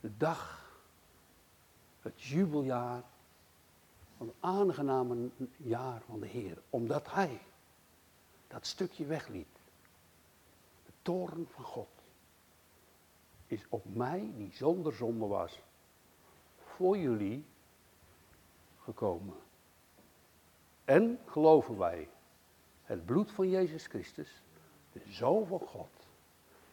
De 0.00 0.16
dag, 0.16 0.72
het 2.00 2.22
jubeljaar, 2.22 3.02
het 4.18 4.28
aangename 4.40 5.30
jaar 5.56 6.00
van 6.00 6.20
de 6.20 6.26
Heer. 6.26 6.58
Omdat 6.70 7.12
Hij 7.12 7.40
dat 8.48 8.66
stukje 8.66 9.06
wegliet 9.06 9.58
toorn 11.08 11.46
van 11.50 11.64
God 11.64 11.88
is 13.46 13.66
op 13.68 13.94
mij, 13.94 14.32
die 14.36 14.50
zonder 14.52 14.92
zonde 14.92 15.26
was, 15.26 15.62
voor 16.64 16.98
jullie 16.98 17.44
gekomen. 18.82 19.36
En 20.84 21.18
geloven 21.26 21.78
wij, 21.78 22.08
het 22.82 23.04
bloed 23.04 23.30
van 23.30 23.48
Jezus 23.48 23.86
Christus, 23.86 24.42
de 25.04 25.12
Zoon 25.12 25.46
God, 25.66 26.06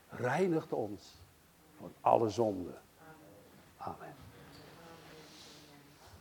reinigt 0.10 0.74
ons 0.74 1.22
van 1.78 1.94
alle 2.02 2.30
zonde. 2.30 2.74
Amen. 3.78 4.25